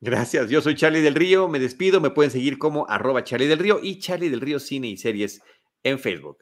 Gracias, 0.00 0.50
yo 0.50 0.60
soy 0.62 0.74
Charlie 0.74 1.00
del 1.00 1.14
Río, 1.14 1.48
me 1.48 1.60
despido, 1.60 2.00
me 2.00 2.10
pueden 2.10 2.32
seguir 2.32 2.58
como 2.58 2.88
arroba 2.88 3.22
Charlie 3.22 3.46
del 3.46 3.60
Río 3.60 3.78
y 3.80 4.00
Charlie 4.00 4.30
del 4.30 4.40
Río 4.40 4.58
Cine 4.58 4.88
y 4.88 4.96
Series 4.96 5.40
en 5.84 6.00
Facebook. 6.00 6.38